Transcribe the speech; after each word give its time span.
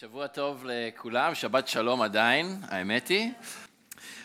שבוע 0.00 0.26
טוב 0.26 0.64
לכולם, 0.64 1.34
שבת 1.34 1.68
שלום 1.68 2.02
עדיין, 2.02 2.56
האמת 2.68 3.08
היא. 3.08 3.30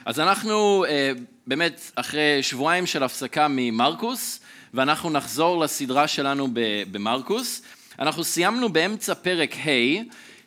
אז 0.05 0.19
אנחנו 0.19 0.85
אה, 0.85 1.11
באמת 1.47 1.91
אחרי 1.95 2.43
שבועיים 2.43 2.85
של 2.85 3.03
הפסקה 3.03 3.47
ממרקוס, 3.49 4.39
ואנחנו 4.73 5.09
נחזור 5.09 5.59
לסדרה 5.59 6.07
שלנו 6.07 6.47
במרקוס. 6.91 7.61
אנחנו 7.99 8.23
סיימנו 8.23 8.69
באמצע 8.69 9.15
פרק 9.15 9.53
ה' 9.53 9.69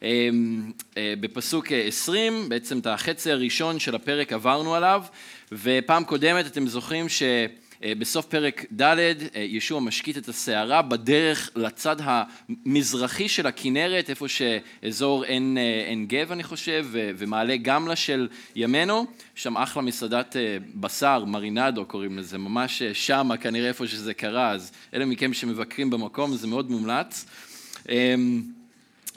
אה, 0.03 0.29
אה, 0.97 1.15
בפסוק 1.21 1.67
20, 1.73 2.49
בעצם 2.49 2.79
את 2.79 2.87
החצי 2.87 3.33
הראשון 3.33 3.79
של 3.79 3.95
הפרק 3.95 4.33
עברנו 4.33 4.75
עליו, 4.75 5.03
ופעם 5.53 6.05
קודמת 6.05 6.47
אתם 6.47 6.67
זוכרים 6.67 7.09
ש... 7.09 7.23
אה, 7.85 7.93
בסוף 7.99 8.27
פרק 8.27 8.65
ד' 8.73 8.83
אה, 8.83 9.15
ישוע 9.35 9.81
משקיט 9.81 10.19
את 10.19 10.29
הסערה 10.29 10.83
בדרך 10.83 11.51
לצד 11.57 11.97
המזרחי 12.01 13.29
של 13.29 13.47
הכנרת, 13.47 14.11
איפה 14.11 14.29
שאזור 14.29 15.25
עין, 15.25 15.59
אה, 15.59 15.85
עין 15.89 16.07
גב 16.07 16.33
אני 16.33 16.43
חושב, 16.43 16.87
ומעלה 16.93 17.57
גמלה 17.57 17.97
של 17.97 18.29
ימינו, 18.57 19.07
שם 19.35 19.57
אחלה 19.57 19.83
מסעדת 19.83 20.37
בשר, 20.75 21.25
מרינדו 21.25 21.85
קוראים 21.85 22.19
לזה, 22.19 22.39
ממש 22.39 22.83
שמה 22.83 23.37
כנראה 23.37 23.69
איפה 23.69 23.87
שזה 23.87 24.15
קרה, 24.15 24.51
אז 24.51 24.73
אלה 24.95 25.05
מכם 25.05 25.33
שמבקרים 25.33 25.91
במקום 25.91 26.37
זה 26.37 26.47
מאוד 26.47 26.71
מומלץ. 26.71 27.27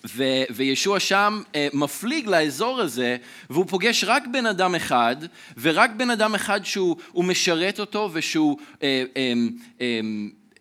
ו- 0.05 0.43
וישוע 0.49 0.99
שם 0.99 1.41
אה, 1.55 1.67
מפליג 1.73 2.27
לאזור 2.27 2.81
הזה, 2.81 3.17
והוא 3.49 3.65
פוגש 3.67 4.03
רק 4.03 4.23
בן 4.31 4.45
אדם 4.45 4.75
אחד, 4.75 5.15
ורק 5.61 5.91
בן 5.97 6.09
אדם 6.09 6.35
אחד 6.35 6.65
שהוא 6.65 6.95
משרת 7.17 7.79
אותו 7.79 8.09
ושהוא 8.13 8.57
אה, 8.83 9.03
אה, 9.17 9.33
אה, 9.81 9.99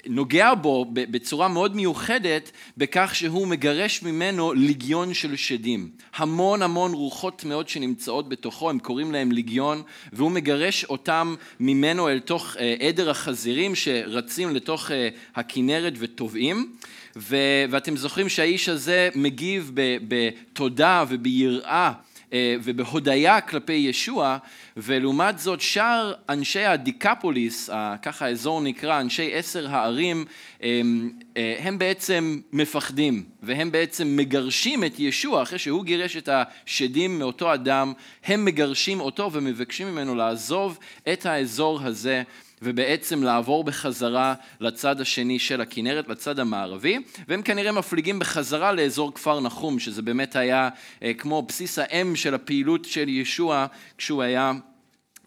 נוגע 0.06 0.54
בו 0.54 0.86
בצורה 0.92 1.48
מאוד 1.48 1.76
מיוחדת 1.76 2.50
בכך 2.76 3.14
שהוא 3.14 3.46
מגרש 3.46 4.02
ממנו 4.02 4.52
ליגיון 4.52 5.14
של 5.14 5.36
שדים. 5.36 5.90
המון 6.16 6.62
המון 6.62 6.92
רוחות 6.92 7.38
טמאות 7.38 7.68
שנמצאות 7.68 8.28
בתוכו, 8.28 8.70
הם 8.70 8.78
קוראים 8.78 9.12
להם 9.12 9.32
ליגיון, 9.32 9.82
והוא 10.12 10.30
מגרש 10.30 10.84
אותם 10.84 11.34
ממנו 11.60 12.08
אל 12.08 12.20
תוך 12.20 12.56
אה, 12.56 12.74
עדר 12.88 13.10
החזירים 13.10 13.74
שרצים 13.74 14.54
לתוך 14.54 14.90
אה, 14.90 15.08
הכנרת 15.34 15.92
וטובעים. 15.98 16.72
ו, 17.16 17.36
ואתם 17.70 17.96
זוכרים 17.96 18.28
שהאיש 18.28 18.68
הזה 18.68 19.08
מגיב 19.14 19.70
בתודה 20.08 21.04
וביראה 21.08 21.92
אה, 22.32 22.56
ובהודיה 22.62 23.40
כלפי 23.40 23.72
ישוע, 23.72 24.38
ולעומת 24.76 25.38
זאת 25.38 25.60
שאר 25.60 26.12
אנשי 26.28 26.64
הדיקפוליס, 26.64 27.70
ככה 28.02 28.26
האזור 28.26 28.60
נקרא, 28.60 29.00
אנשי 29.00 29.30
עשר 29.34 29.70
הערים, 29.70 30.24
הם, 30.60 31.10
אה, 31.36 31.56
הם 31.58 31.78
בעצם 31.78 32.40
מפחדים, 32.52 33.24
והם 33.42 33.72
בעצם 33.72 34.16
מגרשים 34.16 34.84
את 34.84 35.00
ישוע, 35.00 35.42
אחרי 35.42 35.58
שהוא 35.58 35.84
גירש 35.84 36.16
את 36.16 36.28
השדים 36.32 37.18
מאותו 37.18 37.54
אדם, 37.54 37.92
הם 38.24 38.44
מגרשים 38.44 39.00
אותו 39.00 39.32
ומבקשים 39.32 39.88
ממנו 39.88 40.14
לעזוב 40.14 40.78
את 41.12 41.26
האזור 41.26 41.80
הזה. 41.82 42.22
ובעצם 42.62 43.22
לעבור 43.22 43.64
בחזרה 43.64 44.34
לצד 44.60 45.00
השני 45.00 45.38
של 45.38 45.60
הכנרת, 45.60 46.08
לצד 46.08 46.38
המערבי, 46.38 46.98
והם 47.28 47.42
כנראה 47.42 47.72
מפליגים 47.72 48.18
בחזרה 48.18 48.72
לאזור 48.72 49.14
כפר 49.14 49.40
נחום, 49.40 49.78
שזה 49.78 50.02
באמת 50.02 50.36
היה 50.36 50.68
אה, 51.02 51.14
כמו 51.14 51.42
בסיס 51.42 51.78
האם 51.78 52.16
של 52.16 52.34
הפעילות 52.34 52.84
של 52.84 53.08
ישוע 53.08 53.66
כשהוא 53.98 54.22
היה 54.22 54.52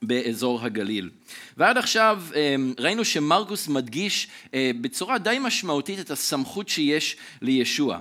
באזור 0.02 0.62
הגליל. 0.62 1.10
ועד 1.58 1.78
עכשיו 1.78 2.22
אה, 2.36 2.56
ראינו 2.80 3.06
שמרקוס 3.06 3.68
מדגיש 3.68 4.28
אה, 4.54 4.72
בצורה 4.82 5.18
די 5.18 5.38
משמעותית 5.42 6.00
את 6.00 6.12
הסמכות 6.12 6.70
שיש 6.70 7.18
לישוע. 7.42 8.00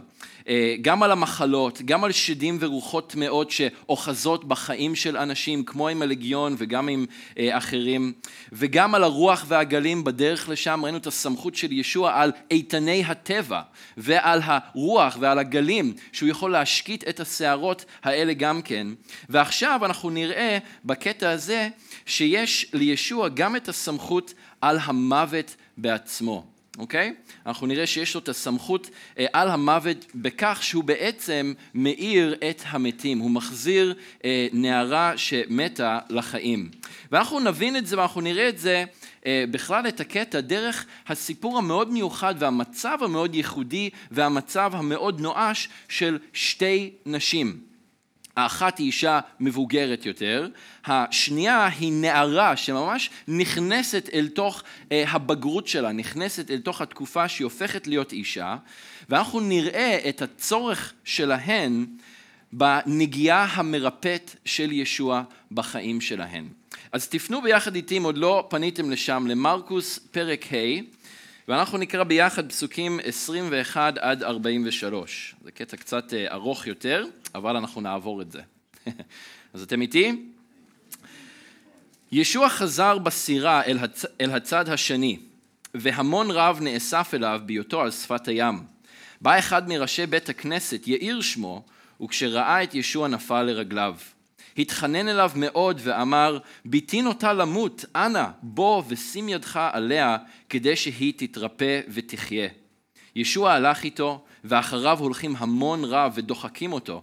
אה, 0.48 0.77
גם 0.83 1.03
על 1.03 1.12
המחלות, 1.12 1.83
גם 1.83 2.05
על 2.05 2.12
שדים 2.12 2.58
ורוחות 2.61 3.11
טמאות 3.11 3.50
שאוחזות 3.50 4.44
בחיים 4.44 4.94
של 4.94 5.16
אנשים, 5.16 5.64
כמו 5.64 5.89
עם 5.89 6.03
הלגיון 6.03 6.55
וגם 6.58 6.89
עם 6.89 7.06
אחרים, 7.39 8.12
וגם 8.53 8.94
על 8.94 9.05
הרוח 9.05 9.44
והגלים 9.48 10.04
בדרך 10.04 10.49
לשם, 10.49 10.81
ראינו 10.82 10.99
את 10.99 11.06
הסמכות 11.06 11.54
של 11.54 11.72
ישוע 11.72 12.12
על 12.15 12.32
איתני 12.50 13.04
הטבע, 13.06 13.60
ועל 13.97 14.41
הרוח 14.44 15.16
ועל 15.20 15.38
הגלים, 15.38 15.94
שהוא 16.12 16.28
יכול 16.28 16.53
להשקיט 16.53 17.09
את 17.09 17.20
הסערות 17.20 17.84
האלה 18.03 18.32
גם 18.32 18.62
כן. 18.62 18.87
ועכשיו 19.28 19.81
אנחנו 19.84 20.10
נראה 20.10 20.59
בקטע 20.84 21.31
הזה 21.31 21.69
שיש 22.06 22.66
לישוע 22.72 23.13
גם 23.34 23.56
את 23.56 23.69
הסמכות 23.69 24.34
על 24.60 24.78
המוות 24.82 25.56
בעצמו. 25.76 26.44
אוקיי? 26.78 27.14
אנחנו 27.47 27.66
נראה 27.66 27.86
שיש 27.86 28.14
לו 28.14 28.20
את 28.20 28.28
הסמכות 28.28 28.91
אה, 29.19 29.26
על 29.32 29.48
המוות 29.48 30.06
בכך 30.14 30.58
שהוא 30.62 30.84
בעצם 30.84 31.52
מאיר 31.75 32.34
את 32.50 32.62
המתים, 32.66 33.19
הוא 33.19 33.30
מחזיר 33.30 33.94
אה, 34.25 34.47
נערה 34.52 35.12
שמתה 35.16 35.98
לחיים. 36.10 36.70
ואנחנו 37.12 37.41
נבין 37.41 37.76
את 37.76 37.86
זה 37.86 37.98
ואנחנו 37.98 38.20
נראה 38.20 38.48
את 38.48 38.58
זה 38.58 38.84
אה, 39.26 39.44
בכלל 39.50 39.88
את 39.88 40.00
הקטע 40.00 40.41
דרך 40.41 40.86
הסיפור 41.06 41.58
המאוד 41.58 41.92
מיוחד 41.92 42.34
והמצב 42.38 42.98
המאוד 43.00 43.34
ייחודי 43.34 43.91
והמצב 44.10 44.70
המאוד 44.75 45.20
נואש 45.20 45.69
של 45.88 46.19
שתי 46.32 46.91
נשים. 47.06 47.74
האחת 48.37 48.78
היא 48.78 48.87
אישה 48.87 49.21
מבוגרת 49.41 50.06
יותר, 50.06 50.49
השנייה 50.84 51.67
היא 51.67 51.93
נערה 51.93 52.56
שממש 52.56 53.11
נכנסת 53.28 54.11
אל 54.12 54.28
תוך 54.28 54.62
אה, 54.93 55.05
הבגרות 55.09 55.69
שלה, 55.69 55.93
נכנסת 55.93 56.50
אל 56.50 56.59
תוך 56.59 56.81
התקופה 56.81 57.28
שהיא 57.28 57.44
הופכת 57.44 57.87
להיות 57.87 58.12
אישה, 58.12 58.56
ואנחנו 59.09 59.41
נראה 59.41 59.99
את 60.09 60.23
הצורך 60.23 60.93
שלהן 61.05 61.87
בנגיעה 62.53 63.44
המרפאת 63.44 64.37
של 64.44 64.73
ישוע 64.73 65.23
בחיים 65.53 66.00
שלהן. 66.00 66.49
אז 66.93 67.09
תפנו 67.09 67.43
ביחד 67.43 67.75
איתי, 67.75 67.99
אם 67.99 68.03
עוד 68.03 68.19
לא 68.19 68.47
פניתם 68.50 68.91
לשם, 68.91 69.27
למרקוס 69.28 69.99
פרק 69.99 70.44
ה', 70.53 70.81
ואנחנו 71.49 71.78
נקרא 71.78 72.05
ביחד 72.05 72.49
פסוקים 72.49 73.00
21 73.05 73.99
עד 73.99 74.22
43. 74.22 75.34
זה 75.44 75.50
קטע 75.50 75.77
קצת 75.77 76.15
אה, 76.15 76.32
ארוך 76.32 76.66
יותר. 76.66 77.05
אבל 77.34 77.56
אנחנו 77.56 77.81
נעבור 77.81 78.22
את 78.22 78.32
זה. 78.32 78.41
אז 79.55 79.62
אתם 79.62 79.81
איתי? 79.81 80.22
ישוע 82.12 82.49
חזר 82.49 82.99
בסירה 82.99 83.62
אל, 83.62 83.78
הצ... 83.78 84.05
אל 84.21 84.31
הצד 84.31 84.69
השני, 84.69 85.19
והמון 85.75 86.31
רב 86.31 86.59
נאסף 86.62 87.10
אליו 87.15 87.41
בהיותו 87.47 87.81
על 87.81 87.91
שפת 87.91 88.28
הים. 88.28 88.62
בא 89.21 89.38
אחד 89.38 89.69
מראשי 89.69 90.06
בית 90.06 90.28
הכנסת, 90.28 90.88
יאיר 90.88 91.21
שמו, 91.21 91.62
וכשראה 92.03 92.62
את 92.62 92.75
ישוע 92.75 93.09
נפל 93.09 93.43
לרגליו. 93.43 93.94
התחנן 94.59 95.09
אליו 95.09 95.31
מאוד 95.37 95.81
ואמר, 95.84 96.38
ביתי 96.65 97.03
נוטה 97.03 97.32
למות, 97.32 97.84
אנא, 97.97 98.25
בוא 98.42 98.82
ושים 98.88 99.28
ידך 99.28 99.60
עליה, 99.72 100.16
כדי 100.48 100.76
שהיא 100.76 101.12
תתרפא 101.16 101.81
ותחיה. 101.88 102.48
ישוע 103.16 103.53
הלך 103.53 103.84
איתו, 103.84 104.25
ואחריו 104.44 104.98
הולכים 105.00 105.34
המון 105.38 105.84
רב 105.84 106.12
ודוחקים 106.14 106.72
אותו. 106.72 107.03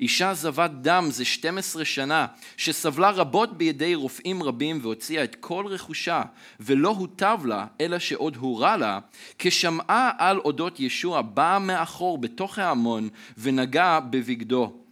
אישה 0.00 0.34
זבת 0.34 0.70
דם 0.70 1.06
זה 1.10 1.24
12 1.24 1.84
שנה, 1.84 2.26
שסבלה 2.56 3.10
רבות 3.10 3.58
בידי 3.58 3.94
רופאים 3.94 4.42
רבים 4.42 4.78
והוציאה 4.82 5.24
את 5.24 5.34
כל 5.34 5.64
רכושה, 5.68 6.22
ולא 6.60 6.88
הוטב 6.88 7.40
לה, 7.44 7.66
אלא 7.80 7.98
שעוד 7.98 8.36
הורע 8.36 8.76
לה, 8.76 8.98
כשמעה 9.38 10.10
על 10.18 10.38
אודות 10.38 10.80
ישוע, 10.80 11.22
באה 11.22 11.58
מאחור 11.58 12.18
בתוך 12.18 12.58
ההמון 12.58 13.08
ונגעה 13.38 14.00
בבגדו. 14.00 14.87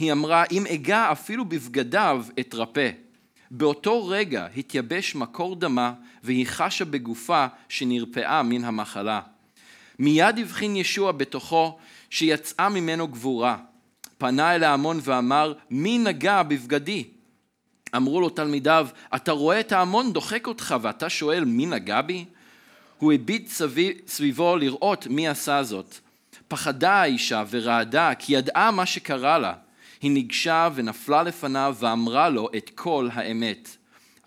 היא 0.00 0.12
אמרה, 0.12 0.44
אם 0.52 0.66
אגע 0.66 1.12
אפילו 1.12 1.44
בבגדיו 1.44 2.24
אתרפא. 2.40 2.90
באותו 3.50 4.06
רגע 4.06 4.46
התייבש 4.56 5.14
מקור 5.14 5.56
דמה, 5.56 5.92
והיא 6.22 6.46
חשה 6.46 6.84
בגופה 6.84 7.46
שנרפאה 7.68 8.42
מן 8.42 8.64
המחלה. 8.64 9.20
מיד 9.98 10.38
הבחין 10.38 10.76
ישוע 10.76 11.12
בתוכו 11.12 11.78
שיצאה 12.10 12.68
ממנו 12.68 13.08
גבורה. 13.08 13.56
פנה 14.18 14.54
אל 14.54 14.64
ההמון 14.64 15.00
ואמר, 15.02 15.52
מי 15.70 15.98
נגע 15.98 16.42
בבגדי? 16.42 17.04
אמרו 17.96 18.20
לו 18.20 18.30
תלמידיו, 18.30 18.88
אתה 19.14 19.32
רואה 19.32 19.60
את 19.60 19.72
ההמון 19.72 20.12
דוחק 20.12 20.46
אותך 20.46 20.74
ואתה 20.82 21.08
שואל, 21.08 21.44
מי 21.44 21.66
נגע 21.66 22.02
בי? 22.02 22.24
הוא 22.98 23.12
הביט 23.12 23.50
סביבו 24.06 24.56
לראות 24.56 25.06
מי 25.06 25.28
עשה 25.28 25.62
זאת. 25.62 25.98
פחדה 26.48 26.92
האישה 26.92 27.44
ורעדה, 27.50 28.14
כי 28.18 28.32
ידעה 28.32 28.70
מה 28.70 28.86
שקרה 28.86 29.38
לה. 29.38 29.54
היא 30.00 30.10
ניגשה 30.10 30.68
ונפלה 30.74 31.22
לפניו 31.22 31.76
ואמרה 31.80 32.28
לו 32.28 32.48
את 32.56 32.70
כל 32.74 33.08
האמת. 33.12 33.76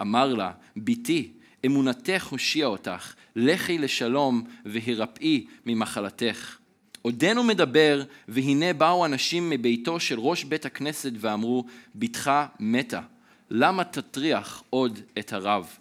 אמר 0.01 0.33
לה, 0.33 0.51
בתי, 0.77 1.31
אמונתך 1.65 2.27
הושיעה 2.27 2.67
אותך, 2.69 3.13
לכי 3.35 3.77
לשלום 3.77 4.43
והירפאי 4.65 5.45
ממחלתך. 5.65 6.57
עודנו 7.01 7.43
מדבר, 7.43 8.03
והנה 8.27 8.73
באו 8.73 9.05
אנשים 9.05 9.49
מביתו 9.49 9.99
של 9.99 10.19
ראש 10.19 10.43
בית 10.43 10.65
הכנסת 10.65 11.11
ואמרו, 11.19 11.65
בתך 11.95 12.31
מתה, 12.59 13.01
למה 13.49 13.83
תטריח 13.83 14.63
עוד 14.69 14.99
את 15.19 15.33
הרב? 15.33 15.77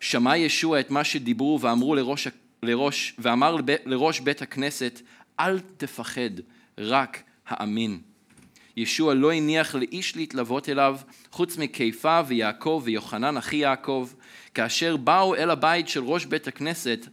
שמע 0.00 0.36
ישוע 0.36 0.80
את 0.80 0.90
מה 0.90 1.04
שדיברו 1.04 1.60
ואמרו 1.60 1.94
לראש, 1.94 2.28
לראש, 2.62 3.14
ואמר 3.18 3.56
לראש 3.86 4.20
בית 4.20 4.42
הכנסת, 4.42 5.00
אל 5.40 5.60
תפחד, 5.76 6.30
רק 6.78 7.22
האמין. 7.46 8.00
ישוע 8.76 9.14
לא 9.14 9.32
הניח 9.32 9.74
לאיש 9.74 10.16
להתלוות 10.16 10.68
אליו, 10.68 10.98
חוץ 11.30 11.56
מקיפה 11.56 12.20
ויעקב 12.26 12.82
ויוחנן 12.84 13.36
אחי 13.36 13.56
יעקב. 13.56 14.08
כאשר 14.54 14.96
באו 14.96 15.34
אל 15.34 15.50
הבית 15.50 15.88
של 15.88 16.04
ראש 16.04 16.24
בית 16.24 16.48
הכנסת, 16.48 17.06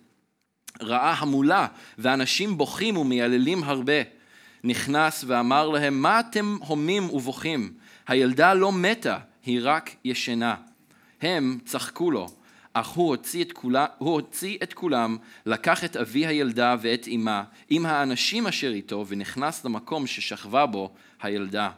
ראה 0.81 1.13
המולה 1.13 1.67
ואנשים 1.97 2.57
בוכים 2.57 2.97
ומייללים 2.97 3.63
הרבה. 3.63 4.01
נכנס 4.63 5.23
ואמר 5.27 5.69
להם, 5.69 6.01
מה 6.01 6.19
אתם 6.19 6.57
הומים 6.59 7.09
ובוכים? 7.09 7.73
הילדה 8.07 8.53
לא 8.53 8.71
מתה, 8.71 9.17
היא 9.45 9.59
רק 9.63 9.95
ישנה. 10.05 10.55
הם 11.21 11.57
צחקו 11.65 12.11
לו, 12.11 12.27
אך 12.73 12.87
הוא 12.87 13.07
הוציא 13.07 13.43
את, 13.43 13.51
כולה, 13.51 13.85
הוא 13.97 14.13
הוציא 14.13 14.57
את 14.63 14.73
כולם, 14.73 15.17
לקח 15.45 15.83
את 15.83 15.95
אבי 15.95 16.25
הילדה 16.25 16.75
ואת 16.81 17.07
אמה, 17.15 17.43
עם 17.69 17.85
האנשים 17.85 18.47
אשר 18.47 18.71
איתו, 18.71 19.05
ונכנס 19.07 19.65
למקום 19.65 20.07
ששכבה 20.07 20.65
בו 20.65 20.93
הילדה. 21.21 21.69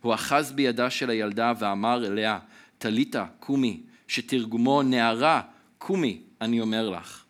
הוא 0.00 0.14
אחז 0.14 0.52
בידה 0.52 0.90
של 0.90 1.10
הילדה 1.10 1.52
ואמר 1.58 2.06
אליה, 2.06 2.38
טליתה, 2.78 3.26
קומי, 3.40 3.80
שתרגומו 4.08 4.82
נערה, 4.82 5.42
קומי, 5.78 6.20
אני 6.40 6.60
אומר 6.60 6.90
לך. 6.90 7.24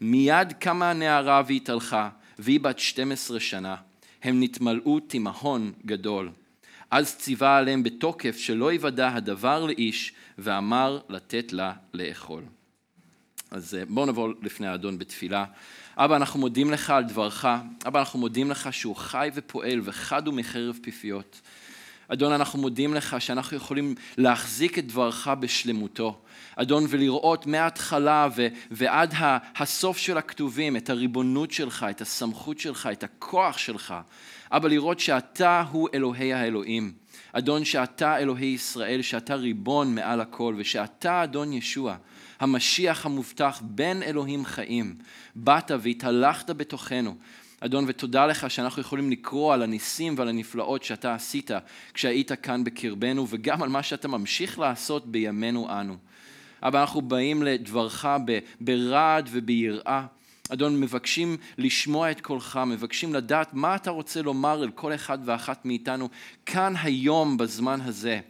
מיד 0.00 0.52
קמה 0.52 0.90
הנערה 0.90 1.42
והתהלכה, 1.46 2.08
והיא 2.38 2.60
בת 2.60 2.78
12 2.78 3.40
שנה. 3.40 3.76
הם 4.22 4.42
נתמלאו 4.42 5.00
תימהון 5.00 5.72
גדול. 5.86 6.30
אז 6.90 7.16
ציווה 7.16 7.56
עליהם 7.56 7.82
בתוקף 7.82 8.36
שלא 8.36 8.72
יוודע 8.72 9.14
הדבר 9.14 9.64
לאיש, 9.64 10.12
ואמר 10.38 11.00
לתת 11.08 11.52
לה 11.52 11.72
לאכול. 11.94 12.42
אז 13.50 13.74
אה, 13.74 13.84
בואו 13.88 14.06
נבוא 14.06 14.32
לפני 14.42 14.66
האדון 14.66 14.98
בתפילה. 14.98 15.44
אבא, 15.98 16.16
אנחנו 16.16 16.40
מודים 16.40 16.70
לך 16.70 16.90
על 16.90 17.04
דברך. 17.04 17.44
אבא, 17.86 17.98
אנחנו 17.98 18.18
מודים 18.18 18.50
לך 18.50 18.72
שהוא 18.72 18.96
חי 18.96 19.30
ופועל 19.34 19.80
וחד 19.84 20.26
הוא 20.26 20.34
מחרב 20.34 20.78
פיפיות. 20.82 21.40
אדון, 22.08 22.32
אנחנו 22.32 22.58
מודים 22.58 22.94
לך 22.94 23.16
שאנחנו 23.18 23.56
יכולים 23.56 23.94
להחזיק 24.18 24.78
את 24.78 24.86
דברך 24.86 25.28
בשלמותו. 25.28 26.20
אדון, 26.56 26.86
ולראות 26.88 27.46
מההתחלה 27.46 28.28
ו- 28.36 28.46
ועד 28.70 29.14
הסוף 29.56 29.98
של 29.98 30.18
הכתובים 30.18 30.76
את 30.76 30.90
הריבונות 30.90 31.50
שלך, 31.50 31.86
את 31.90 32.00
הסמכות 32.00 32.58
שלך, 32.58 32.88
את 32.92 33.04
הכוח 33.04 33.58
שלך. 33.58 33.94
אבא, 34.50 34.68
לראות 34.68 35.00
שאתה 35.00 35.64
הוא 35.70 35.88
אלוהי 35.94 36.32
האלוהים. 36.32 36.92
אדון, 37.32 37.64
שאתה 37.64 38.18
אלוהי 38.18 38.46
ישראל, 38.46 39.02
שאתה 39.02 39.34
ריבון 39.34 39.94
מעל 39.94 40.20
הכל, 40.20 40.54
ושאתה 40.56 41.24
אדון 41.24 41.52
ישוע, 41.52 41.96
המשיח 42.40 43.06
המובטח, 43.06 43.62
בן 43.64 44.02
אלוהים 44.02 44.44
חיים. 44.44 44.94
באת 45.34 45.70
והתהלכת 45.80 46.50
בתוכנו. 46.50 47.16
אדון, 47.60 47.84
ותודה 47.88 48.26
לך 48.26 48.50
שאנחנו 48.50 48.82
יכולים 48.82 49.10
לקרוא 49.10 49.54
על 49.54 49.62
הניסים 49.62 50.14
ועל 50.18 50.28
הנפלאות 50.28 50.82
שאתה 50.82 51.14
עשית 51.14 51.50
כשהיית 51.94 52.32
כאן 52.32 52.64
בקרבנו, 52.64 53.26
וגם 53.30 53.62
על 53.62 53.68
מה 53.68 53.82
שאתה 53.82 54.08
ממשיך 54.08 54.58
לעשות 54.58 55.06
בימינו 55.06 55.80
אנו. 55.80 55.96
אבל 56.62 56.80
אנחנו 56.80 57.02
באים 57.02 57.42
לדברך 57.42 58.06
ברעד 58.60 59.28
וביראה. 59.32 60.06
אדון, 60.48 60.80
מבקשים 60.80 61.36
לשמוע 61.58 62.10
את 62.10 62.20
קולך, 62.20 62.60
מבקשים 62.66 63.14
לדעת 63.14 63.54
מה 63.54 63.76
אתה 63.76 63.90
רוצה 63.90 64.22
לומר 64.22 64.62
אל 64.62 64.70
כל 64.70 64.94
אחד 64.94 65.18
ואחת 65.24 65.64
מאיתנו 65.64 66.08
כאן 66.46 66.74
היום 66.82 67.36
בזמן 67.36 67.80
הזה. 67.80 68.20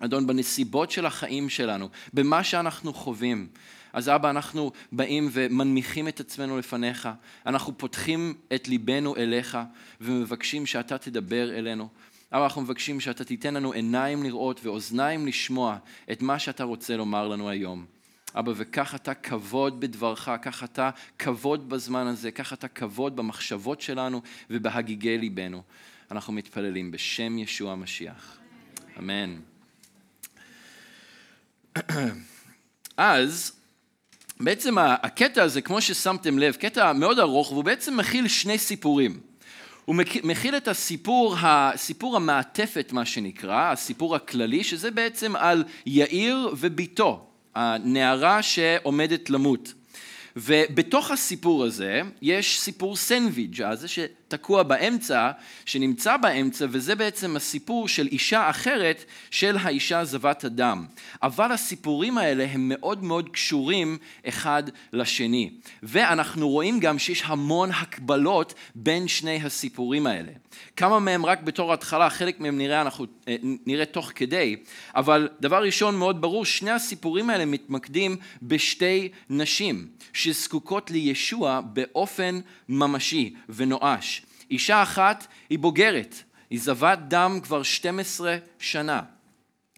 אדון, 0.00 0.26
בנסיבות 0.26 0.90
של 0.90 1.06
החיים 1.06 1.48
שלנו, 1.48 1.88
במה 2.14 2.44
שאנחנו 2.44 2.92
חווים. 2.92 3.48
אז 3.92 4.08
אבא, 4.08 4.30
אנחנו 4.30 4.72
באים 4.92 5.28
ומנמיכים 5.32 6.08
את 6.08 6.20
עצמנו 6.20 6.58
לפניך, 6.58 7.08
אנחנו 7.46 7.78
פותחים 7.78 8.34
את 8.54 8.68
ליבנו 8.68 9.16
אליך 9.16 9.58
ומבקשים 10.00 10.66
שאתה 10.66 10.98
תדבר 10.98 11.58
אלינו. 11.58 11.88
אבא, 12.32 12.44
אנחנו 12.44 12.62
מבקשים 12.62 13.00
שאתה 13.00 13.24
תיתן 13.24 13.54
לנו 13.54 13.72
עיניים 13.72 14.22
לראות 14.22 14.60
ואוזניים 14.62 15.26
לשמוע 15.26 15.76
את 16.12 16.22
מה 16.22 16.38
שאתה 16.38 16.64
רוצה 16.64 16.96
לומר 16.96 17.28
לנו 17.28 17.48
היום. 17.48 17.84
אבא, 18.34 18.52
וכך 18.56 18.94
אתה 18.94 19.14
כבוד 19.14 19.80
בדברך, 19.80 20.30
כך 20.42 20.64
אתה 20.64 20.90
כבוד 21.18 21.68
בזמן 21.68 22.06
הזה, 22.06 22.30
כך 22.30 22.52
אתה 22.52 22.68
כבוד 22.68 23.16
במחשבות 23.16 23.80
שלנו 23.80 24.22
ובהגיגי 24.50 25.18
ליבנו. 25.18 25.62
אנחנו 26.10 26.32
מתפללים 26.32 26.90
בשם 26.90 27.38
ישוע 27.38 27.72
המשיח. 27.72 28.38
אמן. 28.98 29.49
אז 32.96 33.52
בעצם 34.40 34.78
הקטע 34.78 35.42
הזה, 35.42 35.60
כמו 35.60 35.80
ששמתם 35.80 36.38
לב, 36.38 36.54
קטע 36.54 36.92
מאוד 36.92 37.18
ארוך, 37.18 37.52
והוא 37.52 37.64
בעצם 37.64 37.96
מכיל 37.96 38.28
שני 38.28 38.58
סיפורים. 38.58 39.20
הוא 39.84 39.96
מכיל 40.24 40.56
את 40.56 40.68
הסיפור, 40.68 41.36
הסיפור 41.40 42.16
המעטפת, 42.16 42.92
מה 42.92 43.04
שנקרא, 43.04 43.72
הסיפור 43.72 44.16
הכללי, 44.16 44.64
שזה 44.64 44.90
בעצם 44.90 45.36
על 45.36 45.64
יאיר 45.86 46.50
וביתו, 46.56 47.26
הנערה 47.54 48.42
שעומדת 48.42 49.30
למות. 49.30 49.74
ובתוך 50.36 51.10
הסיפור 51.10 51.64
הזה 51.64 52.00
יש 52.22 52.60
סיפור 52.60 52.96
סנדוויץ', 52.96 53.60
הזה 53.60 53.88
שתקוע 54.30 54.62
באמצע, 54.62 55.30
שנמצא 55.64 56.16
באמצע, 56.16 56.66
וזה 56.70 56.94
בעצם 56.94 57.36
הסיפור 57.36 57.88
של 57.88 58.06
אישה 58.06 58.50
אחרת 58.50 59.04
של 59.30 59.56
האישה 59.60 60.04
זבת 60.04 60.44
הדם. 60.44 60.86
אבל 61.22 61.52
הסיפורים 61.52 62.18
האלה 62.18 62.46
הם 62.50 62.68
מאוד 62.68 63.04
מאוד 63.04 63.28
קשורים 63.28 63.98
אחד 64.28 64.62
לשני. 64.92 65.50
ואנחנו 65.82 66.48
רואים 66.48 66.80
גם 66.80 66.98
שיש 66.98 67.22
המון 67.26 67.70
הקבלות 67.70 68.54
בין 68.74 69.08
שני 69.08 69.36
הסיפורים 69.44 70.06
האלה. 70.06 70.32
כמה 70.76 70.98
מהם 70.98 71.26
רק 71.26 71.42
בתור 71.42 71.72
התחלה, 71.72 72.10
חלק 72.10 72.40
מהם 72.40 72.58
נראה, 72.58 72.80
אנחנו 72.80 73.06
אה, 73.28 73.36
נראה 73.42 73.84
תוך 73.84 74.12
כדי, 74.14 74.56
אבל 74.96 75.28
דבר 75.40 75.62
ראשון 75.62 75.96
מאוד 75.96 76.20
ברור, 76.20 76.44
שני 76.44 76.70
הסיפורים 76.70 77.30
האלה 77.30 77.44
מתמקדים 77.44 78.16
בשתי 78.42 79.08
נשים 79.30 79.86
שזקוקות 80.12 80.90
לישוע 80.90 81.60
באופן 81.60 82.40
ממשי 82.68 83.34
ונואש. 83.48 84.19
אישה 84.50 84.82
אחת 84.82 85.26
היא 85.50 85.58
בוגרת, 85.58 86.22
היא 86.50 86.60
זבת 86.60 86.98
דם 86.98 87.40
כבר 87.42 87.62
12 87.62 88.36
שנה, 88.58 89.00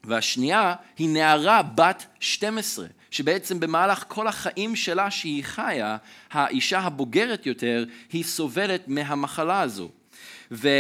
והשנייה 0.05 0.75
היא 0.99 1.09
נערה 1.09 1.63
בת 1.63 2.07
12. 2.21 2.87
שבעצם 3.13 3.61
במהלך 3.61 4.05
כל 4.09 4.27
החיים 4.27 4.77
שלה 4.77 5.11
שהיא 5.11 5.45
חיה, 5.45 5.97
האישה 6.31 6.79
הבוגרת 6.79 7.47
יותר, 7.47 7.85
היא 8.13 8.25
סובלת 8.25 8.89
מהמחלה 8.89 9.61
הזו. 9.61 9.91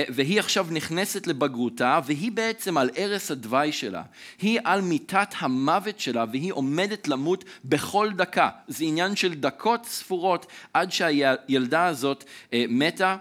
והיא 0.09 0.39
עכשיו 0.41 0.67
נכנסת 0.71 1.27
לבגרותה, 1.27 2.01
והיא 2.07 2.33
בעצם 2.33 2.79
על 2.79 2.91
ערש 2.97 3.31
הדווי 3.31 3.73
שלה. 3.73 4.03
היא 4.41 4.61
על 4.65 4.81
מיטת 4.81 5.35
המוות 5.39 6.01
שלה, 6.01 6.25
והיא 6.33 6.53
עומדת 6.53 7.09
למות 7.09 7.45
בכל 7.65 8.11
דקה. 8.17 8.49
זה 8.69 8.85
עניין 8.85 9.17
של 9.17 9.35
דקות 9.35 9.85
ספורות 9.85 10.47
עד 10.73 10.93
שהילדה 10.93 11.87
הזאת 11.87 12.25
אה, 12.53 12.65
מתה, 12.69 13.17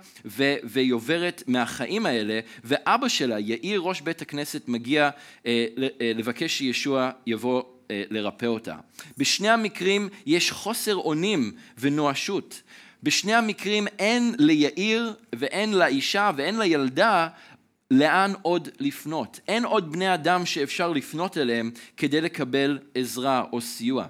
והיא 0.63 0.93
עוברת 0.93 1.43
מהחיים 1.47 2.05
האלה, 2.05 2.39
ואבא 2.63 3.07
שלה, 3.07 3.39
יאיר 3.39 3.81
ראש 3.81 4.01
בית 4.01 4.21
הכנסת, 4.21 4.67
מגיע 4.67 5.09
אה, 5.45 5.65
אה, 6.01 6.11
לבקש 6.15 6.57
שישוע 6.57 7.09
יבוא 7.27 7.63
לרפא 8.09 8.45
אותה. 8.45 8.75
בשני 9.17 9.49
המקרים 9.49 10.09
יש 10.25 10.51
חוסר 10.51 10.95
אונים 10.95 11.51
ונואשות. 11.77 12.61
בשני 13.03 13.33
המקרים 13.33 13.87
אין 13.87 14.35
ליאיר 14.37 15.13
ואין 15.35 15.73
לאישה 15.73 16.31
ואין 16.35 16.59
לילדה 16.59 17.27
לאן 17.91 18.33
עוד 18.41 18.69
לפנות. 18.79 19.39
אין 19.47 19.65
עוד 19.65 19.91
בני 19.91 20.13
אדם 20.13 20.45
שאפשר 20.45 20.89
לפנות 20.89 21.37
אליהם 21.37 21.71
כדי 21.97 22.21
לקבל 22.21 22.79
עזרה 22.95 23.43
או 23.53 23.61
סיוע. 23.61 24.05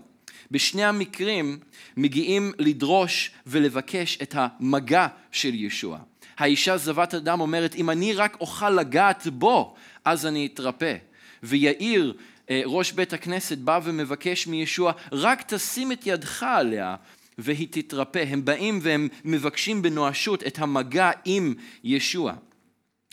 בשני 0.51 0.83
המקרים 0.83 1.60
מגיעים 1.98 2.51
לדרוש 2.60 3.31
ולבקש 3.48 4.17
את 4.21 4.36
המגע 4.38 5.07
של 5.31 5.53
ישוע. 5.53 6.00
האישה 6.38 6.77
זבת 6.77 7.13
אדם 7.13 7.41
אומרת, 7.41 7.75
אם 7.75 7.89
אני 7.89 8.13
רק 8.13 8.38
אוכל 8.41 8.69
לגעת 8.69 9.27
בו, 9.27 9.75
אז 10.05 10.25
אני 10.25 10.50
אתרפא. 10.53 10.95
ויאיר, 11.43 12.13
אה, 12.50 12.62
ראש 12.65 12.91
בית 12.91 13.13
הכנסת, 13.13 13.57
בא 13.57 13.79
ומבקש 13.83 14.48
מישוע, 14.48 14.91
רק 15.12 15.43
תשים 15.48 15.91
את 15.91 16.07
ידך 16.07 16.43
עליה 16.43 16.95
והיא 17.41 17.67
תתרפא. 17.71 18.24
הם 18.27 18.45
באים 18.45 18.79
והם 18.81 19.07
מבקשים 19.25 19.81
בנואשות 19.81 20.48
את 20.48 20.60
המגע 20.60 21.12
עם 21.25 21.53
ישוע. 21.83 22.33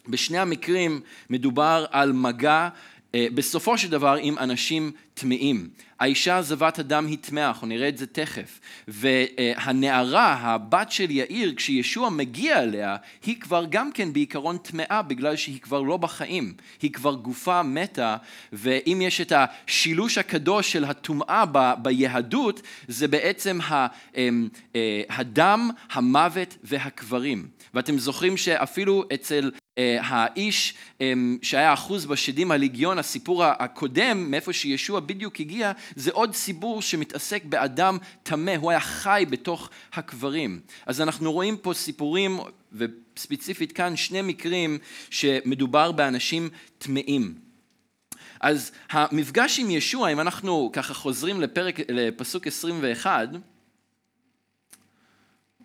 בשני 0.08 0.38
המקרים 0.38 1.00
מדובר 1.30 1.86
על 1.90 2.12
מגע 2.12 2.68
בסופו 3.16 3.78
של 3.78 3.90
דבר 3.90 4.16
עם 4.20 4.38
אנשים 4.38 4.92
טמאים. 5.14 5.68
האישה 6.00 6.42
זבת 6.42 6.78
הדם 6.78 7.06
היא 7.06 7.18
טמאה, 7.20 7.48
אנחנו 7.48 7.66
נראה 7.66 7.88
את 7.88 7.98
זה 7.98 8.06
תכף. 8.06 8.60
והנערה, 8.88 10.34
הבת 10.34 10.92
של 10.92 11.10
יאיר, 11.10 11.52
כשישוע 11.56 12.10
מגיע 12.10 12.62
אליה, 12.62 12.96
היא 13.26 13.40
כבר 13.40 13.64
גם 13.70 13.92
כן 13.92 14.12
בעיקרון 14.12 14.58
טמאה 14.58 15.02
בגלל 15.02 15.36
שהיא 15.36 15.60
כבר 15.60 15.82
לא 15.82 15.96
בחיים. 15.96 16.54
היא 16.82 16.92
כבר 16.92 17.14
גופה 17.14 17.62
מתה, 17.62 18.16
ואם 18.52 18.98
יש 19.02 19.20
את 19.20 19.32
השילוש 19.36 20.18
הקדוש 20.18 20.72
של 20.72 20.84
הטומאה 20.84 21.44
ב- 21.52 21.74
ביהדות, 21.82 22.62
זה 22.88 23.08
בעצם 23.08 23.58
אמ, 24.16 24.48
אה, 24.76 25.02
הדם, 25.10 25.70
המוות 25.92 26.56
והקברים. 26.64 27.48
ואתם 27.74 27.98
זוכרים 27.98 28.36
שאפילו 28.36 29.04
אצל 29.14 29.50
אה, 29.54 29.57
האיש 30.00 30.74
אמ, 31.00 31.38
שהיה 31.42 31.72
אחוז 31.72 32.06
בשדים 32.06 32.50
הליגיון, 32.50 32.98
הסיפור 32.98 33.44
הקודם, 33.44 34.30
מאיפה 34.30 34.52
שישוע 34.52 35.00
בדיוק 35.00 35.40
הגיע, 35.40 35.72
זה 35.96 36.10
עוד 36.12 36.34
סיפור 36.34 36.82
שמתעסק 36.82 37.44
באדם 37.44 37.98
טמא, 38.22 38.56
הוא 38.56 38.70
היה 38.70 38.80
חי 38.80 39.24
בתוך 39.30 39.70
הקברים. 39.92 40.60
אז 40.86 41.00
אנחנו 41.00 41.32
רואים 41.32 41.56
פה 41.56 41.74
סיפורים, 41.74 42.38
וספציפית 42.72 43.72
כאן 43.72 43.96
שני 43.96 44.22
מקרים 44.22 44.78
שמדובר 45.10 45.92
באנשים 45.92 46.48
טמאים. 46.78 47.34
אז 48.40 48.72
המפגש 48.90 49.58
עם 49.58 49.70
ישוע, 49.70 50.12
אם 50.12 50.20
אנחנו 50.20 50.70
ככה 50.72 50.94
חוזרים 50.94 51.40
לפרק, 51.40 51.76
לפסוק 51.88 52.46
21, 52.46 53.28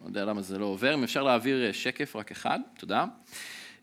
לא 0.02 0.08
יודע 0.08 0.26
למה 0.26 0.42
זה 0.42 0.58
לא 0.58 0.66
עובר, 0.66 0.94
אם 0.94 1.04
אפשר 1.04 1.24
להעביר 1.24 1.72
שקף 1.72 2.16
רק 2.16 2.32
אחד, 2.32 2.60
תודה. 2.78 3.06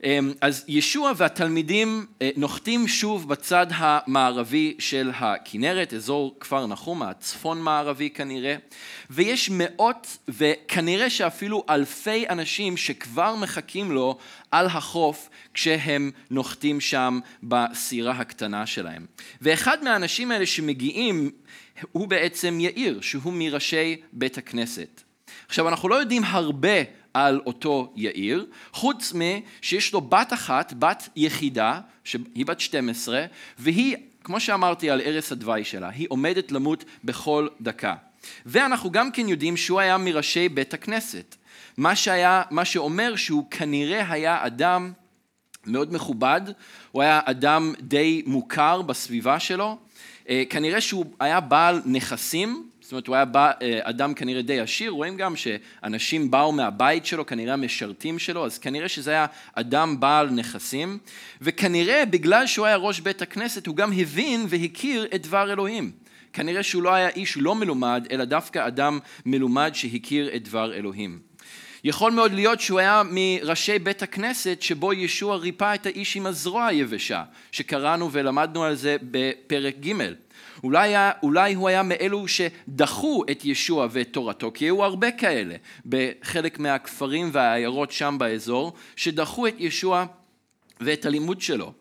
אמ, 0.05 0.33
אז 0.41 0.65
ישוע 0.69 1.13
והתלמידים 1.17 2.07
אה, 2.23 2.31
נוחתים 2.37 2.89
שוב 2.89 3.29
בצד 3.29 3.67
המערבי 3.71 4.77
של 4.79 5.11
הכנרת, 5.15 5.95
אזור 5.95 6.37
כפר 6.41 6.67
נחום, 6.67 7.03
הצפון 7.03 7.63
מערבי 7.63 8.11
כנראה, 8.11 8.57
ויש 9.11 9.51
מאות 9.53 10.19
וכנראה 10.29 11.11
שאפילו 11.11 11.65
אלפי 11.69 12.29
אנשים 12.29 12.77
שכבר 12.77 13.37
מחכים 13.37 13.93
לו 13.93 14.19
על 14.51 14.67
החוף 14.67 15.29
כשהם 15.55 16.11
נוחתים 16.31 16.81
שם 16.81 17.21
בסירה 17.43 18.13
הקטנה 18.13 18.67
שלהם. 18.67 19.07
ואחד 19.43 19.85
מהאנשים 19.85 20.31
האלה 20.31 20.47
שמגיעים 20.47 21.31
הוא 21.93 22.09
בעצם 22.09 22.59
יאיר, 22.61 23.01
שהוא 23.01 23.33
מראשי 23.33 23.97
בית 24.13 24.39
הכנסת. 24.39 25.03
עכשיו 25.49 25.69
אנחנו 25.69 25.89
לא 25.89 25.95
יודעים 25.95 26.25
הרבה 26.25 27.00
על 27.15 27.41
אותו 27.47 27.93
יאיר, 27.97 28.47
חוץ 28.73 29.13
משיש 29.15 29.93
לו 29.93 30.01
בת 30.01 30.33
אחת, 30.33 30.73
בת 30.79 31.09
יחידה, 31.17 31.81
שהיא 32.05 32.47
בת 32.47 32.61
12, 32.61 33.25
והיא, 33.59 33.97
כמו 34.25 34.41
שאמרתי 34.41 34.91
על 34.91 35.01
ערש 35.05 35.33
הדווי 35.33 35.65
שלה, 35.65 35.89
היא 35.89 36.07
עומדת 36.11 36.53
למות 36.53 36.85
בכל 37.05 37.49
דקה. 37.61 37.95
ואנחנו 38.47 38.91
גם 38.91 39.13
כן 39.13 39.29
יודעים 39.29 39.57
שהוא 39.57 39.81
היה 39.81 39.99
מראשי 39.99 40.49
בית 40.49 40.75
הכנסת. 40.75 41.37
מה, 41.77 41.97
שהיה, 41.97 42.43
מה 42.51 42.65
שאומר 42.65 43.17
שהוא 43.17 43.45
כנראה 43.51 44.13
היה 44.13 44.47
אדם 44.47 44.93
מאוד 45.67 45.95
מכובד, 45.95 46.41
הוא 46.93 47.03
היה 47.03 47.21
אדם 47.25 47.75
די 47.81 48.23
מוכר 48.27 48.83
בסביבה 48.83 49.41
שלו, 49.41 49.79
אה, 50.29 50.43
כנראה 50.51 50.81
שהוא 50.81 51.05
היה 51.21 51.41
בעל 51.41 51.83
נכסים, 51.85 52.70
זאת 52.91 52.93
אומרת, 52.93 53.07
הוא 53.07 53.17
היה 53.17 53.25
בא, 53.25 53.51
אה, 53.63 53.79
אדם 53.83 54.15
כנראה 54.15 54.43
די 54.43 54.61
עשיר, 54.61 54.91
רואים 54.91 55.17
גם 55.17 55.35
שאנשים 55.37 56.31
באו 56.31 56.53
מהבית 56.53 57.07
שלו, 57.07 57.27
כנראה 57.27 57.53
המשרתים 57.53 58.19
שלו, 58.19 58.47
אז 58.47 58.59
כנראה 58.59 58.89
שזה 58.89 59.11
היה 59.11 59.27
אדם 59.55 60.01
בעל 60.01 60.31
נכסים, 60.31 60.99
וכנראה 61.41 62.05
בגלל 62.05 62.47
שהוא 62.47 62.67
היה 62.67 62.77
ראש 62.77 63.01
בית 63.01 63.23
הכנסת, 63.23 63.67
הוא 63.67 63.77
גם 63.77 63.93
הבין 63.93 64.47
והכיר 64.49 65.07
את 65.15 65.23
דבר 65.23 65.53
אלוהים. 65.53 65.93
כנראה 66.33 66.63
שהוא 66.63 66.83
לא 66.83 66.95
היה 66.95 67.09
איש 67.09 67.37
לא 67.37 67.55
מלומד, 67.55 68.07
אלא 68.11 68.25
דווקא 68.25 68.67
אדם 68.67 68.99
מלומד 69.27 69.71
שהכיר 69.75 70.37
את 70.37 70.43
דבר 70.43 70.75
אלוהים. 70.75 71.19
יכול 71.85 72.13
מאוד 72.13 72.33
להיות 72.33 72.61
שהוא 72.61 72.79
היה 72.79 73.03
מראשי 73.11 73.79
בית 73.79 74.03
הכנסת 74.03 74.63
שבו 74.63 74.93
ישוע 74.93 75.37
ריפא 75.37 75.75
את 75.75 75.87
האיש 75.87 76.17
עם 76.17 76.27
הזרוע 76.27 76.67
היבשה, 76.67 77.23
שקראנו 77.53 78.13
ולמדנו 78.13 78.65
על 78.65 78.75
זה 78.75 78.97
בפרק 79.03 79.75
ג'. 79.81 79.93
אולי, 80.65 80.89
היה, 80.89 81.13
אולי 81.23 81.55
הוא 81.55 81.69
היה 81.69 81.83
מאלו 81.83 82.25
שדחו 82.29 83.23
את 83.31 83.45
ישוע 83.45 83.87
ואת 83.91 84.13
תורתו, 84.13 84.51
כי 84.55 84.65
היו 84.65 84.85
הרבה 84.85 85.11
כאלה 85.11 85.55
בחלק 85.87 86.59
מהכפרים 86.59 87.31
והעיירות 87.33 87.91
שם 87.91 88.17
באזור, 88.19 88.73
שדחו 88.97 89.47
את 89.47 89.55
ישוע 89.59 90.05
ואת 90.81 91.07
הלימוד 91.07 91.41
שלו. 91.41 91.73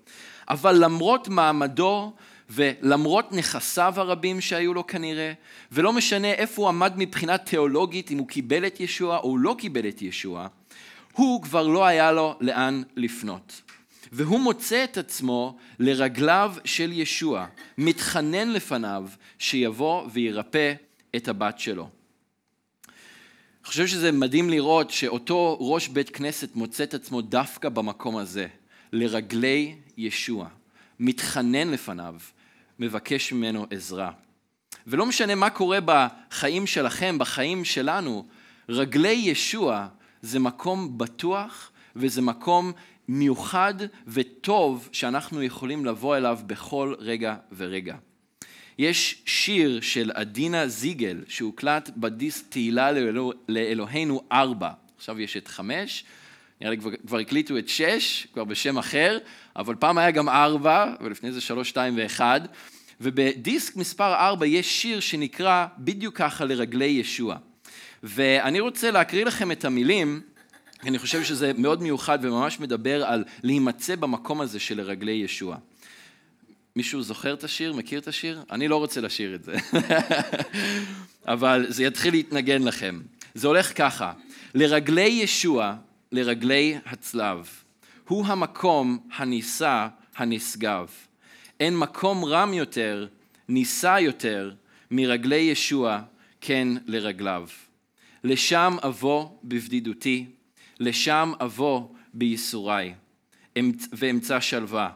אבל 0.50 0.84
למרות 0.84 1.28
מעמדו 1.28 2.14
ולמרות 2.50 3.32
נכסיו 3.32 3.94
הרבים 3.98 4.42
שהיו 4.42 4.74
לו 4.74 4.88
כנראה, 4.88 5.34
ולא 5.72 5.94
משנה 5.94 6.32
איפה 6.32 6.62
הוא 6.62 6.70
עמד 6.70 6.94
מבחינה 6.96 7.38
תיאולוגית, 7.38 8.12
אם 8.12 8.18
הוא 8.18 8.28
קיבל 8.28 8.68
את 8.68 8.80
ישוע 8.80 9.18
או 9.18 9.38
לא 9.38 9.56
קיבל 9.60 9.88
את 9.90 10.02
ישוע, 10.02 10.48
הוא 11.14 11.44
כבר 11.44 11.68
לא 11.68 11.86
היה 11.86 12.12
לו 12.12 12.36
לאן 12.42 12.84
לפנות. 12.96 13.62
והוא 14.12 14.40
מוצא 14.40 14.84
את 14.84 14.98
עצמו 14.98 15.58
לרגליו 15.80 16.54
של 16.66 16.92
ישוע, 16.92 17.46
מתחנן 17.78 18.50
לפניו 18.50 19.10
שיבוא 19.40 20.08
וירפא 20.14 20.74
את 21.16 21.28
הבת 21.28 21.60
שלו. 21.60 21.90
אני 23.60 23.68
חושב 23.68 23.88
שזה 23.88 24.12
מדהים 24.12 24.50
לראות 24.50 24.92
שאותו 24.92 25.58
ראש 25.60 25.88
בית 25.88 26.10
כנסת 26.10 26.56
מוצא 26.56 26.84
את 26.84 26.94
עצמו 26.94 27.22
דווקא 27.22 27.70
במקום 27.70 28.18
הזה, 28.18 28.48
לרגלי 28.94 29.76
ישוע, 29.98 30.48
מתחנן 31.00 31.70
לפניו, 31.70 32.16
מבקש 32.80 33.34
ממנו 33.34 33.66
עזרה. 33.70 34.12
ולא 34.88 35.06
משנה 35.06 35.36
מה 35.36 35.50
קורה 35.50 35.80
בחיים 35.86 36.68
שלכם, 36.68 37.18
בחיים 37.18 37.66
שלנו, 37.66 38.26
רגלי 38.70 39.12
ישוע 39.12 39.88
זה 40.22 40.40
מקום 40.40 40.98
בטוח 40.98 41.72
וזה 41.96 42.22
מקום 42.22 42.72
מיוחד 43.12 43.74
וטוב 44.08 44.90
שאנחנו 44.92 45.44
יכולים 45.44 45.86
לבוא 45.86 46.18
אליו 46.18 46.40
בכל 46.46 46.94
רגע 47.00 47.36
ורגע. 47.58 47.96
יש 48.78 49.22
שיר 49.26 49.82
של 49.82 50.12
עדינה 50.14 50.68
זיגל 50.68 51.24
שהוקלט 51.28 51.90
בדיסק 51.98 52.46
תהילה 52.50 52.92
לאלוה, 52.92 53.34
לאלוהינו 53.48 54.22
ארבע, 54.32 54.70
עכשיו 54.98 55.20
יש 55.20 55.38
את 55.38 55.48
חמש, 55.48 56.04
נראה 56.62 56.72
לי 56.72 56.78
כבר, 56.78 56.92
כבר 57.08 57.18
הקליטו 57.18 57.58
את 57.58 57.70
שש, 57.70 58.28
כבר 58.34 58.44
בשם 58.44 58.78
אחר, 58.78 59.18
אבל 59.56 59.76
פעם 59.76 59.98
היה 59.98 60.12
גם 60.12 60.30
ארבע, 60.30 60.94
ולפני 61.02 61.32
זה 61.32 61.42
שלוש, 61.42 61.70
שתיים 61.70 61.94
ואחד, 61.98 62.42
ובדיסק 63.02 63.76
מספר 63.76 64.14
ארבע 64.14 64.46
יש 64.46 64.82
שיר 64.82 65.00
שנקרא 65.00 65.66
בדיוק 65.78 66.18
ככה 66.18 66.46
לרגלי 66.46 66.86
ישוע. 66.86 67.38
ואני 68.04 68.60
רוצה 68.60 68.92
להקריא 68.92 69.26
לכם 69.26 69.52
את 69.52 69.66
המילים 69.66 70.22
אני 70.84 71.00
חושב 71.00 71.24
שזה 71.24 71.52
מאוד 71.58 71.82
מיוחד 71.82 72.20
וממש 72.22 72.60
מדבר 72.60 73.06
על 73.06 73.24
להימצא 73.44 73.96
במקום 73.96 74.42
הזה 74.42 74.60
של 74.60 74.78
לרגלי 74.78 75.12
ישוע. 75.12 75.58
מישהו 76.76 77.02
זוכר 77.02 77.34
את 77.34 77.44
השיר? 77.44 77.74
מכיר 77.74 78.00
את 78.00 78.08
השיר? 78.08 78.44
אני 78.52 78.68
לא 78.68 78.76
רוצה 78.76 79.02
לשיר 79.02 79.36
את 79.36 79.44
זה. 79.44 79.56
אבל 81.26 81.66
זה 81.70 81.84
יתחיל 81.84 82.14
להתנגן 82.14 82.64
לכם. 82.64 83.02
זה 83.34 83.48
הולך 83.48 83.78
ככה, 83.78 84.14
לרגלי 84.56 85.02
ישוע, 85.02 85.76
לרגלי 86.12 86.78
הצלב, 86.86 87.50
הוא 88.08 88.26
המקום 88.28 89.00
הנישא 89.16 89.88
הנשגב. 90.16 90.88
אין 91.60 91.78
מקום 91.78 92.26
רם 92.26 92.54
יותר, 92.54 93.08
נישא 93.50 93.98
יותר, 94.00 94.52
מרגלי 94.92 95.36
ישוע, 95.36 96.02
כן 96.42 96.68
לרגליו. 96.86 97.48
לשם 98.24 98.78
אבוא 98.84 99.30
בבדידותי, 99.44 100.26
לשם 100.80 101.34
אבוא 101.40 101.88
בייסוריי, 102.14 102.94
ואמצא 103.92 104.40
שלווה. 104.40 104.92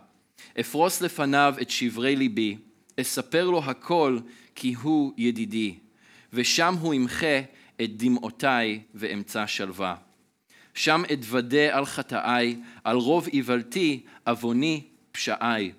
אפרוס 0.59 1.01
לפניו 1.01 1.55
את 1.61 1.69
שברי 1.69 2.15
ליבי, 2.15 2.57
אספר 3.01 3.49
לו 3.49 3.63
הכל 3.63 4.19
כי 4.55 4.73
הוא 4.73 5.13
ידידי, 5.17 5.75
ושם 6.33 6.75
הוא 6.81 6.93
ימחה 6.93 7.39
את 7.81 7.97
דמעותיי 7.97 8.81
ואמצא 8.95 9.47
שלווה. 9.47 9.95
שם 10.73 11.03
אתוודה 11.13 11.77
על 11.77 11.85
חטאיי, 11.85 12.59
על 12.83 12.97
רוב 12.97 13.27
איוולתי, 13.33 14.03
עווני, 14.27 14.81
פשעיי. 15.11 15.71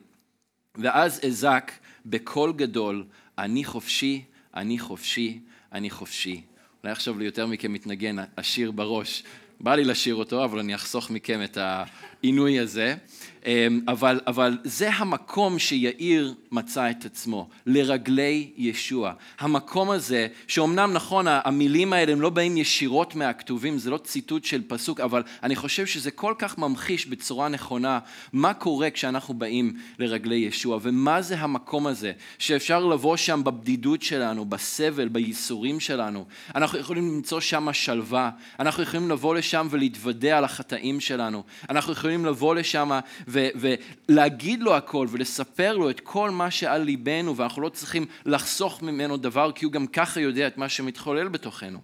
ואז 0.75 1.21
אזק 1.27 1.73
בקול 2.07 2.53
גדול, 2.53 3.05
אני 3.39 3.65
חופשי, 3.65 4.25
אני 4.55 4.79
חופשי, 4.79 5.41
אני 5.73 5.91
חופשי. 5.91 6.43
אולי 6.83 6.93
עכשיו 6.93 7.19
ליותר 7.19 7.47
מכם 7.47 7.73
מתנגן 7.73 8.17
השיר 8.37 8.71
בראש 8.71 9.23
בא 9.65 9.75
לי 9.75 9.85
לשיר 9.85 10.15
אותו, 10.15 10.45
אבל 10.45 10.59
אני 10.59 10.75
אחסוך 10.75 11.11
מכם 11.11 11.43
את 11.45 11.59
העינוי 11.61 12.59
הזה. 12.59 12.95
אמ, 13.47 13.81
אבל, 13.89 14.21
אבל 14.27 14.59
זה 14.65 14.91
המקום 14.91 15.59
שיאיר 15.59 16.35
מצא 16.53 16.91
את 16.91 17.05
עצמו, 17.05 17.49
לרגלי 17.67 18.51
ישוע. 18.57 19.13
המקום 19.39 19.91
הזה, 19.91 20.27
שאומנם 20.47 20.93
נכון, 20.93 21.27
המילים 21.29 21.93
האלה 21.93 22.13
הם 22.13 22.21
לא 22.21 22.31
באים 22.31 22.57
ישירות 22.57 23.15
מהכתובים, 23.15 23.79
זה 23.79 23.91
לא 23.91 23.99
ציטוט 23.99 24.45
של 24.45 24.63
פסוק, 24.69 25.01
אבל 25.01 25.23
אני 25.43 25.57
חושב 25.57 25.87
שזה 25.87 26.11
כל 26.11 26.35
כך 26.39 26.59
ממחיש 26.59 27.07
בצורה 27.07 27.49
נכונה 27.49 27.99
מה 28.33 28.55
קורה 28.55 28.91
כשאנחנו 28.91 29.35
באים 29.35 29.77
לרגלי 29.99 30.35
ישוע, 30.35 30.79
ומה 30.83 31.23
זה 31.23 31.39
המקום 31.39 31.87
הזה, 31.87 32.13
שאפשר 32.39 32.85
לבוא 32.85 33.17
שם 33.17 33.45
בבדידות 33.45 34.03
שלנו, 34.03 34.45
בסבל, 34.45 35.09
בייסורים 35.09 35.81
שלנו. 35.81 36.25
אנחנו 36.55 36.79
יכולים 36.79 37.15
למצוא 37.15 37.41
שם 37.41 37.73
שלווה, 37.73 38.31
אנחנו 38.61 38.83
יכולים 38.83 39.11
לבוא 39.11 39.35
לשם 39.35 39.67
ולהתוודע 39.71 40.39
על 40.39 40.45
החטאים 40.45 41.01
שלנו, 41.01 41.43
אנחנו 41.71 41.93
יכולים 41.93 42.25
לבוא 42.25 42.55
לשם 42.55 42.91
ולהגיד 43.35 44.63
לו 44.63 44.77
הכל 44.77 45.07
ולספר 45.11 45.77
לו 45.77 45.91
את 45.91 46.01
כל 46.01 46.31
מה 46.31 46.51
שעל 46.51 46.83
ליבנו 46.83 47.37
ואנחנו 47.37 47.63
לא 47.63 47.69
צריכים 47.69 48.07
לחסוך 48.27 48.83
ממנו 48.83 49.17
דבר 49.17 49.53
כי 49.53 49.65
הוא 49.65 49.73
גם 49.73 49.87
ככה 49.87 50.21
יודע 50.21 50.47
את 50.47 50.59
מה 50.59 50.69
שמתחולל 50.69 51.29
בתוכנו. 51.29 51.79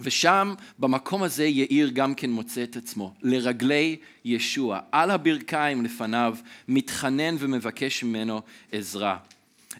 ושם, 0.00 0.54
במקום 0.78 1.22
הזה, 1.22 1.44
יאיר 1.44 1.90
גם 1.92 2.14
כן 2.14 2.30
מוצא 2.30 2.62
את 2.62 2.76
עצמו, 2.76 3.14
לרגלי 3.22 3.96
ישוע, 4.24 4.80
על 4.92 5.10
הברכיים 5.10 5.84
לפניו, 5.84 6.36
מתחנן 6.68 7.36
ומבקש 7.38 8.04
ממנו 8.04 8.40
עזרה. 8.72 9.16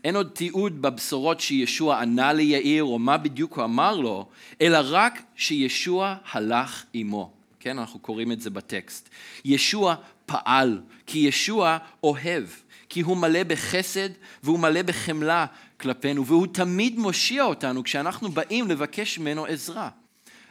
אין 0.04 0.16
עוד 0.16 0.30
תיעוד 0.32 0.82
בבשורות 0.82 1.40
שישוע 1.40 2.00
ענה 2.00 2.32
ליאיר 2.32 2.84
או 2.84 2.98
מה 2.98 3.18
בדיוק 3.18 3.56
הוא 3.56 3.64
אמר 3.64 3.96
לו, 3.96 4.28
אלא 4.60 4.78
רק 4.84 5.22
שישוע 5.36 6.16
הלך 6.32 6.84
עמו. 6.92 7.30
כן, 7.60 7.78
אנחנו 7.78 7.98
קוראים 8.00 8.32
את 8.32 8.40
זה 8.40 8.50
בטקסט. 8.50 9.08
ישוע 9.44 9.94
פעל, 10.26 10.80
כי 11.06 11.18
ישוע 11.18 11.78
אוהב, 12.04 12.44
כי 12.88 13.00
הוא 13.00 13.16
מלא 13.16 13.42
בחסד 13.42 14.08
והוא 14.42 14.58
מלא 14.58 14.82
בחמלה 14.82 15.46
כלפינו, 15.80 16.26
והוא 16.26 16.46
תמיד 16.52 16.98
מושיע 16.98 17.44
אותנו 17.44 17.84
כשאנחנו 17.84 18.30
באים 18.30 18.70
לבקש 18.70 19.18
ממנו 19.18 19.46
עזרה. 19.46 19.88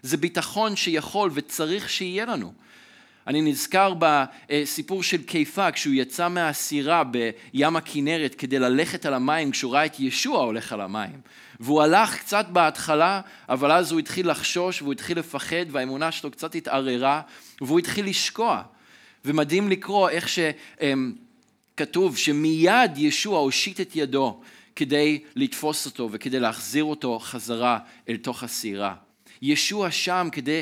זה 0.01 0.17
ביטחון 0.17 0.75
שיכול 0.75 1.31
וצריך 1.33 1.89
שיהיה 1.89 2.25
לנו. 2.25 2.53
אני 3.27 3.41
נזכר 3.41 3.93
בסיפור 3.99 5.03
של 5.03 5.23
קיפה 5.23 5.71
כשהוא 5.71 5.93
יצא 5.93 6.27
מהסירה 6.27 7.03
בים 7.03 7.75
הכנרת 7.75 8.35
כדי 8.35 8.59
ללכת 8.59 9.05
על 9.05 9.13
המים 9.13 9.51
כשהוא 9.51 9.73
ראה 9.73 9.85
את 9.85 9.99
ישוע 9.99 10.39
הולך 10.39 10.73
על 10.73 10.81
המים 10.81 11.21
והוא 11.59 11.81
הלך 11.81 12.17
קצת 12.17 12.45
בהתחלה 12.49 13.21
אבל 13.49 13.71
אז 13.71 13.91
הוא 13.91 13.99
התחיל 13.99 14.29
לחשוש 14.29 14.81
והוא 14.81 14.93
התחיל 14.93 15.19
לפחד 15.19 15.65
והאמונה 15.71 16.11
שלו 16.11 16.31
קצת 16.31 16.55
התערערה 16.55 17.21
והוא 17.61 17.79
התחיל 17.79 18.05
לשקוע 18.05 18.61
ומדהים 19.25 19.69
לקרוא 19.69 20.09
איך 20.09 20.29
שכתוב 21.75 22.17
שמיד 22.17 22.97
ישוע 22.97 23.39
הושיט 23.39 23.81
את 23.81 23.95
ידו 23.95 24.41
כדי 24.75 25.23
לתפוס 25.35 25.85
אותו 25.85 26.09
וכדי 26.11 26.39
להחזיר 26.39 26.83
אותו 26.83 27.19
חזרה 27.19 27.79
אל 28.09 28.17
תוך 28.17 28.43
הסירה 28.43 28.95
ישוע 29.41 29.91
שם 29.91 30.27
כדי 30.31 30.61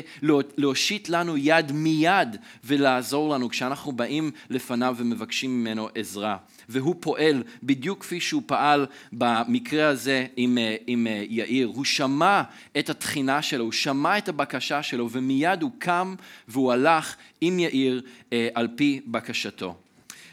להושיט 0.56 1.08
לנו 1.08 1.36
יד 1.36 1.72
מיד 1.72 2.36
ולעזור 2.64 3.34
לנו 3.34 3.48
כשאנחנו 3.48 3.92
באים 3.92 4.30
לפניו 4.50 4.94
ומבקשים 4.98 5.60
ממנו 5.60 5.88
עזרה. 5.94 6.36
והוא 6.68 6.94
פועל 7.00 7.42
בדיוק 7.62 8.00
כפי 8.00 8.20
שהוא 8.20 8.42
פעל 8.46 8.86
במקרה 9.12 9.88
הזה 9.88 10.26
עם, 10.36 10.58
עם 10.86 11.06
יאיר. 11.28 11.66
הוא 11.74 11.84
שמע 11.84 12.42
את 12.78 12.90
התחינה 12.90 13.42
שלו, 13.42 13.64
הוא 13.64 13.72
שמע 13.72 14.18
את 14.18 14.28
הבקשה 14.28 14.82
שלו 14.82 15.10
ומיד 15.10 15.62
הוא 15.62 15.70
קם 15.78 16.14
והוא 16.48 16.72
הלך 16.72 17.16
עם 17.40 17.58
יאיר 17.58 18.02
אה, 18.32 18.48
על 18.54 18.68
פי 18.76 19.00
בקשתו. 19.06 19.76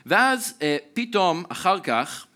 ואז 0.06 0.58
אה, 0.62 0.78
פתאום 0.94 1.44
אחר 1.50 1.80
כך 1.80 2.28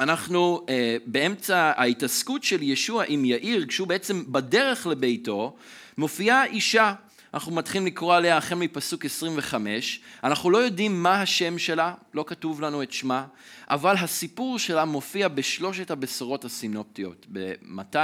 אנחנו 0.00 0.66
uh, 0.66 0.70
באמצע 1.06 1.72
ההתעסקות 1.76 2.44
של 2.44 2.62
ישוע 2.62 3.04
עם 3.08 3.24
יאיר, 3.24 3.66
כשהוא 3.66 3.88
בעצם 3.88 4.24
בדרך 4.28 4.86
לביתו, 4.86 5.56
מופיעה 5.98 6.44
אישה. 6.44 6.94
אנחנו 7.34 7.52
מתחילים 7.52 7.86
לקרוא 7.86 8.14
עליה 8.14 8.36
החל 8.36 8.54
מפסוק 8.54 9.04
25, 9.04 10.00
אנחנו 10.24 10.50
לא 10.50 10.58
יודעים 10.58 11.02
מה 11.02 11.22
השם 11.22 11.58
שלה, 11.58 11.94
לא 12.14 12.24
כתוב 12.26 12.60
לנו 12.60 12.82
את 12.82 12.92
שמה, 12.92 13.26
אבל 13.68 13.94
הסיפור 13.98 14.58
שלה 14.58 14.84
מופיע 14.84 15.28
בשלושת 15.28 15.90
הבשורות 15.90 16.44
הסינופטיות, 16.44 17.26
במתי, 17.28 17.98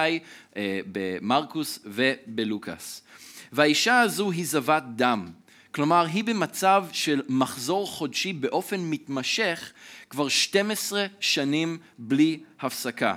אה, 0.57 0.81
במרקוס 0.93 1.79
ובלוקאס. 1.85 3.03
והאישה 3.53 4.01
הזו 4.01 4.31
היא 4.31 4.47
זבת 4.47 4.83
דם, 4.97 5.27
כלומר 5.77 6.07
היא 6.07 6.25
במצב 6.25 6.85
של 6.93 7.23
מחזור 7.29 7.87
חודשי 7.87 8.33
באופן 8.33 8.81
מתמשך 8.81 9.73
כבר 10.17 10.29
12 10.29 11.07
שנים 11.21 11.79
בלי 11.99 12.41
הפסקה. 12.61 13.15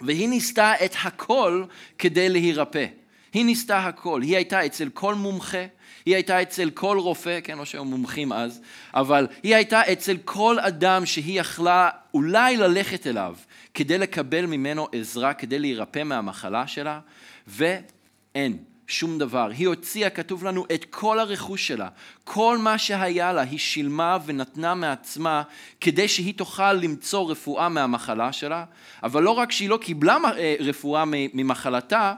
והיא 0.00 0.28
ניסתה 0.28 0.72
את 0.84 0.94
הכל 1.02 1.64
כדי 1.98 2.28
להירפא. 2.28 2.86
היא 3.32 3.44
ניסתה 3.44 3.78
הכל, 3.86 4.22
היא 4.22 4.36
הייתה 4.36 4.66
אצל 4.66 4.88
כל 4.94 5.14
מומחה, 5.14 5.66
היא 6.06 6.14
הייתה 6.14 6.42
אצל 6.42 6.70
כל 6.70 6.98
רופא, 6.98 7.38
כן, 7.44 7.58
לא 7.58 7.64
שהיו 7.64 7.84
מומחים 7.84 8.32
אז, 8.32 8.60
אבל 8.94 9.26
היא 9.42 9.54
הייתה 9.54 9.92
אצל 9.92 10.16
כל 10.24 10.58
אדם 10.60 11.06
שהיא 11.06 11.40
יכלה 11.40 11.90
אולי 12.14 12.56
ללכת 12.56 13.06
אליו 13.06 13.36
כדי 13.74 13.98
לקבל 13.98 14.46
ממנו 14.46 14.88
עזרה, 14.92 15.34
כדי 15.34 15.58
להירפא 15.58 16.02
מהמחלה 16.02 16.66
שלה, 16.66 17.00
ואין. 17.46 18.58
שום 18.88 19.18
דבר. 19.18 19.50
היא 19.50 19.68
הוציאה, 19.68 20.10
כתוב 20.10 20.44
לנו, 20.44 20.66
את 20.74 20.84
כל 20.90 21.18
הרכוש 21.18 21.66
שלה. 21.66 21.88
כל 22.24 22.58
מה 22.58 22.78
שהיה 22.78 23.32
לה, 23.32 23.40
היא 23.40 23.58
שילמה 23.58 24.18
ונתנה 24.26 24.74
מעצמה 24.74 25.42
כדי 25.80 26.08
שהיא 26.08 26.34
תוכל 26.34 26.72
למצוא 26.72 27.30
רפואה 27.30 27.68
מהמחלה 27.68 28.32
שלה, 28.32 28.64
אבל 29.02 29.22
לא 29.22 29.30
רק 29.30 29.52
שהיא 29.52 29.68
לא 29.68 29.76
קיבלה 29.76 30.16
אה, 30.36 30.54
רפואה 30.60 31.04
ממחלתה, 31.06 32.14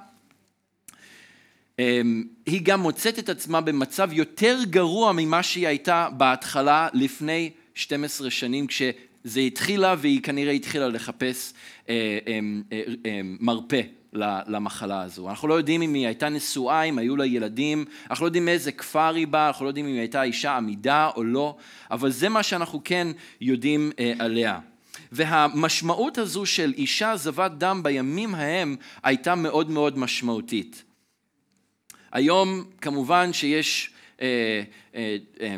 אמ, 1.78 2.24
היא 2.46 2.60
גם 2.62 2.80
מוצאת 2.80 3.18
את 3.18 3.28
עצמה 3.28 3.60
במצב 3.60 4.12
יותר 4.12 4.58
גרוע 4.64 5.12
ממה 5.12 5.42
שהיא 5.42 5.66
הייתה 5.66 6.08
בהתחלה 6.16 6.88
לפני 6.92 7.50
12 7.74 8.30
שנים 8.30 8.66
כשזה 8.66 9.40
התחילה 9.40 9.94
והיא 9.98 10.22
כנראה 10.22 10.52
התחילה 10.52 10.88
לחפש 10.88 11.52
אה, 11.88 12.18
אמ, 12.26 12.62
אה, 12.72 13.20
מרפא 13.40 13.80
למחלה 14.12 15.02
הזו. 15.02 15.30
אנחנו 15.30 15.48
לא 15.48 15.54
יודעים 15.54 15.82
אם 15.82 15.94
היא 15.94 16.06
הייתה 16.06 16.28
נשואה, 16.28 16.82
אם 16.82 16.98
היו 16.98 17.16
לה 17.16 17.26
ילדים, 17.26 17.84
אנחנו 18.10 18.24
לא 18.24 18.28
יודעים 18.28 18.44
מאיזה 18.44 18.72
כפר 18.72 19.14
היא 19.14 19.26
באה, 19.26 19.48
אנחנו 19.48 19.64
לא 19.64 19.70
יודעים 19.70 19.86
אם 19.86 19.92
היא 19.92 20.00
הייתה 20.00 20.22
אישה 20.22 20.56
עמידה 20.56 21.10
או 21.16 21.24
לא, 21.24 21.56
אבל 21.90 22.10
זה 22.10 22.28
מה 22.28 22.42
שאנחנו 22.42 22.80
כן 22.84 23.08
יודעים 23.40 23.92
אה, 23.98 24.12
עליה. 24.18 24.58
והמשמעות 25.12 26.18
הזו 26.18 26.46
של 26.46 26.72
אישה 26.76 27.16
זבת 27.16 27.50
דם 27.50 27.82
בימים 27.82 28.34
ההם 28.34 28.76
הייתה 29.02 29.34
מאוד 29.34 29.70
מאוד 29.70 29.98
משמעותית. 29.98 30.84
היום 32.12 32.64
כמובן 32.80 33.32
שיש 33.32 33.90
אה, 34.20 34.62
אה, 34.94 35.16
אה, 35.40 35.56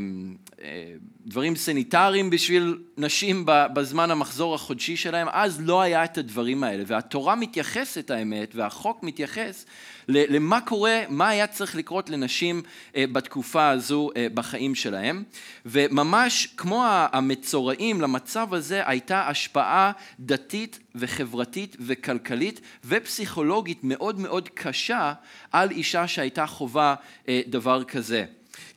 דברים 1.27 1.57
סניטריים 1.57 2.31
בשביל 2.31 2.79
נשים 2.97 3.43
בזמן 3.47 4.11
המחזור 4.11 4.55
החודשי 4.55 4.97
שלהם, 4.97 5.29
אז 5.31 5.61
לא 5.61 5.81
היה 5.81 6.05
את 6.05 6.19
הדברים 6.19 6.65
האלה. 6.65 6.83
והתורה 6.87 7.35
מתייחסת, 7.35 8.11
האמת, 8.11 8.55
והחוק 8.55 9.03
מתייחס 9.03 9.67
למה 10.09 10.61
קורה, 10.61 11.03
מה 11.09 11.29
היה 11.29 11.47
צריך 11.47 11.77
לקרות 11.77 12.11
לנשים 12.11 12.63
אה, 12.97 13.05
בתקופה 13.13 13.69
הזו 13.69 14.11
אה, 14.17 14.27
בחיים 14.35 14.75
שלהם. 14.75 15.25
וממש 15.67 16.47
כמו 16.57 16.85
המצורעים, 16.87 18.01
למצב 18.01 18.55
הזה 18.55 18.83
הייתה 18.87 19.29
השפעה 19.29 19.93
דתית 20.21 20.79
וחברתית 20.95 21.77
וכלכלית 21.81 22.61
ופסיכולוגית 22.85 23.85
מאוד 23.85 24.21
מאוד 24.21 24.49
קשה 24.55 25.13
על 25.53 25.71
אישה 25.71 26.09
שהייתה 26.09 26.47
חווה 26.47 26.95
אה, 27.29 27.41
דבר 27.47 27.85
כזה. 27.85 28.25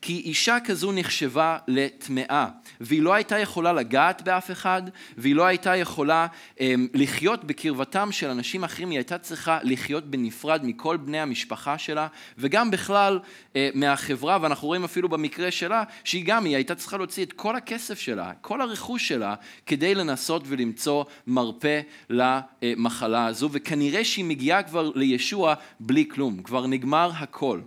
כי 0.01 0.21
אישה 0.25 0.57
כזו 0.65 0.91
נחשבה 0.91 1.57
לטמאה, 1.67 2.47
והיא 2.81 3.01
לא 3.01 3.13
הייתה 3.13 3.39
יכולה 3.39 3.73
לגעת 3.73 4.21
באף 4.21 4.51
אחד, 4.51 4.81
והיא 5.17 5.35
לא 5.35 5.45
הייתה 5.45 5.75
יכולה 5.75 6.27
um, 6.55 6.59
לחיות 6.93 7.43
בקרבתם 7.43 8.11
של 8.11 8.29
אנשים 8.29 8.63
אחרים, 8.63 8.89
היא 8.89 8.97
הייתה 8.97 9.17
צריכה 9.17 9.59
לחיות 9.63 10.05
בנפרד 10.05 10.61
מכל 10.63 10.97
בני 10.97 11.19
המשפחה 11.19 11.77
שלה, 11.77 12.07
וגם 12.37 12.71
בכלל 12.71 13.19
uh, 13.19 13.55
מהחברה, 13.73 14.37
ואנחנו 14.41 14.67
רואים 14.67 14.83
אפילו 14.83 15.09
במקרה 15.09 15.51
שלה, 15.51 15.83
שהיא 16.03 16.25
גם, 16.25 16.45
היא 16.45 16.55
הייתה 16.55 16.75
צריכה 16.75 16.97
להוציא 16.97 17.25
את 17.25 17.33
כל 17.33 17.55
הכסף 17.55 17.99
שלה, 17.99 18.31
כל 18.41 18.61
הרכוש 18.61 19.07
שלה, 19.07 19.35
כדי 19.65 19.95
לנסות 19.95 20.43
ולמצוא 20.45 21.03
מרפא 21.27 21.81
למחלה 22.09 23.25
הזו, 23.25 23.49
וכנראה 23.51 24.05
שהיא 24.05 24.25
מגיעה 24.25 24.63
כבר 24.63 24.91
לישוע 24.95 25.53
בלי 25.79 26.05
כלום, 26.09 26.43
כבר 26.43 26.67
נגמר 26.67 27.11
הכל. 27.15 27.59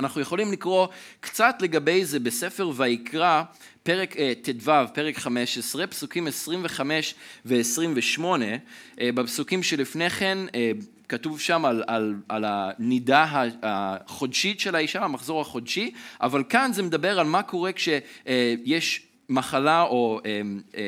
אנחנו 0.00 0.20
יכולים 0.20 0.52
לקרוא 0.52 0.86
קצת 1.20 1.56
לגבי 1.60 2.04
זה 2.04 2.20
בספר 2.20 2.70
ויקרא, 2.76 3.42
פרק 3.82 4.16
uh, 4.16 4.18
ט"ו, 4.42 4.72
פרק 4.94 5.18
15, 5.18 5.86
פסוקים 5.86 6.26
25 6.26 7.14
ו-28. 7.46 8.20
Uh, 8.20 8.98
בפסוקים 9.14 9.62
שלפני 9.62 10.10
כן 10.10 10.38
uh, 10.48 10.84
כתוב 11.08 11.40
שם 11.40 11.64
על, 11.64 11.82
על, 11.86 12.14
על 12.28 12.44
הנידה 12.46 13.46
החודשית 13.62 14.60
של 14.60 14.74
האישה, 14.74 15.04
המחזור 15.04 15.40
החודשי, 15.40 15.90
אבל 16.20 16.44
כאן 16.48 16.70
זה 16.72 16.82
מדבר 16.82 17.20
על 17.20 17.26
מה 17.26 17.42
קורה 17.42 17.70
כשיש 17.72 19.06
מחלה 19.28 19.82
או 19.82 20.20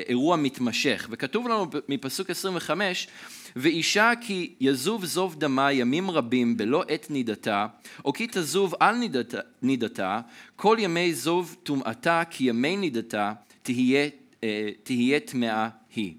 אירוע 0.09 0.37
מתמשך. 0.37 1.09
וכתוב 1.11 1.48
לנו 1.48 1.66
מפסוק 1.88 2.31
25, 2.31 3.09
ואישה 3.56 4.12
כי 4.20 4.54
יזוב 4.60 5.04
זוב 5.04 5.34
דמה 5.38 5.72
ימים 5.72 6.10
רבים 6.10 6.56
בלא 6.56 6.84
עת 6.88 7.10
נידתה, 7.10 7.66
או 8.04 8.12
כי 8.12 8.26
תזוב 8.30 8.74
על 8.80 8.96
נידתה, 8.96 9.38
נידתה 9.62 10.20
כל 10.56 10.76
ימי 10.80 11.14
זוב 11.14 11.56
טומאתה 11.62 12.22
כי 12.30 12.44
ימי 12.44 12.76
נידתה 12.76 13.32
תהיה, 13.62 14.08
אה, 14.44 14.68
תהיה 14.82 15.20
טמאה 15.20 15.68
היא. 15.94 16.14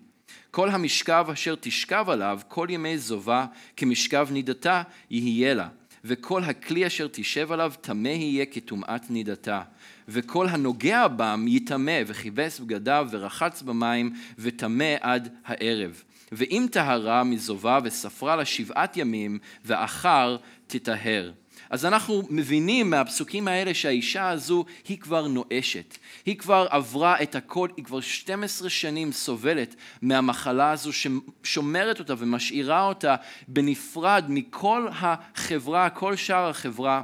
כל 0.51 0.69
המשכב 0.69 1.25
אשר 1.33 1.55
תשכב 1.59 2.05
עליו 2.07 2.39
כל 2.47 2.67
ימי 2.69 2.97
זובה 2.97 3.45
כמשכב 3.77 4.27
נידתה 4.31 4.81
יהיה 5.09 5.53
לה. 5.53 5.67
וכל 6.05 6.43
הכלי 6.43 6.87
אשר 6.87 7.07
תשב 7.11 7.51
עליו 7.51 7.73
טמא 7.81 8.07
יהיה 8.07 8.45
כטומאת 8.45 9.09
נידתה. 9.09 9.61
וכל 10.07 10.47
הנוגע 10.47 11.07
בם 11.07 11.45
יטמא 11.47 11.99
וכיבס 12.07 12.59
בגדיו 12.59 13.07
ורחץ 13.11 13.61
במים 13.61 14.13
וטמא 14.39 14.95
עד 15.01 15.33
הערב. 15.45 16.03
ואם 16.35 16.67
טהרה 16.71 17.23
מזובה 17.23 17.79
וספרה 17.83 18.35
לה 18.35 18.45
שבעת 18.45 18.97
ימים, 18.97 19.39
ואחר 19.65 20.37
תטהר. 20.67 21.31
אז 21.69 21.85
אנחנו 21.85 22.23
מבינים 22.29 22.89
מהפסוקים 22.89 23.47
האלה 23.47 23.73
שהאישה 23.73 24.29
הזו 24.29 24.65
היא 24.87 24.97
כבר 24.97 25.27
נואשת. 25.27 25.97
היא 26.25 26.37
כבר 26.37 26.67
עברה 26.69 27.21
את 27.21 27.35
הכל, 27.35 27.69
היא 27.77 27.85
כבר 27.85 28.01
12 28.01 28.69
שנים 28.69 29.11
סובלת 29.11 29.75
מהמחלה 30.01 30.71
הזו 30.71 30.91
ששומרת 30.93 31.99
אותה 31.99 32.13
ומשאירה 32.17 32.87
אותה 32.87 33.15
בנפרד 33.47 34.25
מכל 34.27 34.87
החברה, 34.91 35.89
כל 35.89 36.15
שאר 36.15 36.49
החברה. 36.49 37.01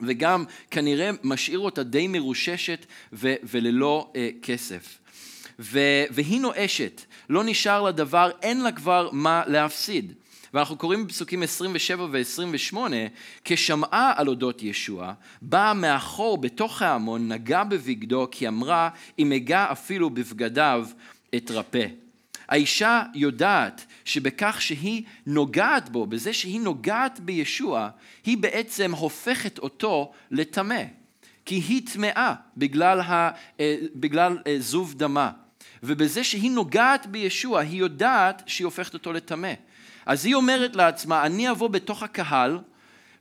וגם 0.00 0.44
כנראה 0.70 1.10
משאיר 1.22 1.58
אותה 1.58 1.82
די 1.82 2.08
מרוששת 2.08 2.86
ו- 3.12 3.34
וללא 3.42 4.12
uh, 4.12 4.16
כסף. 4.42 4.98
ו- 5.58 6.04
והיא 6.10 6.40
נואשת, 6.40 7.02
לא 7.30 7.44
נשאר 7.44 7.82
לה 7.82 7.92
דבר, 7.92 8.30
אין 8.42 8.60
לה 8.60 8.72
כבר 8.72 9.08
מה 9.12 9.42
להפסיד. 9.46 10.12
ואנחנו 10.54 10.76
קוראים 10.76 11.06
בפסוקים 11.06 11.42
27 11.42 12.06
ו-28, 12.10 12.76
כשמעה 13.44 14.12
על 14.16 14.28
אודות 14.28 14.62
ישוע, 14.62 15.12
באה 15.42 15.74
מאחור 15.74 16.38
בתוך 16.38 16.82
ההמון, 16.82 17.32
נגע 17.32 17.64
בבגדו, 17.64 18.28
כי 18.30 18.48
אמרה, 18.48 18.88
אם 19.18 19.32
אגע 19.32 19.72
אפילו 19.72 20.10
בבגדיו, 20.10 20.86
אתרפא. 21.36 21.86
האישה 22.48 23.02
יודעת 23.14 23.86
שבכך 24.04 24.62
שהיא 24.62 25.02
נוגעת 25.26 25.88
בו, 25.88 26.06
בזה 26.06 26.32
שהיא 26.32 26.60
נוגעת 26.60 27.20
בישוע, 27.20 27.88
היא 28.24 28.38
בעצם 28.38 28.94
הופכת 28.94 29.58
אותו 29.58 30.12
לטמא. 30.30 30.82
כי 31.44 31.54
היא 31.54 31.82
טמאה 31.92 32.34
בגלל, 32.56 33.00
ה, 33.00 33.30
אה, 33.60 33.76
בגלל 33.94 34.38
אה, 34.46 34.56
זוב 34.58 34.94
דמה. 34.94 35.30
ובזה 35.84 36.24
שהיא 36.24 36.50
נוגעת 36.50 37.06
בישוע, 37.06 37.60
היא 37.60 37.78
יודעת 37.80 38.42
שהיא 38.46 38.64
הופכת 38.64 38.94
אותו 38.94 39.12
לטמא. 39.12 39.52
אז 40.06 40.26
היא 40.26 40.34
אומרת 40.34 40.76
לעצמה, 40.76 41.26
אני 41.26 41.50
אבוא 41.50 41.68
בתוך 41.68 42.02
הקהל, 42.02 42.58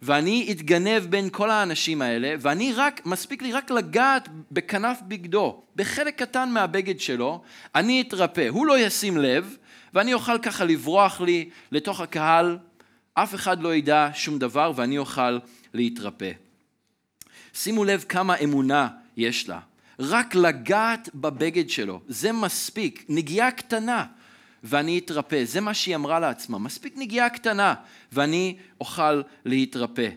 ואני 0.01 0.47
אתגנב 0.51 1.05
בין 1.09 1.29
כל 1.29 1.49
האנשים 1.49 2.01
האלה, 2.01 2.35
ואני 2.39 2.73
רק, 2.73 3.05
מספיק 3.05 3.41
לי 3.41 3.51
רק 3.51 3.71
לגעת 3.71 4.29
בכנף 4.51 4.99
בגדו, 5.07 5.63
בחלק 5.75 6.15
קטן 6.15 6.49
מהבגד 6.49 6.99
שלו, 6.99 7.41
אני 7.75 8.01
אתרפא. 8.01 8.47
הוא 8.49 8.65
לא 8.65 8.79
ישים 8.79 9.17
לב, 9.17 9.55
ואני 9.93 10.13
אוכל 10.13 10.37
ככה 10.37 10.65
לברוח 10.65 11.21
לי 11.21 11.49
לתוך 11.71 12.01
הקהל, 12.01 12.57
אף 13.13 13.35
אחד 13.35 13.61
לא 13.61 13.75
ידע 13.75 14.09
שום 14.13 14.39
דבר, 14.39 14.71
ואני 14.75 14.97
אוכל 14.97 15.39
להתרפא. 15.73 16.31
שימו 17.53 17.83
לב 17.83 18.05
כמה 18.09 18.35
אמונה 18.35 18.87
יש 19.17 19.49
לה. 19.49 19.59
רק 19.99 20.35
לגעת 20.35 21.09
בבגד 21.15 21.69
שלו, 21.69 22.01
זה 22.07 22.31
מספיק, 22.31 23.05
נגיעה 23.09 23.51
קטנה. 23.51 24.05
ואני 24.63 24.99
אתרפא. 24.99 25.43
זה 25.43 25.61
מה 25.61 25.73
שהיא 25.73 25.95
אמרה 25.95 26.19
לעצמה. 26.19 26.57
מספיק 26.57 26.93
נגיעה 26.97 27.29
קטנה 27.29 27.73
ואני 28.11 28.57
אוכל 28.81 29.21
להתרפא. 29.45 30.09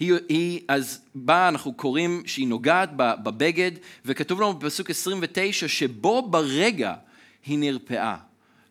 היא, 0.00 0.14
היא, 0.28 0.60
אז 0.68 1.00
בה 1.14 1.48
אנחנו 1.48 1.72
קוראים 1.72 2.22
שהיא 2.26 2.48
נוגעת 2.48 2.90
בבגד, 2.96 3.72
וכתוב 4.04 4.40
לנו 4.40 4.54
בפסוק 4.54 4.90
29 4.90 5.68
שבו 5.68 6.22
ברגע 6.30 6.94
היא 7.46 7.58
נרפאה. 7.58 8.16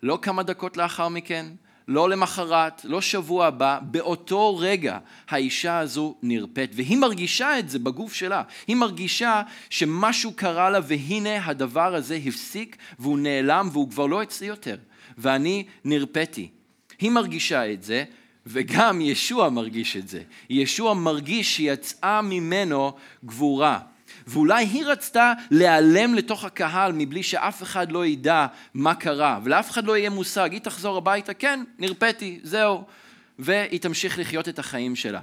לא 0.04 0.20
כמה 0.22 0.44
דקות 0.44 0.78
לאחר 0.78 1.08
מכן, 1.08 1.46
לא 1.88 2.10
למחרת, 2.10 2.86
לא 2.86 3.02
שבוע 3.02 3.46
הבא, 3.46 3.80
באותו 3.82 4.58
רגע 4.58 4.98
האישה 5.30 5.80
הזו 5.80 6.16
נרפאת, 6.24 6.70
והיא 6.76 6.98
מרגישה 6.98 7.60
את 7.60 7.70
זה 7.70 7.80
בגוף 7.80 8.14
שלה. 8.14 8.44
היא 8.68 8.76
מרגישה 8.76 9.42
שמשהו 9.70 10.34
קרה 10.34 10.70
לה, 10.70 10.80
והנה 10.84 11.46
הדבר 11.46 11.96
הזה 11.96 12.20
הפסיק, 12.26 12.78
והוא 13.00 13.20
נעלם, 13.20 13.70
והוא 13.72 13.90
כבר 13.90 14.06
לא 14.06 14.24
אצלי 14.24 14.48
יותר. 14.48 14.76
ואני 15.18 15.66
נרפאתי. 15.86 16.50
היא 17.00 17.12
מרגישה 17.12 17.72
את 17.74 17.84
זה, 17.84 18.04
וגם 18.46 19.02
ישוע 19.02 19.50
מרגיש 19.50 19.98
את 19.98 20.08
זה. 20.08 20.22
ישוע 20.50 20.94
מרגיש 20.94 21.56
שיצאה 21.56 22.22
ממנו 22.22 22.92
גבורה. 23.26 23.80
ואולי 24.28 24.66
היא 24.66 24.86
רצתה 24.86 25.34
להיעלם 25.52 26.16
לתוך 26.16 26.46
הקהל 26.46 26.92
מבלי 26.96 27.24
שאף 27.24 27.64
אחד 27.64 27.92
לא 27.92 28.06
ידע 28.06 28.48
מה 28.74 28.96
קרה, 28.96 29.40
ולאף 29.44 29.72
אחד 29.72 29.86
לא 29.86 29.98
יהיה 29.98 30.10
מושג, 30.10 30.50
היא 30.52 30.62
תחזור 30.62 30.98
הביתה, 30.98 31.34
כן, 31.34 31.64
נרפאתי, 31.80 32.40
זהו, 32.44 32.84
והיא 33.40 33.80
תמשיך 33.80 34.20
לחיות 34.20 34.50
את 34.50 34.60
החיים 34.60 34.96
שלה. 34.96 35.22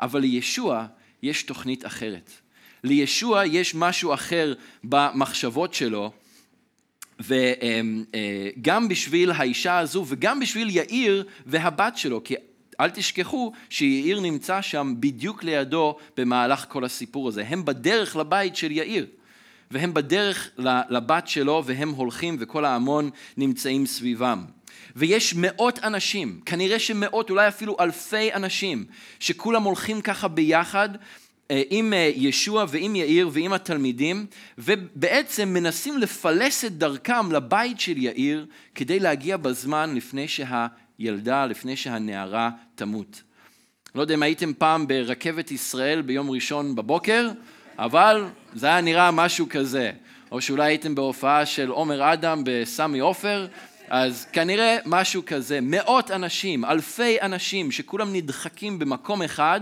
אבל 0.00 0.20
לישוע 0.20 0.86
יש 1.22 1.42
תוכנית 1.42 1.86
אחרת. 1.86 2.30
לישוע 2.84 3.46
יש 3.46 3.74
משהו 3.74 4.14
אחר 4.14 4.54
במחשבות 4.84 5.74
שלו, 5.74 6.12
וגם 7.20 8.88
בשביל 8.88 9.30
האישה 9.30 9.78
הזו 9.78 10.04
וגם 10.08 10.40
בשביל 10.40 10.70
יאיר 10.70 11.24
והבת 11.46 11.96
שלו, 11.96 12.24
כי 12.24 12.34
אל 12.80 12.90
תשכחו 12.90 13.52
שיאיר 13.70 14.20
נמצא 14.20 14.62
שם 14.62 14.94
בדיוק 15.00 15.44
לידו 15.44 15.96
במהלך 16.16 16.66
כל 16.68 16.84
הסיפור 16.84 17.28
הזה. 17.28 17.44
הם 17.48 17.64
בדרך 17.64 18.16
לבית 18.16 18.56
של 18.56 18.70
יאיר, 18.70 19.06
והם 19.70 19.94
בדרך 19.94 20.50
לבת 20.88 21.28
שלו, 21.28 21.62
והם 21.66 21.90
הולכים 21.90 22.36
וכל 22.40 22.64
ההמון 22.64 23.10
נמצאים 23.36 23.86
סביבם. 23.86 24.44
ויש 24.96 25.34
מאות 25.34 25.78
אנשים, 25.78 26.40
כנראה 26.46 26.78
שמאות, 26.78 27.30
אולי 27.30 27.48
אפילו 27.48 27.76
אלפי 27.80 28.34
אנשים, 28.34 28.84
שכולם 29.20 29.62
הולכים 29.62 30.00
ככה 30.00 30.28
ביחד 30.28 30.88
אה, 31.50 31.62
עם 31.70 31.92
אה, 31.92 32.10
ישוע 32.14 32.64
ועם 32.68 32.96
יאיר 32.96 33.30
ועם 33.32 33.52
התלמידים, 33.52 34.26
ובעצם 34.58 35.48
מנסים 35.48 35.98
לפלס 35.98 36.64
את 36.64 36.78
דרכם 36.78 37.32
לבית 37.32 37.80
של 37.80 37.96
יאיר 37.98 38.46
כדי 38.74 39.00
להגיע 39.00 39.36
בזמן 39.36 39.94
לפני 39.94 40.28
שה... 40.28 40.66
ילדה 40.98 41.46
לפני 41.46 41.76
שהנערה 41.76 42.50
תמות. 42.74 43.22
לא 43.94 44.00
יודע 44.00 44.14
אם 44.14 44.22
הייתם 44.22 44.52
פעם 44.54 44.86
ברכבת 44.86 45.50
ישראל 45.50 46.02
ביום 46.02 46.30
ראשון 46.30 46.74
בבוקר, 46.74 47.28
אבל 47.78 48.24
זה 48.54 48.66
היה 48.66 48.80
נראה 48.80 49.10
משהו 49.10 49.46
כזה. 49.50 49.92
או 50.32 50.40
שאולי 50.40 50.64
הייתם 50.64 50.94
בהופעה 50.94 51.46
של 51.46 51.68
עומר 51.68 52.12
אדם 52.12 52.42
בסמי 52.44 52.98
עופר, 52.98 53.46
אז 53.88 54.26
כנראה 54.32 54.76
משהו 54.86 55.22
כזה. 55.26 55.58
מאות 55.62 56.10
אנשים, 56.10 56.64
אלפי 56.64 57.20
אנשים, 57.22 57.70
שכולם 57.70 58.12
נדחקים 58.12 58.78
במקום 58.78 59.22
אחד, 59.22 59.60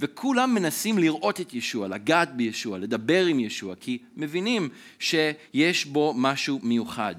וכולם 0.00 0.54
מנסים 0.54 0.98
לראות 0.98 1.40
את 1.40 1.54
ישוע, 1.54 1.88
לגעת 1.88 2.36
בישוע, 2.36 2.78
לדבר 2.78 3.26
עם 3.26 3.40
ישוע, 3.40 3.74
כי 3.80 3.98
מבינים 4.16 4.68
שיש 4.98 5.86
בו 5.86 6.14
משהו 6.16 6.60
מיוחד. 6.62 7.14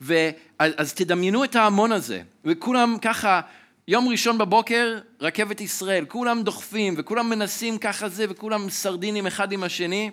ואז 0.00 0.94
תדמיינו 0.94 1.44
את 1.44 1.56
ההמון 1.56 1.92
הזה, 1.92 2.22
וכולם 2.44 2.96
ככה, 3.02 3.40
יום 3.88 4.08
ראשון 4.08 4.38
בבוקר, 4.38 4.98
רכבת 5.20 5.60
ישראל, 5.60 6.04
כולם 6.04 6.42
דוחפים, 6.42 6.94
וכולם 6.96 7.30
מנסים 7.30 7.78
ככה 7.78 8.08
זה, 8.08 8.26
וכולם 8.28 8.70
סרדינים 8.70 9.26
אחד 9.26 9.52
עם 9.52 9.62
השני, 9.62 10.10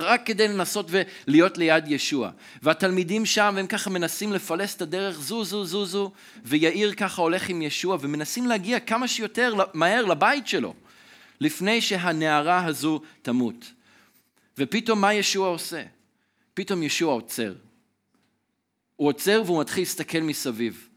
רק 0.00 0.26
כדי 0.26 0.48
לנסות 0.48 0.90
ולהיות 0.90 1.58
ליד 1.58 1.84
ישוע. 1.88 2.30
והתלמידים 2.62 3.26
שם, 3.26 3.56
הם 3.58 3.66
ככה 3.66 3.90
מנסים 3.90 4.32
לפלס 4.32 4.76
את 4.76 4.82
הדרך, 4.82 5.20
זו, 5.20 5.44
זו, 5.44 5.64
זו, 5.64 5.84
זו, 5.84 6.12
ויאיר 6.44 6.94
ככה 6.94 7.22
הולך 7.22 7.48
עם 7.48 7.62
ישוע, 7.62 7.96
ומנסים 8.00 8.46
להגיע 8.46 8.80
כמה 8.80 9.08
שיותר 9.08 9.54
מהר 9.74 10.04
לבית 10.04 10.46
שלו, 10.46 10.74
לפני 11.40 11.80
שהנערה 11.80 12.64
הזו 12.64 13.00
תמות. 13.22 13.72
ופתאום 14.58 15.00
מה 15.00 15.14
ישוע 15.14 15.48
עושה? 15.48 15.82
פתאום 16.54 16.82
ישוע 16.82 17.12
עוצר. 17.12 17.52
הוא 18.98 19.08
עוצר 19.08 19.42
והוא 19.46 19.60
מתחיל 19.60 19.82
להסתכל 19.82 20.20
מסביב. 20.20 20.88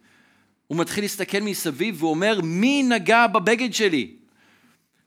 הוא 0.67 0.77
מתחיל 0.77 1.03
להסתכל 1.03 1.39
מסביב 1.39 1.95
והוא 1.99 2.09
אומר, 2.09 2.39
מי 2.43 2.83
נגע 2.83 3.27
בבגד 3.27 3.73
שלי? 3.73 4.15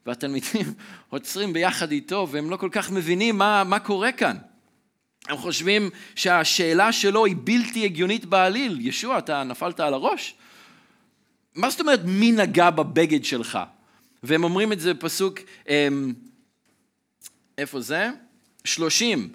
והתלמידים 0.05 0.73
עוצרים 1.09 1.53
ביחד 1.53 1.91
איתו 1.91 2.27
והם 2.31 2.49
לא 2.49 2.57
כל 2.57 2.69
כך 2.71 2.91
מבינים 2.91 3.37
מה, 3.37 3.63
מה 3.63 3.79
קורה 3.79 4.11
כאן. 4.11 4.37
הם 5.27 5.37
חושבים 5.37 5.89
שהשאלה 6.15 6.91
שלו 6.91 7.25
היא 7.25 7.35
בלתי 7.43 7.85
הגיונית 7.85 8.25
בעליל. 8.25 8.87
ישוע, 8.87 9.17
אתה 9.17 9.43
נפלת 9.43 9.79
על 9.79 9.93
הראש? 9.93 10.35
מה 11.55 11.69
זאת 11.69 11.79
אומרת 11.79 12.01
מי 12.05 12.31
נגע 12.31 12.69
בבגד 12.69 13.25
שלך? 13.25 13.59
והם 14.23 14.43
אומרים 14.43 14.71
את 14.71 14.79
זה 14.79 14.93
בפסוק, 14.93 15.39
אמ, 15.69 16.13
איפה 17.57 17.81
זה? 17.81 18.09
שלושים. 18.63 19.29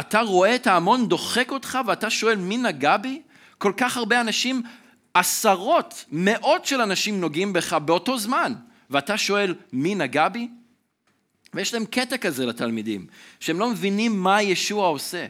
אתה 0.00 0.20
רואה 0.20 0.54
את 0.54 0.66
ההמון 0.66 1.08
דוחק 1.08 1.50
אותך 1.50 1.78
ואתה 1.86 2.10
שואל 2.10 2.36
מי 2.36 2.56
נגע 2.56 2.96
בי? 2.96 3.22
כל 3.58 3.72
כך 3.76 3.96
הרבה 3.96 4.20
אנשים, 4.20 4.62
עשרות, 5.14 6.04
מאות 6.12 6.66
של 6.66 6.80
אנשים 6.80 7.20
נוגעים 7.20 7.52
בך 7.52 7.72
באותו 7.72 8.18
זמן, 8.18 8.52
ואתה 8.90 9.18
שואל 9.18 9.54
מי 9.72 9.94
נגע 9.94 10.28
בי? 10.28 10.48
ויש 11.54 11.74
להם 11.74 11.84
קטע 11.84 12.16
כזה 12.16 12.46
לתלמידים, 12.46 13.06
שהם 13.40 13.58
לא 13.58 13.70
מבינים 13.70 14.22
מה 14.22 14.42
ישוע 14.42 14.88
עושה. 14.88 15.26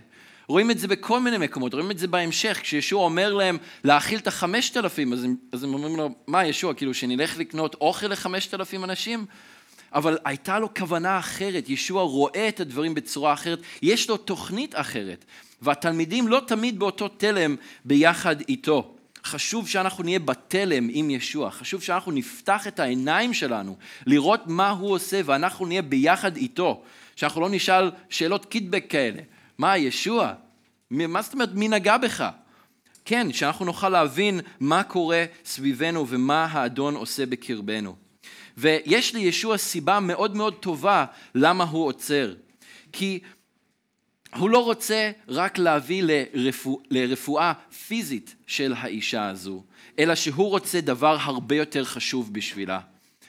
רואים 0.49 0.71
את 0.71 0.79
זה 0.79 0.89
בכל 0.89 1.21
מיני 1.21 1.39
מקומות, 1.39 1.75
רואים 1.75 1.91
את 1.91 1.99
זה 1.99 2.07
בהמשך, 2.07 2.59
כשישוע 2.63 3.05
אומר 3.05 3.35
להם 3.35 3.59
להאכיל 3.85 4.19
את 4.19 4.27
החמשת 4.27 4.77
אלפים, 4.77 5.13
אז, 5.13 5.27
אז 5.53 5.65
הם 5.65 5.75
אומרים 5.75 5.97
לו, 5.97 6.11
מה 6.27 6.47
ישוע, 6.47 6.75
כאילו 6.75 6.95
שנלך 6.95 7.39
לקנות 7.39 7.75
אוכל 7.75 8.07
לחמשת 8.07 8.55
אלפים 8.55 8.85
אנשים? 8.85 9.27
אבל 9.95 10.19
הייתה 10.25 10.59
לו 10.59 10.75
כוונה 10.75 11.19
אחרת, 11.19 11.69
ישוע 11.69 12.03
רואה 12.03 12.49
את 12.49 12.61
הדברים 12.61 12.95
בצורה 12.95 13.33
אחרת, 13.33 13.59
יש 13.83 14.09
לו 14.11 14.17
תוכנית 14.17 14.75
אחרת, 14.75 15.25
והתלמידים 15.63 16.29
לא 16.29 16.41
תמיד 16.47 16.79
באותו 16.79 17.09
תלם 17.09 17.57
ביחד 17.85 18.37
איתו. 18.41 18.95
חשוב 19.25 19.69
שאנחנו 19.69 20.05
נהיה 20.05 20.19
בתלם 20.19 20.89
עם 20.93 21.11
ישוע, 21.11 21.51
חשוב 21.51 21.83
שאנחנו 21.83 22.13
נפתח 22.13 22.67
את 22.67 22.81
העיניים 22.81 23.35
שלנו 23.35 23.77
לראות 24.07 24.41
מה 24.47 24.71
הוא 24.71 24.91
עושה 24.91 25.21
ואנחנו 25.25 25.67
נהיה 25.67 25.83
ביחד 25.83 26.37
איתו, 26.37 26.83
שאנחנו 27.17 27.41
לא 27.41 27.51
נשאל 27.51 27.91
שאלות 28.09 28.45
קידבק 28.45 28.85
כאלה, 28.89 29.21
מה 29.59 29.79
ישוע? 29.79 30.33
מה 30.91 31.23
זאת 31.23 31.33
אומרת 31.33 31.55
מי 31.55 31.69
נגע 31.69 31.97
בך? 31.97 32.29
כן, 33.05 33.33
שאנחנו 33.33 33.65
נוכל 33.65 33.89
להבין 33.89 34.41
מה 34.61 34.83
קורה 34.83 35.25
סביבנו 35.45 36.09
ומה 36.09 36.45
האדון 36.45 36.95
עושה 36.95 37.27
בקרבנו. 37.27 38.04
ויש 38.57 39.15
לישוע 39.15 39.59
סיבה 39.59 40.01
מאוד 40.01 40.37
מאוד 40.37 40.55
טובה 40.55 41.05
למה 41.35 41.65
הוא 41.65 41.87
עוצר. 41.87 42.35
כי 42.93 43.21
הוא 44.37 44.51
לא 44.51 44.65
רוצה 44.65 45.11
רק 45.29 45.59
להביא 45.59 46.03
לרפוא, 46.07 46.79
לרפואה 46.91 47.53
פיזית 47.87 48.35
של 48.47 48.75
האישה 48.77 49.29
הזו, 49.29 49.63
אלא 49.99 50.15
שהוא 50.15 50.49
רוצה 50.49 50.81
דבר 50.81 51.17
הרבה 51.21 51.57
יותר 51.57 51.85
חשוב 51.85 52.33
בשבילה, 52.33 52.81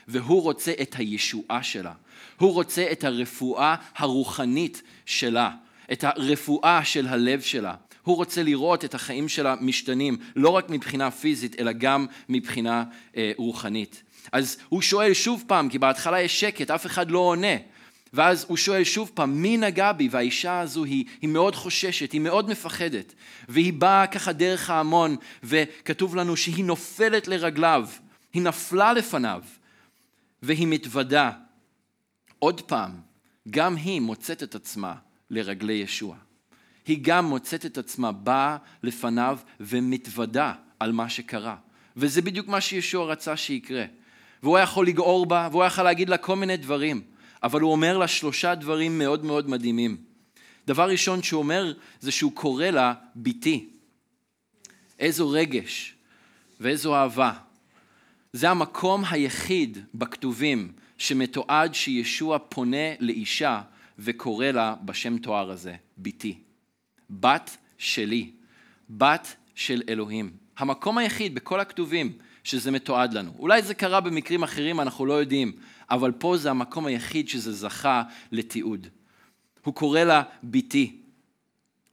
והוא 0.07 0.41
רוצה 0.41 0.73
את 0.81 0.95
הישועה 0.97 1.63
שלה. 1.63 1.93
הוא 2.39 2.53
רוצה 2.53 2.87
את 2.91 3.03
הרפואה 3.03 3.75
הרוחנית 3.95 4.81
שלה, 5.05 5.51
את 5.91 6.03
הרפואה 6.03 6.85
של 6.85 7.07
הלב 7.07 7.41
שלה. 7.41 7.75
הוא 8.05 8.15
רוצה 8.15 8.43
לראות 8.43 8.85
את 8.85 8.93
החיים 8.93 9.29
שלה 9.29 9.55
משתנים, 9.61 10.17
לא 10.35 10.49
רק 10.49 10.69
מבחינה 10.69 11.11
פיזית, 11.11 11.59
אלא 11.59 11.71
גם 11.71 12.05
מבחינה 12.29 12.83
אה, 13.17 13.31
רוחנית. 13.37 14.03
אז 14.31 14.57
הוא 14.69 14.81
שואל 14.81 15.13
שוב 15.13 15.43
פעם, 15.47 15.69
כי 15.69 15.79
בהתחלה 15.79 16.21
יש 16.21 16.39
שקט, 16.39 16.71
אף 16.71 16.85
אחד 16.85 17.11
לא 17.11 17.19
עונה. 17.19 17.55
ואז 18.13 18.45
הוא 18.47 18.57
שואל 18.57 18.83
שוב 18.83 19.11
פעם, 19.13 19.41
מי 19.41 19.57
נגע 19.57 19.91
בי? 19.91 20.07
והאישה 20.11 20.59
הזו 20.59 20.83
היא, 20.83 21.05
היא 21.21 21.29
מאוד 21.29 21.55
חוששת, 21.55 22.11
היא 22.11 22.21
מאוד 22.21 22.49
מפחדת. 22.49 23.13
והיא 23.49 23.73
באה 23.73 24.07
ככה 24.07 24.33
דרך 24.33 24.69
ההמון, 24.69 25.15
וכתוב 25.43 26.15
לנו 26.15 26.37
שהיא 26.37 26.65
נופלת 26.65 27.27
לרגליו, 27.27 27.87
היא 28.33 28.41
נפלה 28.41 28.93
לפניו, 28.93 29.41
והיא 30.41 30.67
מתוודה. 30.67 31.31
עוד 32.39 32.61
פעם, 32.61 32.91
גם 33.49 33.75
היא 33.75 34.01
מוצאת 34.01 34.43
את 34.43 34.55
עצמה 34.55 34.93
לרגלי 35.29 35.73
ישוע. 35.73 36.15
היא 36.85 36.99
גם 37.01 37.25
מוצאת 37.25 37.65
את 37.65 37.77
עצמה 37.77 38.11
באה 38.11 38.57
לפניו 38.83 39.39
ומתוודה 39.59 40.53
על 40.79 40.91
מה 40.91 41.09
שקרה. 41.09 41.55
וזה 41.97 42.21
בדיוק 42.21 42.47
מה 42.47 42.61
שישוע 42.61 43.05
רצה 43.05 43.37
שיקרה. 43.37 43.85
והוא 44.43 44.57
היה 44.57 44.63
יכול 44.63 44.87
לגעור 44.87 45.25
בה, 45.25 45.47
והוא 45.51 45.63
היה 45.63 45.67
יכול 45.67 45.83
להגיד 45.83 46.09
לה 46.09 46.17
כל 46.17 46.35
מיני 46.35 46.57
דברים, 46.57 47.01
אבל 47.43 47.61
הוא 47.61 47.71
אומר 47.71 47.97
לה 47.97 48.07
שלושה 48.07 48.55
דברים 48.55 48.97
מאוד 48.97 49.25
מאוד 49.25 49.49
מדהימים. 49.49 49.97
דבר 50.67 50.89
ראשון 50.89 51.23
שהוא 51.23 51.39
אומר 51.39 51.73
זה 51.99 52.11
שהוא 52.11 52.31
קורא 52.31 52.65
לה 52.65 52.93
ביתי. 53.15 53.69
איזו 54.99 55.29
רגש 55.29 55.95
ואיזו 56.59 56.95
אהבה. 56.95 57.33
זה 58.33 58.49
המקום 58.49 59.03
היחיד 59.09 59.77
בכתובים 59.93 60.71
שמתועד 60.97 61.75
שישוע 61.75 62.37
פונה 62.49 62.95
לאישה 62.99 63.61
וקורא 63.99 64.45
לה 64.45 64.75
בשם 64.85 65.17
תואר 65.17 65.51
הזה, 65.51 65.75
ביתי. 65.97 66.37
בת 67.09 67.57
שלי, 67.77 68.31
בת 68.89 69.35
של 69.55 69.81
אלוהים. 69.89 70.31
המקום 70.57 70.97
היחיד 70.97 71.35
בכל 71.35 71.59
הכתובים 71.59 72.13
שזה 72.43 72.71
מתועד 72.71 73.13
לנו. 73.13 73.31
אולי 73.39 73.61
זה 73.61 73.73
קרה 73.73 74.01
במקרים 74.01 74.43
אחרים, 74.43 74.79
אנחנו 74.79 75.05
לא 75.05 75.13
יודעים, 75.13 75.51
אבל 75.89 76.11
פה 76.11 76.37
זה 76.37 76.49
המקום 76.49 76.85
היחיד 76.85 77.29
שזה 77.29 77.53
זכה 77.53 78.03
לתיעוד. 78.31 78.87
הוא 79.63 79.73
קורא 79.73 79.99
לה 79.99 80.23
ביתי. 80.43 81.01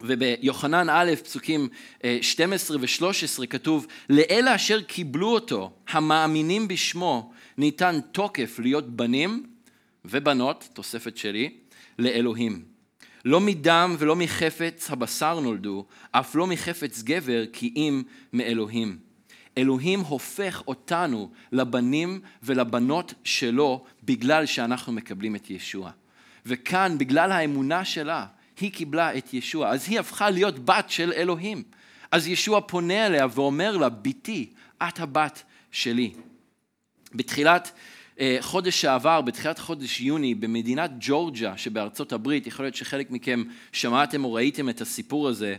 וביוחנן 0.04 0.88
א', 0.90 1.10
פסוקים 1.24 1.68
12 2.20 2.76
אה, 2.76 2.82
ו-13 2.82 3.46
כתוב, 3.46 3.86
לאלה 4.10 4.54
אשר 4.54 4.82
קיבלו 4.82 5.28
אותו, 5.28 5.72
המאמינים 5.88 6.68
בשמו, 6.68 7.32
ניתן 7.58 8.00
תוקף 8.12 8.58
להיות 8.58 8.96
בנים 8.96 9.46
ובנות, 10.04 10.68
תוספת 10.72 11.16
שלי, 11.16 11.50
לאלוהים. 11.98 12.71
לא 13.24 13.40
מדם 13.40 13.96
ולא 13.98 14.16
מחפץ 14.16 14.90
הבשר 14.90 15.40
נולדו, 15.40 15.86
אף 16.10 16.34
לא 16.34 16.46
מחפץ 16.46 17.02
גבר, 17.02 17.44
כי 17.52 17.72
אם 17.76 18.02
מאלוהים. 18.32 18.98
אלוהים 19.58 20.00
הופך 20.00 20.62
אותנו 20.66 21.30
לבנים 21.52 22.20
ולבנות 22.42 23.14
שלו 23.24 23.84
בגלל 24.04 24.46
שאנחנו 24.46 24.92
מקבלים 24.92 25.36
את 25.36 25.50
ישוע. 25.50 25.90
וכאן, 26.46 26.98
בגלל 26.98 27.32
האמונה 27.32 27.84
שלה, 27.84 28.26
היא 28.60 28.72
קיבלה 28.72 29.18
את 29.18 29.34
ישוע. 29.34 29.68
אז 29.68 29.88
היא 29.88 30.00
הפכה 30.00 30.30
להיות 30.30 30.58
בת 30.58 30.90
של 30.90 31.12
אלוהים. 31.12 31.62
אז 32.10 32.28
ישוע 32.28 32.60
פונה 32.60 33.06
אליה 33.06 33.26
ואומר 33.34 33.76
לה, 33.76 33.88
בתי, 33.88 34.50
את 34.88 35.00
הבת 35.00 35.42
שלי. 35.70 36.12
בתחילת 37.14 37.72
חודש 38.40 38.80
שעבר, 38.80 39.20
בתחילת 39.20 39.58
חודש 39.58 40.00
יוני, 40.00 40.34
במדינת 40.34 40.90
ג'ורג'ה 41.00 41.56
שבארצות 41.56 42.12
הברית, 42.12 42.46
יכול 42.46 42.64
להיות 42.64 42.74
שחלק 42.74 43.10
מכם 43.10 43.44
שמעתם 43.72 44.24
או 44.24 44.32
ראיתם 44.32 44.68
את 44.68 44.80
הסיפור 44.80 45.28
הזה, 45.28 45.56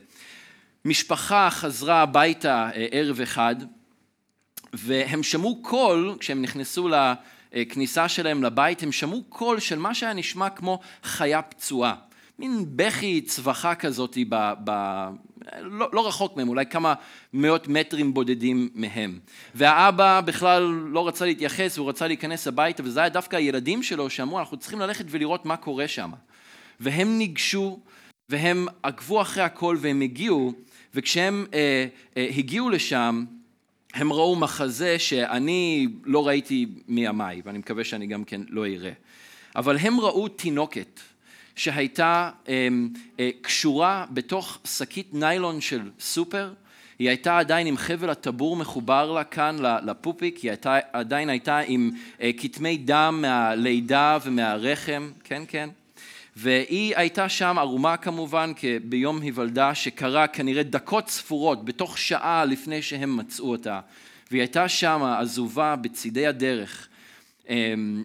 משפחה 0.86 1.50
חזרה 1.52 2.02
הביתה 2.02 2.70
אה, 2.76 2.88
ערב 2.92 3.22
אחד, 3.22 3.56
והם 4.74 5.24
שמעו 5.24 5.62
קול, 5.62 6.16
כשהם 6.20 6.42
נכנסו 6.42 6.90
לכניסה 7.54 8.10
שלהם 8.10 8.44
לבית, 8.44 8.84
הם 8.84 8.92
שמעו 8.92 9.24
קול 9.30 9.60
של 9.60 9.80
מה 9.80 9.94
שהיה 9.94 10.14
נשמע 10.14 10.50
כמו 10.50 10.80
חיה 11.04 11.42
פצועה. 11.42 11.96
מין 12.40 12.66
בכי 12.76 13.22
צווחה 13.22 13.76
כזאת 13.76 14.18
לא, 15.62 15.90
לא 15.94 16.08
רחוק 16.08 16.38
מהם, 16.38 16.50
אולי 16.50 16.66
כמה 16.66 16.94
מאות 17.34 17.68
מטרים 17.68 18.14
בודדים 18.14 18.70
מהם. 18.76 19.20
והאבא 19.56 20.22
בכלל 20.22 20.64
לא 20.64 21.08
רצה 21.08 21.26
להתייחס, 21.26 21.78
הוא 21.78 21.90
רצה 21.90 22.08
להיכנס 22.08 22.48
הביתה, 22.48 22.84
וזה 22.86 23.00
היה 23.00 23.10
דווקא 23.10 23.36
הילדים 23.36 23.84
שלו 23.84 24.10
שאמרו, 24.10 24.40
אנחנו 24.40 24.58
צריכים 24.58 24.80
ללכת 24.80 25.06
ולראות 25.10 25.46
מה 25.46 25.58
קורה 25.58 25.88
שם. 25.88 26.12
והם 26.80 27.18
ניגשו, 27.18 27.80
והם 28.30 28.68
עקבו 28.84 29.22
אחרי 29.22 29.44
הכל, 29.44 29.78
והם 29.80 30.02
הגיעו, 30.02 30.54
וכשהם 30.94 31.46
אה, 31.54 31.86
אה, 32.18 32.28
הגיעו 32.38 32.70
לשם, 32.70 33.26
הם 33.94 34.14
ראו 34.14 34.36
מחזה 34.36 35.00
שאני 35.00 35.88
לא 36.04 36.28
ראיתי 36.28 36.66
מימיי, 36.88 37.42
ואני 37.46 37.58
מקווה 37.58 37.84
שאני 37.84 38.08
גם 38.08 38.24
כן 38.24 38.42
לא 38.50 38.66
אראה. 38.66 38.92
אבל 39.56 39.78
הם 39.78 40.00
ראו 40.00 40.28
תינוקת 40.28 41.00
שהייתה 41.56 42.30
אה, 42.50 42.68
אה, 43.20 43.30
קשורה 43.42 44.06
בתוך 44.12 44.60
שקית 44.66 45.14
ניילון 45.14 45.62
של 45.62 45.82
סופר, 46.00 46.54
היא 47.00 47.10
הייתה 47.10 47.38
עדיין 47.38 47.68
עם 47.68 47.78
חבל 47.78 48.10
הטבור 48.10 48.56
מחובר 48.56 49.12
לה 49.12 49.24
כאן 49.24 49.58
לפופיק, 49.86 50.38
היא 50.38 50.52
הייתה, 50.52 50.78
עדיין 50.94 51.30
הייתה 51.30 51.60
עם 51.60 51.92
אה, 52.22 52.32
כתמי 52.38 52.78
דם 52.78 53.20
מהלידה 53.22 54.18
ומהרחם, 54.26 55.12
כן 55.24 55.44
כן, 55.48 55.70
והיא 56.36 56.94
הייתה 56.98 57.30
שם 57.30 57.58
ערומה 57.58 57.98
כמובן 57.98 58.52
ביום 58.84 59.22
היוולדה 59.22 59.76
שקרה 59.76 60.28
כנראה 60.28 60.64
דקות 60.64 61.10
ספורות 61.10 61.66
בתוך 61.66 61.98
שעה 61.98 62.46
לפני 62.46 62.82
שהם 62.82 63.18
מצאו 63.18 63.52
אותה. 63.52 63.80
והיא 64.32 64.42
הייתה 64.42 64.70
שם 64.70 65.04
עזובה 65.20 65.76
בצידי 65.76 66.28
הדרך. 66.28 66.88
אמ, 66.88 66.93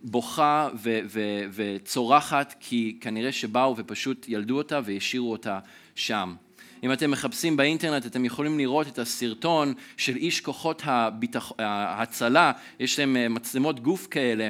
בוכה 0.03 0.69
ו- 0.75 1.01
ו- 1.05 1.45
וצורחת 1.53 2.55
כי 2.61 2.99
כנראה 3.01 3.33
שבאו 3.33 3.75
ופשוט 3.77 4.27
ילדו 4.29 4.59
אותה 4.59 4.81
והשאירו 4.85 5.33
אותה 5.33 5.59
שם. 5.95 6.35
אם 6.83 6.93
אתם 6.93 7.11
מחפשים 7.11 7.57
באינטרנט 7.57 8.07
אתם 8.07 8.25
יכולים 8.25 8.59
לראות 8.59 8.89
את 8.89 8.99
הסרטון 8.99 9.75
של 9.97 10.17
איש 10.17 10.41
כוחות 10.41 10.83
הביטח... 10.85 11.53
ההצלה, 11.59 12.53
יש 12.81 12.99
להם 12.99 13.17
אה, 13.17 13.29
מצלמות 13.29 13.81
גוף 13.81 14.07
כאלה 14.11 14.49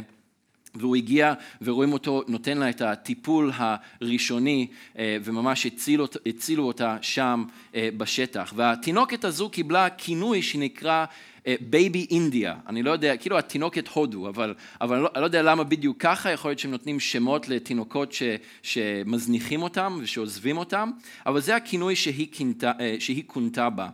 והוא 0.74 0.96
הגיע 0.96 1.34
ורואים 1.62 1.92
אותו 1.92 2.22
נותן 2.28 2.58
לה 2.58 2.70
את 2.70 2.80
הטיפול 2.80 3.52
הראשוני 3.54 4.66
אה, 4.98 5.16
וממש 5.24 5.66
הצילו, 5.66 6.06
הצילו 6.26 6.64
אותה 6.64 6.96
שם 7.02 7.44
אה, 7.74 7.88
בשטח. 7.96 8.52
והתינוקת 8.56 9.24
הזו 9.24 9.50
קיבלה 9.50 9.90
כינוי 9.90 10.42
שנקרא 10.42 11.04
Baby 11.60 12.06
India, 12.10 12.54
אני 12.68 12.82
לא 12.82 12.90
יודע, 12.90 13.16
כאילו 13.16 13.38
התינוקת 13.38 13.88
הודו, 13.88 14.28
אבל, 14.28 14.54
אבל 14.80 14.96
אני, 14.96 15.04
לא, 15.04 15.08
אני 15.14 15.20
לא 15.20 15.26
יודע 15.26 15.42
למה 15.42 15.64
בדיוק 15.64 15.96
ככה, 16.00 16.30
יכול 16.30 16.50
להיות 16.50 16.58
שהם 16.58 16.70
נותנים 16.70 17.00
שמות 17.00 17.48
לתינוקות 17.48 18.12
ש, 18.12 18.22
שמזניחים 18.62 19.62
אותם 19.62 19.98
ושעוזבים 20.02 20.58
אותם, 20.58 20.90
אבל 21.26 21.40
זה 21.40 21.56
הכינוי 21.56 21.96
שהיא, 21.96 22.28
אה, 22.64 22.96
שהיא 22.98 23.22
כונתה 23.26 23.70
בה. 23.70 23.88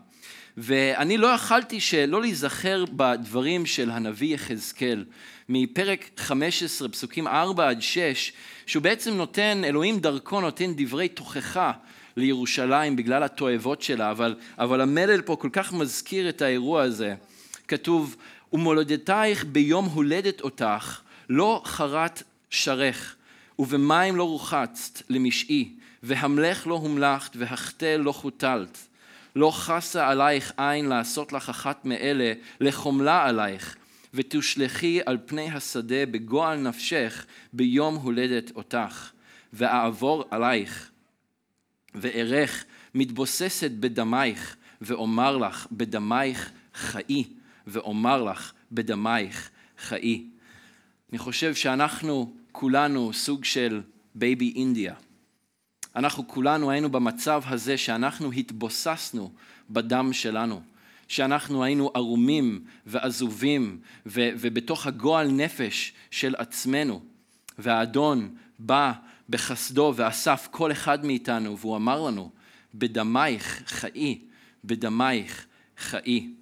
ואני 0.56 1.18
לא 1.18 1.26
יכלתי 1.26 1.80
שלא 1.80 2.20
להיזכר 2.20 2.84
בדברים 2.92 3.66
של 3.66 3.90
הנביא 3.90 4.34
יחזקאל 4.34 5.04
מפרק 5.48 6.10
15, 6.16 6.88
פסוקים 6.88 7.26
4 7.26 7.68
עד 7.68 7.82
6, 7.82 8.32
שהוא 8.66 8.82
בעצם 8.82 9.14
נותן, 9.14 9.62
אלוהים 9.64 9.98
דרכו 9.98 10.40
נותן 10.40 10.72
דברי 10.76 11.08
תוכחה 11.08 11.72
לירושלים 12.16 12.96
בגלל 12.96 13.22
התועבות 13.22 13.82
שלה, 13.82 14.10
אבל, 14.10 14.34
אבל 14.58 14.80
המלל 14.80 15.22
פה 15.22 15.36
כל 15.36 15.48
כך 15.52 15.72
מזכיר 15.72 16.28
את 16.28 16.42
האירוע 16.42 16.82
הזה. 16.82 17.14
כתוב, 17.68 18.16
ומולדתייך 18.52 19.44
ביום 19.44 19.84
הולדת 19.84 20.40
אותך 20.40 21.00
לא 21.28 21.62
חרת 21.64 22.22
שרך, 22.50 23.16
ובמים 23.58 24.16
לא 24.16 24.24
רוחצת 24.24 25.02
למשעי, 25.10 25.72
והמלך 26.02 26.66
לא 26.66 26.74
הומלכת, 26.74 27.36
והחטא 27.36 27.96
לא 27.96 28.12
חוטלת. 28.12 28.78
לא 29.36 29.50
חסה 29.50 30.08
עלייך 30.08 30.52
עין 30.56 30.86
לעשות 30.86 31.32
לך 31.32 31.48
אחת 31.48 31.84
מאלה, 31.84 32.32
לחומלה 32.60 33.24
עלייך, 33.24 33.76
ותושלכי 34.14 35.00
על 35.06 35.18
פני 35.26 35.50
השדה 35.50 36.06
בגועל 36.06 36.58
נפשך 36.58 37.26
ביום 37.52 37.94
הולדת 37.94 38.52
אותך, 38.56 39.10
ואעבור 39.52 40.24
עלייך, 40.30 40.90
וארך 41.94 42.64
מתבוססת 42.94 43.70
בדמייך, 43.70 44.56
ואומר 44.80 45.36
לך 45.36 45.66
בדמייך 45.72 46.50
חיי, 46.74 47.24
ואומר 47.66 48.22
לך 48.22 48.52
בדמייך 48.72 49.50
חיי. 49.78 50.26
אני 51.10 51.18
חושב 51.18 51.54
שאנחנו 51.54 52.34
כולנו 52.52 53.12
סוג 53.12 53.44
של 53.44 53.82
Baby 54.14 54.52
India. 54.56 54.94
אנחנו 55.96 56.28
כולנו 56.28 56.70
היינו 56.70 56.90
במצב 56.90 57.42
הזה 57.46 57.78
שאנחנו 57.78 58.32
התבוססנו 58.32 59.32
בדם 59.70 60.12
שלנו, 60.12 60.62
שאנחנו 61.08 61.64
היינו 61.64 61.90
ערומים 61.94 62.64
ועזובים 62.86 63.80
ו- 64.06 64.30
ובתוך 64.38 64.86
הגועל 64.86 65.30
נפש 65.30 65.92
של 66.10 66.34
עצמנו, 66.38 67.00
והאדון 67.58 68.36
בא 68.58 68.92
בחסדו 69.28 69.92
ואסף 69.96 70.48
כל 70.50 70.72
אחד 70.72 71.06
מאיתנו 71.06 71.58
והוא 71.58 71.76
אמר 71.76 72.00
לנו, 72.00 72.30
בדמייך 72.74 73.62
חיי, 73.66 74.18
בדמייך 74.64 75.46
חיי. 75.78 76.34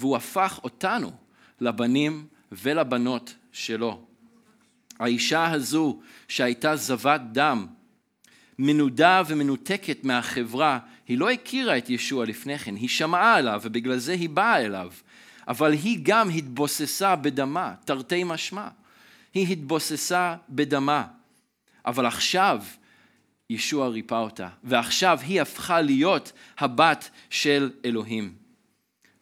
והוא 0.00 0.16
הפך 0.16 0.60
אותנו 0.64 1.12
לבנים 1.60 2.26
ולבנות 2.52 3.34
שלו. 3.52 4.04
האישה 4.98 5.50
הזו 5.50 6.00
שהייתה 6.28 6.76
זבת 6.76 7.20
דם, 7.32 7.66
מנודה 8.58 9.22
ומנותקת 9.26 10.04
מהחברה, 10.04 10.78
היא 11.08 11.18
לא 11.18 11.30
הכירה 11.30 11.78
את 11.78 11.90
ישוע 11.90 12.24
לפני 12.26 12.58
כן, 12.58 12.76
היא 12.76 12.88
שמעה 12.88 13.34
עליו 13.34 13.60
ובגלל 13.64 13.98
זה 13.98 14.12
היא 14.12 14.28
באה 14.28 14.64
אליו, 14.64 14.92
אבל 15.48 15.72
היא 15.72 15.98
גם 16.02 16.28
התבוססה 16.30 17.16
בדמה, 17.16 17.74
תרתי 17.84 18.24
משמע. 18.24 18.68
היא 19.34 19.52
התבוססה 19.52 20.36
בדמה, 20.48 21.04
אבל 21.86 22.06
עכשיו 22.06 22.62
ישוע 23.50 23.88
ריפא 23.88 24.14
אותה, 24.14 24.48
ועכשיו 24.64 25.18
היא 25.22 25.40
הפכה 25.40 25.80
להיות 25.80 26.32
הבת 26.58 27.10
של 27.30 27.70
אלוהים. 27.84 28.39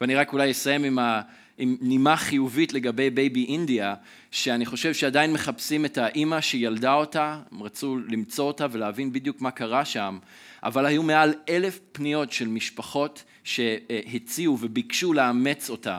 ואני 0.00 0.14
רק 0.14 0.32
אולי 0.32 0.50
אסיים 0.50 0.84
עם, 0.84 0.98
ה, 0.98 1.20
עם 1.58 1.76
נימה 1.80 2.16
חיובית 2.16 2.72
לגבי 2.72 3.10
Baby 3.10 3.44
India, 3.44 3.94
שאני 4.30 4.66
חושב 4.66 4.94
שעדיין 4.94 5.32
מחפשים 5.32 5.84
את 5.84 5.98
האימא 5.98 6.40
שילדה 6.40 6.94
אותה, 6.94 7.40
הם 7.52 7.62
רצו 7.62 7.98
למצוא 8.08 8.44
אותה 8.44 8.66
ולהבין 8.70 9.12
בדיוק 9.12 9.40
מה 9.40 9.50
קרה 9.50 9.84
שם, 9.84 10.18
אבל 10.62 10.86
היו 10.86 11.02
מעל 11.02 11.34
אלף 11.48 11.80
פניות 11.92 12.32
של 12.32 12.48
משפחות 12.48 13.24
שהציעו 13.44 14.58
וביקשו 14.60 15.12
לאמץ 15.12 15.70
אותה. 15.70 15.98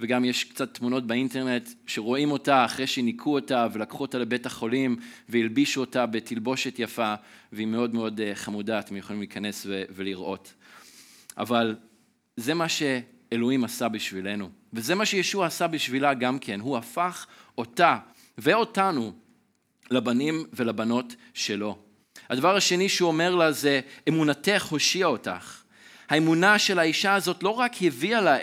וגם 0.00 0.24
יש 0.24 0.44
קצת 0.44 0.74
תמונות 0.74 1.06
באינטרנט 1.06 1.68
שרואים 1.86 2.30
אותה 2.30 2.64
אחרי 2.64 2.86
שניקו 2.86 3.34
אותה 3.34 3.66
ולקחו 3.72 4.02
אותה 4.02 4.18
לבית 4.18 4.46
החולים 4.46 4.96
והלבישו 5.28 5.80
אותה 5.80 6.06
בתלבושת 6.06 6.78
יפה 6.78 7.14
והיא 7.52 7.66
מאוד 7.66 7.94
מאוד 7.94 8.20
אה, 8.20 8.34
חמודה, 8.34 8.78
אתם 8.78 8.96
יכולים 8.96 9.20
להיכנס 9.20 9.66
ולראות. 9.68 10.54
אבל 11.38 11.76
זה 12.36 12.54
מה 12.54 12.66
שאלוהים 13.30 13.64
עשה 13.64 13.88
בשבילנו, 13.88 14.50
וזה 14.72 14.94
מה 14.94 15.06
שישוע 15.06 15.46
עשה 15.46 15.66
בשבילה 15.66 16.14
גם 16.14 16.38
כן, 16.38 16.60
הוא 16.60 16.76
הפך 16.76 17.26
אותה 17.58 17.98
ואותנו 18.38 19.12
לבנים 19.90 20.44
ולבנות 20.52 21.14
שלו. 21.34 21.78
הדבר 22.30 22.56
השני 22.56 22.88
שהוא 22.88 23.08
אומר 23.08 23.34
לה 23.34 23.52
זה 23.52 23.80
אמונתך 24.08 24.66
הושיעה 24.70 25.08
אותך. 25.08 25.62
האמונה 26.08 26.58
של 26.58 26.78
האישה 26.78 27.14
הזאת 27.14 27.42
לא 27.42 27.50
רק 27.50 27.82
הביאה 27.82 28.20
לה 28.20 28.36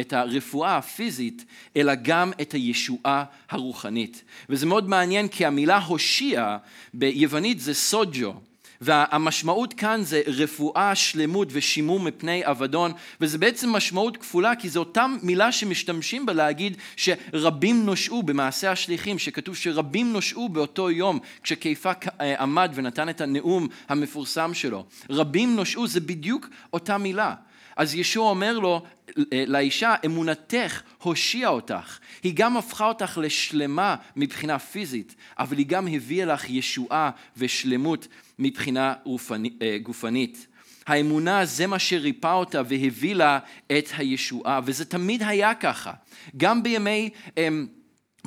את 0.00 0.12
הרפואה 0.12 0.76
הפיזית, 0.76 1.44
אלא 1.76 1.92
גם 2.02 2.32
את 2.40 2.52
הישועה 2.52 3.24
הרוחנית. 3.50 4.24
וזה 4.48 4.66
מאוד 4.66 4.88
מעניין 4.88 5.28
כי 5.28 5.46
המילה 5.46 5.78
הושיע 5.78 6.56
ביוונית 6.94 7.60
זה 7.60 7.74
סוג'ו. 7.74 8.34
והמשמעות 8.80 9.72
כאן 9.72 10.00
זה 10.04 10.22
רפואה, 10.26 10.94
שלמות 10.94 11.48
ושימור 11.52 12.00
מפני 12.00 12.42
אבדון, 12.44 12.92
וזה 13.20 13.38
בעצם 13.38 13.70
משמעות 13.70 14.16
כפולה, 14.16 14.56
כי 14.56 14.68
זו 14.68 14.80
אותה 14.80 15.06
מילה 15.22 15.52
שמשתמשים 15.52 16.26
בה 16.26 16.32
להגיד 16.32 16.76
שרבים 16.96 17.86
נושעו 17.86 18.22
במעשה 18.22 18.70
השליחים, 18.70 19.18
שכתוב 19.18 19.56
שרבים 19.56 20.12
נושעו 20.12 20.48
באותו 20.48 20.90
יום, 20.90 21.18
כשקיפה 21.42 21.92
אה, 22.20 22.42
עמד 22.42 22.72
ונתן 22.74 23.08
את 23.08 23.20
הנאום 23.20 23.68
המפורסם 23.88 24.54
שלו. 24.54 24.84
רבים 25.10 25.56
נושעו 25.56 25.86
זה 25.86 26.00
בדיוק 26.00 26.48
אותה 26.72 26.98
מילה. 26.98 27.34
אז 27.76 27.94
ישוע 27.94 28.30
אומר 28.30 28.58
לו, 28.58 28.82
לאישה, 29.46 29.94
אמונתך 30.06 30.82
הושיעה 31.02 31.50
אותך. 31.50 31.98
היא 32.22 32.32
גם 32.36 32.56
הפכה 32.56 32.88
אותך 32.88 33.18
לשלמה 33.22 33.96
מבחינה 34.16 34.58
פיזית, 34.58 35.14
אבל 35.38 35.58
היא 35.58 35.66
גם 35.66 35.88
הביאה 35.88 36.26
לך 36.26 36.50
ישועה 36.50 37.10
ושלמות 37.36 38.08
מבחינה 38.38 38.94
אה, 39.62 39.78
גופנית. 39.82 40.46
האמונה 40.86 41.44
זה 41.44 41.66
מה 41.66 41.78
שריפא 41.78 42.32
אותה 42.32 42.62
והביא 42.68 43.14
לה 43.14 43.38
את 43.78 43.88
הישועה, 43.96 44.60
וזה 44.64 44.84
תמיד 44.84 45.22
היה 45.22 45.54
ככה. 45.54 45.92
גם 46.36 46.62
בימי 46.62 47.10
אמ, 47.36 47.66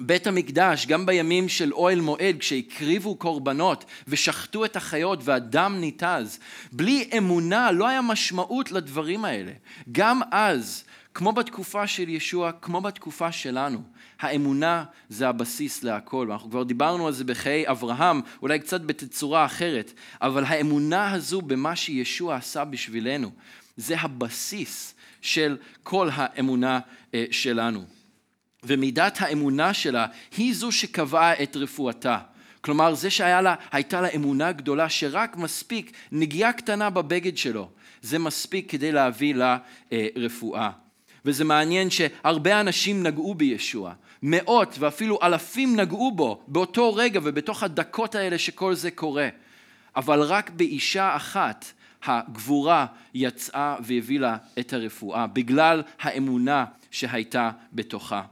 בית 0.01 0.27
המקדש, 0.27 0.85
גם 0.85 1.05
בימים 1.05 1.49
של 1.49 1.73
אוהל 1.73 2.01
מועד, 2.01 2.35
כשהקריבו 2.39 3.15
קורבנות 3.15 3.85
ושחטו 4.07 4.65
את 4.65 4.75
החיות 4.75 5.19
והדם 5.23 5.75
ניתז, 5.79 6.39
בלי 6.71 7.09
אמונה 7.17 7.71
לא 7.71 7.87
היה 7.87 8.01
משמעות 8.01 8.71
לדברים 8.71 9.25
האלה. 9.25 9.51
גם 9.91 10.21
אז, 10.31 10.83
כמו 11.13 11.31
בתקופה 11.31 11.87
של 11.87 12.09
ישוע, 12.09 12.51
כמו 12.61 12.81
בתקופה 12.81 13.31
שלנו, 13.31 13.81
האמונה 14.19 14.83
זה 15.09 15.29
הבסיס 15.29 15.83
להכל, 15.83 16.25
ואנחנו 16.29 16.49
כבר 16.49 16.63
דיברנו 16.63 17.07
על 17.07 17.13
זה 17.13 17.23
בחיי 17.23 17.69
אברהם, 17.69 18.21
אולי 18.41 18.59
קצת 18.59 18.81
בתצורה 18.81 19.45
אחרת, 19.45 19.93
אבל 20.21 20.43
האמונה 20.43 21.11
הזו 21.11 21.41
במה 21.41 21.75
שישוע 21.75 22.35
עשה 22.35 22.65
בשבילנו, 22.65 23.31
זה 23.77 23.95
הבסיס 23.99 24.95
של 25.21 25.57
כל 25.83 26.09
האמונה 26.13 26.79
אה, 27.13 27.25
שלנו. 27.31 27.98
ומידת 28.63 29.17
האמונה 29.19 29.73
שלה 29.73 30.05
היא 30.37 30.55
זו 30.55 30.71
שקבעה 30.71 31.43
את 31.43 31.55
רפואתה. 31.55 32.17
כלומר, 32.61 32.93
זה 32.93 33.09
שהייתה 33.09 34.01
לה 34.01 34.07
אמונה 34.15 34.51
גדולה 34.51 34.89
שרק 34.89 35.37
מספיק 35.37 35.91
נגיעה 36.11 36.53
קטנה 36.53 36.89
בבגד 36.89 37.37
שלו, 37.37 37.69
זה 38.01 38.19
מספיק 38.19 38.71
כדי 38.71 38.91
להביא 38.91 39.35
לה 39.35 39.57
אה, 39.91 40.07
רפואה. 40.15 40.69
וזה 41.25 41.43
מעניין 41.43 41.89
שהרבה 41.89 42.59
אנשים 42.59 43.03
נגעו 43.03 43.35
בישוע, 43.35 43.93
מאות 44.23 44.75
ואפילו 44.79 45.19
אלפים 45.23 45.75
נגעו 45.79 46.11
בו 46.11 46.43
באותו 46.47 46.95
רגע 46.95 47.19
ובתוך 47.23 47.63
הדקות 47.63 48.15
האלה 48.15 48.37
שכל 48.37 48.75
זה 48.75 48.91
קורה. 48.91 49.29
אבל 49.95 50.21
רק 50.21 50.49
באישה 50.49 51.15
אחת 51.15 51.65
הגבורה 52.03 52.85
יצאה 53.13 53.75
והביא 53.83 54.19
לה 54.19 54.37
את 54.59 54.73
הרפואה, 54.73 55.27
בגלל 55.27 55.83
האמונה 55.99 56.65
שהייתה 56.91 57.51
בתוכה. 57.73 58.23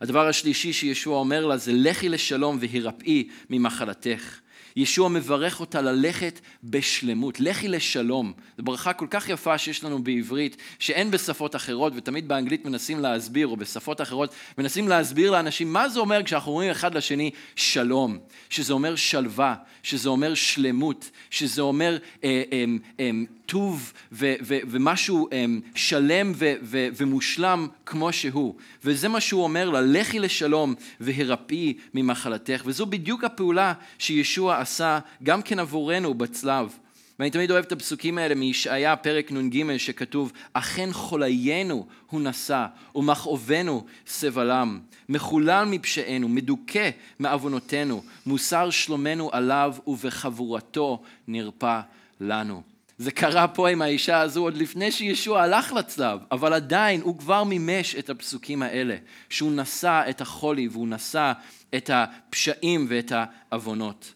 הדבר 0.00 0.28
השלישי 0.28 0.72
שישוע 0.72 1.18
אומר 1.18 1.46
לה 1.46 1.56
זה 1.56 1.72
לכי 1.74 2.08
לשלום 2.08 2.58
והירפאי 2.60 3.28
ממחלתך. 3.50 4.40
ישוע 4.76 5.08
מברך 5.08 5.60
אותה 5.60 5.80
ללכת 5.80 6.40
בשלמות, 6.64 7.40
לכי 7.40 7.68
לשלום. 7.68 8.32
זו 8.56 8.62
ברכה 8.62 8.92
כל 8.92 9.06
כך 9.10 9.28
יפה 9.28 9.58
שיש 9.58 9.84
לנו 9.84 10.02
בעברית, 10.02 10.56
שאין 10.78 11.10
בשפות 11.10 11.56
אחרות, 11.56 11.92
ותמיד 11.96 12.28
באנגלית 12.28 12.64
מנסים 12.64 13.00
להסביר, 13.00 13.46
או 13.46 13.56
בשפות 13.56 14.00
אחרות 14.00 14.34
מנסים 14.58 14.88
להסביר 14.88 15.30
לאנשים 15.30 15.72
מה 15.72 15.88
זה 15.88 16.00
אומר 16.00 16.22
כשאנחנו 16.22 16.52
אומרים 16.52 16.70
אחד 16.70 16.94
לשני 16.94 17.30
שלום, 17.56 18.18
שזה 18.50 18.72
אומר 18.72 18.96
שלווה, 18.96 19.54
שזה 19.82 20.08
אומר 20.08 20.34
שלמות, 20.34 21.10
שזה 21.30 21.62
אומר 21.62 21.98
אה, 22.24 22.42
אה, 22.52 22.64
אה, 23.00 23.10
טוב 23.48 23.92
ו- 24.12 24.34
ו- 24.42 24.58
ומשהו 24.68 25.28
um, 25.30 25.32
שלם 25.74 26.32
ו- 26.34 26.54
ו- 26.62 26.88
ומושלם 26.96 27.68
כמו 27.86 28.12
שהוא. 28.12 28.54
וזה 28.84 29.08
מה 29.08 29.20
שהוא 29.20 29.42
אומר 29.42 29.70
לה, 29.70 29.80
לכי 29.80 30.18
לשלום 30.18 30.74
והרפאי 31.00 31.74
ממחלתך. 31.94 32.62
וזו 32.64 32.86
בדיוק 32.86 33.24
הפעולה 33.24 33.72
שישוע 33.98 34.58
עשה 34.58 34.98
גם 35.22 35.42
כן 35.42 35.58
עבורנו 35.58 36.14
בצלב. 36.14 36.78
ואני 37.18 37.30
תמיד 37.30 37.50
אוהב 37.50 37.64
את 37.64 37.72
הפסוקים 37.72 38.18
האלה 38.18 38.34
מישעיה 38.34 38.96
פרק 38.96 39.32
נ"ג 39.32 39.76
שכתוב 39.76 40.32
אכן 40.52 40.88
חוליינו 40.92 41.86
הוא 42.10 42.20
נשא 42.20 42.66
ומכאובנו 42.94 43.84
סבלם 44.06 44.80
מחולל 45.08 45.64
מפשענו 45.70 46.28
מדוכא 46.28 46.90
מעוונותינו 47.18 48.02
מוסר 48.26 48.70
שלומנו 48.70 49.30
עליו 49.32 49.74
ובחבורתו 49.86 51.02
נרפא 51.28 51.80
לנו 52.20 52.62
זה 52.98 53.10
קרה 53.10 53.48
פה 53.48 53.68
עם 53.68 53.82
האישה 53.82 54.20
הזו 54.20 54.42
עוד 54.42 54.56
לפני 54.56 54.92
שישוע 54.92 55.42
הלך 55.42 55.72
לצלב, 55.72 56.20
אבל 56.32 56.52
עדיין 56.52 57.00
הוא 57.00 57.18
כבר 57.18 57.44
מימש 57.44 57.94
את 57.94 58.10
הפסוקים 58.10 58.62
האלה, 58.62 58.96
שהוא 59.30 59.52
נשא 59.52 60.02
את 60.10 60.20
החולי 60.20 60.68
והוא 60.68 60.88
נשא 60.88 61.32
את 61.74 61.90
הפשעים 61.92 62.86
ואת 62.88 63.12
העוונות. 63.14 64.12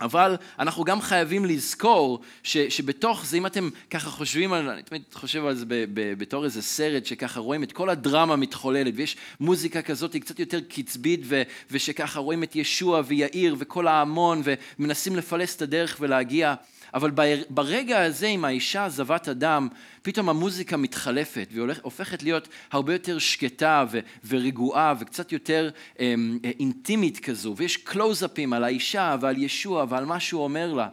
אבל 0.00 0.36
אנחנו 0.58 0.84
גם 0.84 1.00
חייבים 1.00 1.44
לזכור 1.44 2.20
ש, 2.42 2.56
שבתוך 2.56 3.26
זה, 3.26 3.36
אם 3.36 3.46
אתם 3.46 3.68
ככה 3.90 4.10
חושבים 4.10 4.52
על, 4.52 4.68
אני 4.68 4.82
תמיד 4.82 5.02
חושב 5.12 5.44
על 5.46 5.54
זה 5.54 5.64
ב, 5.68 5.84
ב, 5.94 6.14
בתור 6.18 6.44
איזה 6.44 6.62
סרט 6.62 7.06
שככה 7.06 7.40
רואים 7.40 7.62
את 7.62 7.72
כל 7.72 7.90
הדרמה 7.90 8.36
מתחוללת, 8.36 8.94
ויש 8.96 9.16
מוזיקה 9.40 9.82
כזאת 9.82 10.16
קצת 10.16 10.40
יותר 10.40 10.60
קצבית, 10.68 11.20
ו, 11.24 11.42
ושככה 11.70 12.20
רואים 12.20 12.42
את 12.42 12.56
ישוע 12.56 13.02
ויאיר 13.06 13.56
וכל 13.58 13.86
ההמון, 13.86 14.42
ומנסים 14.78 15.16
לפלס 15.16 15.56
את 15.56 15.62
הדרך 15.62 15.96
ולהגיע. 16.00 16.54
אבל 16.94 17.10
ברגע 17.50 18.02
הזה 18.02 18.26
עם 18.26 18.44
האישה 18.44 18.88
זבת 18.88 19.28
אדם, 19.28 19.68
פתאום 20.02 20.28
המוזיקה 20.28 20.76
מתחלפת 20.76 21.48
והיא 21.52 21.66
הופכת 21.82 22.22
להיות 22.22 22.48
הרבה 22.72 22.92
יותר 22.92 23.18
שקטה 23.18 23.84
ו- 23.90 24.00
ורגועה 24.26 24.94
וקצת 24.98 25.32
יותר 25.32 25.70
אמ, 26.00 26.38
אינטימית 26.60 27.18
כזו, 27.18 27.54
ויש 27.56 27.76
קלוזאפים 27.76 28.52
על 28.52 28.64
האישה 28.64 29.16
ועל 29.20 29.42
ישוע 29.42 29.84
ועל 29.88 30.04
מה 30.04 30.20
שהוא 30.20 30.44
אומר 30.44 30.72
לה. 30.72 30.88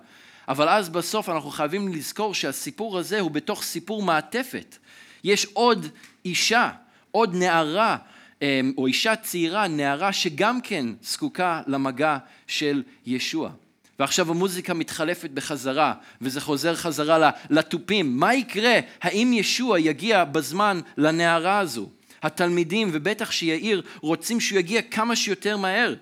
אבל 0.48 0.70
אז 0.70 0.90
בסוף 0.90 1.30
אנחנו 1.30 1.50
חייבים 1.50 1.88
לזכור 1.88 2.34
שהסיפור 2.34 2.98
הזה 2.98 3.20
הוא 3.20 3.32
בתוך 3.32 3.64
סיפור 3.64 4.04
מעטפת. 4.04 4.78
יש 5.24 5.46
עוד 5.46 5.86
אישה, 6.26 6.70
עוד 7.12 7.36
נערה, 7.36 7.98
אמ, 8.42 8.74
או 8.78 8.88
אישה 8.88 9.16
צעירה, 9.16 9.68
נערה 9.68 10.14
שגם 10.14 10.62
כן 10.62 10.86
זקוקה 11.02 11.62
למגע 11.68 12.18
של 12.48 12.84
ישוע. 13.06 13.52
ועכשיו 14.00 14.30
המוזיקה 14.32 14.74
מתחלפת 14.74 15.30
בחזרה, 15.30 15.94
וזה 16.22 16.42
חוזר 16.42 16.76
חזרה 16.76 17.32
לתופים. 17.50 18.18
מה 18.20 18.36
יקרה? 18.36 18.80
האם 19.02 19.34
ישוע 19.34 19.80
יגיע 19.80 20.24
בזמן 20.24 20.80
לנערה 20.98 21.60
הזו? 21.60 21.90
התלמידים, 22.24 22.90
ובטח 22.94 23.32
שיאיר, 23.32 23.82
רוצים 24.02 24.40
שהוא 24.40 24.60
יגיע 24.60 24.82
כמה 24.82 25.16
שיותר 25.16 25.58
מהר, 25.58 25.96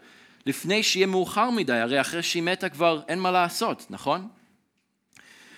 לפני 0.46 0.84
שיהיה 0.84 1.08
מאוחר 1.08 1.50
מדי, 1.50 1.74
הרי 1.74 2.02
אחרי 2.02 2.24
שהיא 2.24 2.44
מתה 2.44 2.70
כבר 2.70 3.02
אין 3.08 3.20
מה 3.20 3.32
לעשות, 3.32 3.86
נכון? 3.90 4.28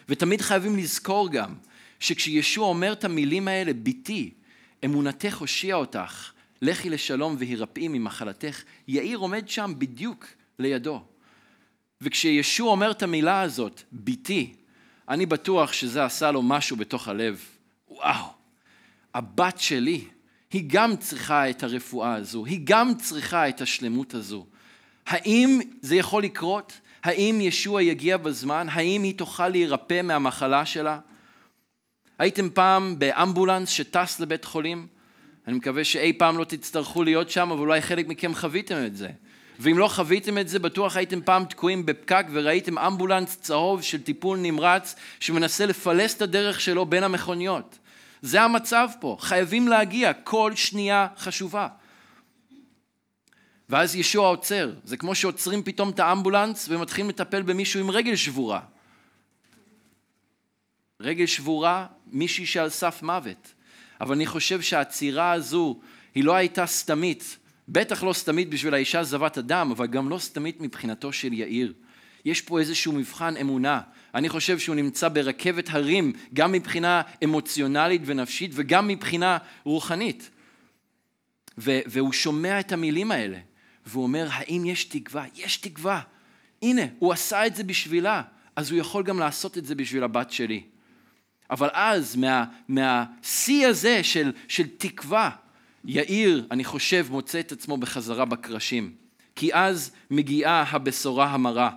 ותמיד 0.09 0.41
חייבים 0.41 0.77
לזכור 0.77 1.29
גם, 1.29 1.53
שכשישוע 1.99 2.67
אומר 2.67 2.93
את 2.93 3.03
המילים 3.03 3.47
האלה, 3.47 3.73
ביתי, 3.73 4.33
אמונתך 4.85 5.37
הושיע 5.37 5.75
אותך, 5.75 6.31
לכי 6.61 6.89
לשלום 6.89 7.35
והירפאי 7.39 7.87
ממחלתך, 7.87 8.63
יאיר 8.87 9.17
עומד 9.17 9.49
שם 9.49 9.73
בדיוק 9.77 10.25
לידו. 10.59 11.03
וכשישוע 12.01 12.71
אומר 12.71 12.91
את 12.91 13.03
המילה 13.03 13.41
הזאת, 13.41 13.81
ביתי, 13.91 14.53
אני 15.09 15.25
בטוח 15.25 15.73
שזה 15.73 16.05
עשה 16.05 16.31
לו 16.31 16.41
משהו 16.41 16.77
בתוך 16.77 17.07
הלב. 17.07 17.45
וואו, 17.89 18.25
הבת 19.13 19.59
שלי, 19.59 20.01
היא 20.51 20.63
גם 20.67 20.95
צריכה 20.97 21.49
את 21.49 21.63
הרפואה 21.63 22.13
הזו, 22.13 22.45
היא 22.45 22.59
גם 22.63 22.93
צריכה 22.97 23.49
את 23.49 23.61
השלמות 23.61 24.13
הזו. 24.13 24.45
האם 25.07 25.59
זה 25.81 25.95
יכול 25.95 26.23
לקרות? 26.23 26.79
האם 27.03 27.41
ישוע 27.41 27.81
יגיע 27.81 28.17
בזמן? 28.17 28.67
האם 28.71 29.03
היא 29.03 29.17
תוכל 29.17 29.49
להירפא 29.49 30.01
מהמחלה 30.01 30.65
שלה? 30.65 30.99
הייתם 32.19 32.49
פעם 32.49 32.99
באמבולנס 32.99 33.69
שטס 33.69 34.19
לבית 34.19 34.45
חולים? 34.45 34.87
אני 35.47 35.57
מקווה 35.57 35.83
שאי 35.83 36.13
פעם 36.13 36.37
לא 36.37 36.43
תצטרכו 36.43 37.03
להיות 37.03 37.29
שם, 37.29 37.51
אבל 37.51 37.59
אולי 37.59 37.81
חלק 37.81 38.07
מכם 38.07 38.35
חוויתם 38.35 38.85
את 38.85 38.95
זה. 38.95 39.09
ואם 39.59 39.77
לא 39.77 39.87
חוויתם 39.87 40.37
את 40.37 40.49
זה, 40.49 40.59
בטוח 40.59 40.95
הייתם 40.95 41.21
פעם 41.21 41.45
תקועים 41.45 41.85
בפקק 41.85 42.25
וראיתם 42.31 42.77
אמבולנס 42.77 43.37
צהוב 43.41 43.81
של 43.81 44.01
טיפול 44.01 44.37
נמרץ 44.37 44.95
שמנסה 45.19 45.65
לפלס 45.65 46.15
את 46.15 46.21
הדרך 46.21 46.61
שלו 46.61 46.85
בין 46.85 47.03
המכוניות. 47.03 47.79
זה 48.21 48.41
המצב 48.41 48.89
פה, 48.99 49.17
חייבים 49.19 49.67
להגיע, 49.67 50.13
כל 50.13 50.55
שנייה 50.55 51.07
חשובה. 51.17 51.67
ואז 53.69 53.95
ישוע 53.95 54.27
עוצר, 54.27 54.73
זה 54.83 54.97
כמו 54.97 55.15
שעוצרים 55.15 55.63
פתאום 55.63 55.89
את 55.89 55.99
האמבולנס 55.99 56.65
ומתחילים 56.69 57.09
לטפל 57.09 57.41
במישהו 57.41 57.79
עם 57.79 57.89
רגל 57.89 58.15
שבורה. 58.15 58.59
רגל 60.99 61.25
שבורה, 61.25 61.85
מישהי 62.07 62.45
שעל 62.45 62.69
סף 62.69 63.03
מוות. 63.03 63.53
אבל 64.01 64.15
אני 64.15 64.25
חושב 64.25 64.61
שהעצירה 64.61 65.31
הזו 65.31 65.79
היא 66.15 66.23
לא 66.23 66.35
הייתה 66.35 66.65
סתמית, 66.65 67.37
בטח 67.71 68.03
לא 68.03 68.13
סתמית 68.13 68.49
בשביל 68.49 68.73
האישה 68.73 69.03
זבת 69.03 69.37
אדם, 69.37 69.71
אבל 69.71 69.87
גם 69.87 70.09
לא 70.09 70.19
סתמית 70.19 70.61
מבחינתו 70.61 71.13
של 71.13 71.33
יאיר. 71.33 71.73
יש 72.25 72.41
פה 72.41 72.59
איזשהו 72.59 72.93
מבחן 72.93 73.37
אמונה. 73.37 73.81
אני 74.15 74.29
חושב 74.29 74.59
שהוא 74.59 74.75
נמצא 74.75 75.07
ברכבת 75.09 75.69
הרים, 75.69 76.13
גם 76.33 76.51
מבחינה 76.51 77.01
אמוציונלית 77.23 78.01
ונפשית 78.05 78.51
וגם 78.53 78.87
מבחינה 78.87 79.37
רוחנית. 79.63 80.29
ו- 81.57 81.79
והוא 81.85 82.13
שומע 82.13 82.59
את 82.59 82.71
המילים 82.71 83.11
האלה, 83.11 83.37
והוא 83.85 84.03
אומר, 84.03 84.27
האם 84.31 84.65
יש 84.65 84.85
תקווה? 84.85 85.25
יש 85.35 85.57
תקווה. 85.57 86.01
הנה, 86.61 86.81
הוא 86.99 87.13
עשה 87.13 87.47
את 87.47 87.55
זה 87.55 87.63
בשבילה, 87.63 88.21
אז 88.55 88.71
הוא 88.71 88.79
יכול 88.79 89.03
גם 89.03 89.19
לעשות 89.19 89.57
את 89.57 89.65
זה 89.65 89.75
בשביל 89.75 90.03
הבת 90.03 90.31
שלי. 90.31 90.63
אבל 91.49 91.69
אז, 91.73 92.17
מהשיא 92.67 93.63
מה, 93.63 93.69
הזה 93.69 94.03
של, 94.03 94.31
של 94.47 94.67
תקווה, 94.77 95.29
יאיר, 95.85 96.47
אני 96.51 96.63
חושב, 96.63 97.07
מוצא 97.09 97.39
את 97.39 97.51
עצמו 97.51 97.77
בחזרה 97.77 98.25
בקרשים. 98.25 98.93
כי 99.35 99.53
אז 99.53 99.91
מגיעה 100.11 100.63
הבשורה 100.69 101.27
המרה. 101.27 101.71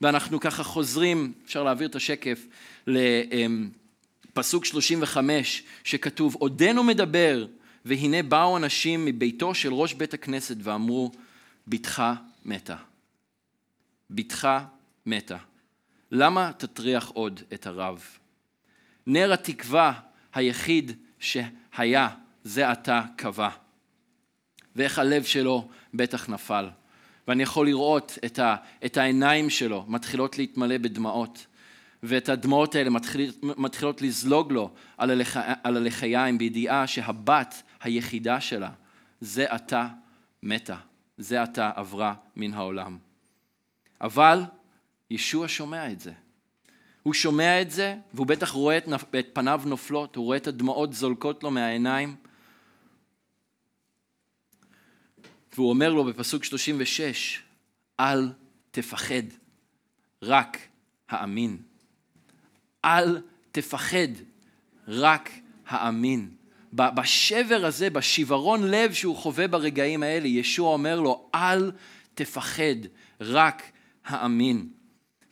ואנחנו 0.00 0.40
ככה 0.40 0.62
חוזרים, 0.62 1.32
אפשר 1.44 1.62
להעביר 1.62 1.88
את 1.88 1.94
השקף, 1.94 2.46
לפסוק 2.86 4.64
35, 4.64 5.62
שכתוב, 5.84 6.34
עודנו 6.34 6.84
מדבר, 6.84 7.46
והנה 7.84 8.22
באו 8.22 8.56
אנשים 8.56 9.04
מביתו 9.04 9.54
של 9.54 9.72
ראש 9.72 9.94
בית 9.94 10.14
הכנסת 10.14 10.56
ואמרו, 10.62 11.10
בתך 11.66 12.02
מתה. 12.44 12.76
בתך 14.10 14.48
מתה. 15.06 15.36
למה 16.12 16.52
תטריח 16.56 17.08
עוד 17.08 17.40
את 17.54 17.66
הרב? 17.66 18.04
נר 19.06 19.32
התקווה 19.32 19.92
היחיד 20.34 20.92
שהיה 21.18 22.08
זה 22.48 22.70
עתה 22.70 23.02
קבע. 23.16 23.48
ואיך 24.76 24.98
הלב 24.98 25.24
שלו 25.24 25.68
בטח 25.94 26.28
נפל. 26.28 26.68
ואני 27.28 27.42
יכול 27.42 27.66
לראות 27.66 28.18
את, 28.24 28.38
ה, 28.38 28.56
את 28.84 28.96
העיניים 28.96 29.50
שלו 29.50 29.84
מתחילות 29.88 30.38
להתמלא 30.38 30.78
בדמעות, 30.78 31.46
ואת 32.02 32.28
הדמעות 32.28 32.74
האלה 32.74 32.90
מתחיל, 32.90 33.32
מתחילות 33.42 34.02
לזלוג 34.02 34.52
לו 34.52 34.70
על, 34.96 35.10
הלח, 35.10 35.36
על 35.62 35.76
הלחיים 35.76 36.38
בידיעה 36.38 36.86
שהבת 36.86 37.62
היחידה 37.80 38.40
שלה 38.40 38.70
זה 39.20 39.52
עתה 39.52 39.88
מתה, 40.42 40.76
זה 41.18 41.42
עתה 41.42 41.70
עברה 41.74 42.14
מן 42.36 42.54
העולם. 42.54 42.98
אבל 44.00 44.42
ישוע 45.10 45.48
שומע 45.48 45.92
את 45.92 46.00
זה. 46.00 46.12
הוא 47.02 47.14
שומע 47.14 47.62
את 47.62 47.70
זה, 47.70 47.96
והוא 48.14 48.26
בטח 48.26 48.50
רואה 48.50 48.78
את, 48.78 48.88
את 49.18 49.26
פניו 49.32 49.62
נופלות, 49.66 50.16
הוא 50.16 50.24
רואה 50.24 50.36
את 50.36 50.46
הדמעות 50.46 50.92
זולקות 50.92 51.42
לו 51.42 51.50
מהעיניים, 51.50 52.16
והוא 55.58 55.70
אומר 55.70 55.92
לו 55.92 56.04
בפסוק 56.04 56.44
36, 56.44 57.42
אל 58.00 58.28
תפחד, 58.70 59.22
רק 60.22 60.58
האמין. 61.08 61.56
אל 62.84 63.20
תפחד, 63.52 64.08
רק 64.88 65.30
האמין. 65.66 66.30
בשבר 66.72 67.64
הזה, 67.64 67.90
בשיוורון 67.90 68.70
לב 68.70 68.92
שהוא 68.92 69.16
חווה 69.16 69.48
ברגעים 69.48 70.02
האלה, 70.02 70.28
ישוע 70.28 70.72
אומר 70.72 71.00
לו, 71.00 71.30
אל 71.34 71.70
תפחד, 72.14 72.86
רק 73.20 73.62
האמין. 74.04 74.68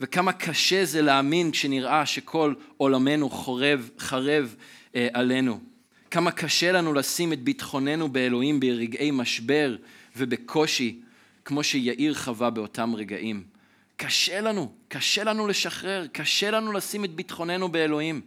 וכמה 0.00 0.32
קשה 0.32 0.84
זה 0.84 1.02
להאמין 1.02 1.50
כשנראה 1.50 2.06
שכל 2.06 2.54
עולמנו 2.76 3.30
חורב, 3.30 3.90
חרב 3.98 4.54
אה, 4.94 5.08
עלינו. 5.12 5.60
כמה 6.10 6.30
קשה 6.30 6.72
לנו 6.72 6.92
לשים 6.92 7.32
את 7.32 7.42
ביטחוננו 7.42 8.08
באלוהים 8.08 8.60
ברגעי 8.60 9.10
משבר 9.10 9.76
ובקושי, 10.16 11.00
כמו 11.44 11.64
שיאיר 11.64 12.14
חווה 12.14 12.50
באותם 12.50 12.94
רגעים. 12.94 13.44
קשה 13.96 14.40
לנו, 14.40 14.72
קשה 14.88 15.24
לנו 15.24 15.46
לשחרר, 15.46 16.06
קשה 16.06 16.50
לנו 16.50 16.72
לשים 16.72 17.04
את 17.04 17.14
ביטחוננו 17.14 17.68
באלוהים. 17.68 18.20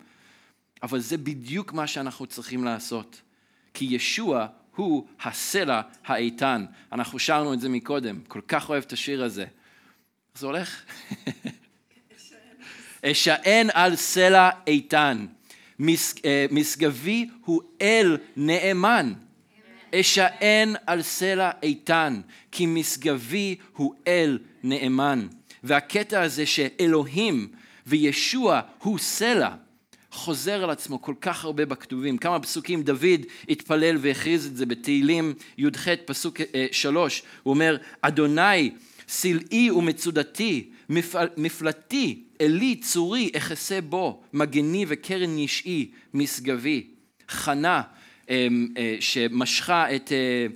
אבל 0.83 0.99
זה 0.99 1.17
בדיוק 1.17 1.73
מה 1.73 1.87
שאנחנו 1.87 2.25
צריכים 2.25 2.63
לעשות. 2.63 3.21
כי 3.73 3.85
ישוע 3.85 4.47
הוא 4.75 5.07
הסלע 5.21 5.81
האיתן. 6.05 6.65
אנחנו 6.91 7.19
שרנו 7.19 7.53
את 7.53 7.59
זה 7.59 7.69
מקודם, 7.69 8.19
כל 8.27 8.41
כך 8.47 8.69
אוהב 8.69 8.83
את 8.83 8.93
השיר 8.93 9.23
הזה. 9.23 9.45
זה 10.35 10.45
הולך? 10.45 10.81
אשען 13.05 13.67
על 13.73 13.95
סלע 13.95 14.49
איתן. 14.67 15.25
אה, 16.25 16.45
משגבי 16.51 17.29
הוא 17.45 17.61
אל 17.81 18.17
נאמן. 18.37 19.13
אשען 19.95 20.73
על 20.87 21.01
סלע 21.01 21.51
איתן, 21.63 22.21
כי 22.51 22.65
משגבי 22.65 23.55
הוא 23.75 23.93
אל 24.07 24.39
נאמן. 24.63 25.27
והקטע 25.63 26.21
הזה 26.21 26.45
שאלוהים 26.45 27.47
וישוע 27.87 28.61
הוא 28.79 28.99
סלע. 28.99 29.49
חוזר 30.11 30.63
על 30.63 30.69
עצמו 30.69 31.01
כל 31.01 31.13
כך 31.21 31.43
הרבה 31.45 31.65
בכתובים. 31.65 32.17
כמה 32.17 32.39
פסוקים 32.39 32.83
דוד 32.83 33.21
התפלל 33.49 33.97
והכריז 33.99 34.45
את 34.45 34.57
זה 34.57 34.65
בתהילים 34.65 35.33
י"ח 35.57 35.87
פסוק 36.05 36.41
אה, 36.41 36.67
שלוש. 36.71 37.23
הוא 37.43 37.53
אומר, 37.53 37.77
אדוני 38.01 38.71
סלעי 39.07 39.71
ומצודתי, 39.71 40.69
מפלטי, 41.37 42.23
אלי 42.41 42.75
צורי, 42.75 43.31
אחסה 43.37 43.81
בו, 43.81 44.21
מגני 44.33 44.85
וקרן 44.87 45.29
נשעי, 45.35 45.91
משגבי. 46.13 46.87
חנה 47.29 47.81
שמשכה 48.99 49.95
את 49.95 50.11
אה, 50.11 50.47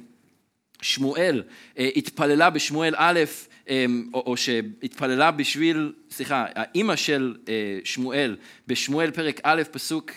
שמואל, 0.81 1.43
התפללה 1.77 2.49
בשמואל 2.49 2.93
א', 2.97 3.19
אמ, 3.69 4.09
או, 4.13 4.37
שהתפללה 4.37 5.31
בשביל, 5.31 5.93
סליחה, 6.11 6.45
האימא 6.55 6.95
של 6.95 7.35
אה, 7.49 7.79
שמואל, 7.83 8.37
בשמואל 8.67 9.11
פרק 9.11 9.39
א', 9.43 9.61
פסוק, 9.71 10.11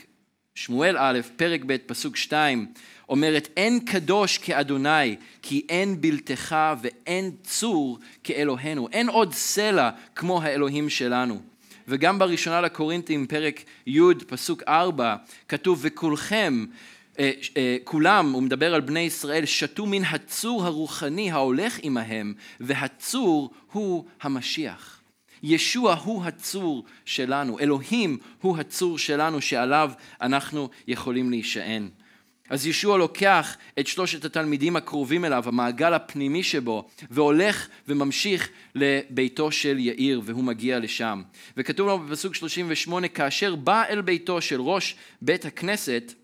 שמואל 0.55 0.97
א', 0.99 1.21
פרק 1.37 1.61
ב', 1.67 1.77
פסוק 1.87 2.17
שתיים, 2.17 2.67
אומרת, 3.09 3.49
אין 3.57 3.81
קדוש 3.81 4.39
כאדוני, 4.39 5.17
כי 5.43 5.67
אין 5.69 6.01
בלתך 6.01 6.57
ואין 6.83 7.31
צור 7.43 7.99
כאלוהינו. 8.25 8.89
אין 8.93 9.09
עוד 9.09 9.35
סלע 9.35 9.91
כמו 10.15 10.43
האלוהים 10.43 10.89
שלנו. 10.89 11.41
וגם 11.89 12.19
בראשונה 12.19 12.61
לקורינתים, 12.61 13.27
פרק 13.27 13.61
י', 13.87 14.01
פסוק 14.27 14.63
ארבע, 14.69 15.17
כתוב, 15.49 15.79
וכולכם 15.83 16.65
אה, 16.65 16.73
אה, 16.73 16.96
כולם, 17.85 18.33
הוא 18.33 18.43
מדבר 18.43 18.75
על 18.75 18.81
בני 18.81 19.01
ישראל, 19.01 19.45
שתו 19.45 19.87
מן 19.87 20.05
הצור 20.05 20.65
הרוחני 20.65 21.31
ההולך 21.31 21.79
עמהם, 21.83 22.35
והצור 22.61 23.51
הוא 23.73 24.05
המשיח. 24.23 25.01
ישוע 25.43 25.95
הוא 25.95 26.25
הצור 26.25 26.85
שלנו, 27.05 27.59
אלוהים 27.59 28.19
הוא 28.41 28.59
הצור 28.59 28.99
שלנו 28.99 29.41
שעליו 29.41 29.91
אנחנו 30.21 30.69
יכולים 30.89 31.31
להישען. 31.31 31.89
אז 32.51 32.67
ישוע 32.67 32.99
לוקח 32.99 33.57
את 33.79 33.87
שלושת 33.87 34.25
התלמידים 34.25 34.77
הקרובים 34.77 35.25
אליו, 35.25 35.45
המעגל 35.47 35.95
הפנימי 35.95 36.43
שבו, 36.43 36.89
והולך 37.11 37.69
וממשיך 37.89 38.49
לביתו 38.75 39.53
של 39.53 39.79
יאיר, 39.79 40.21
והוא 40.25 40.45
מגיע 40.45 40.79
לשם. 40.79 41.23
וכתוב 41.57 41.89
לנו 41.89 41.99
בפסוק 41.99 42.35
38, 42.35 43.09
כאשר 43.09 43.55
בא 43.55 43.83
אל 43.89 44.01
ביתו 44.01 44.41
של 44.41 44.61
ראש 44.61 44.97
בית 45.23 45.45
הכנסת, 45.45 46.15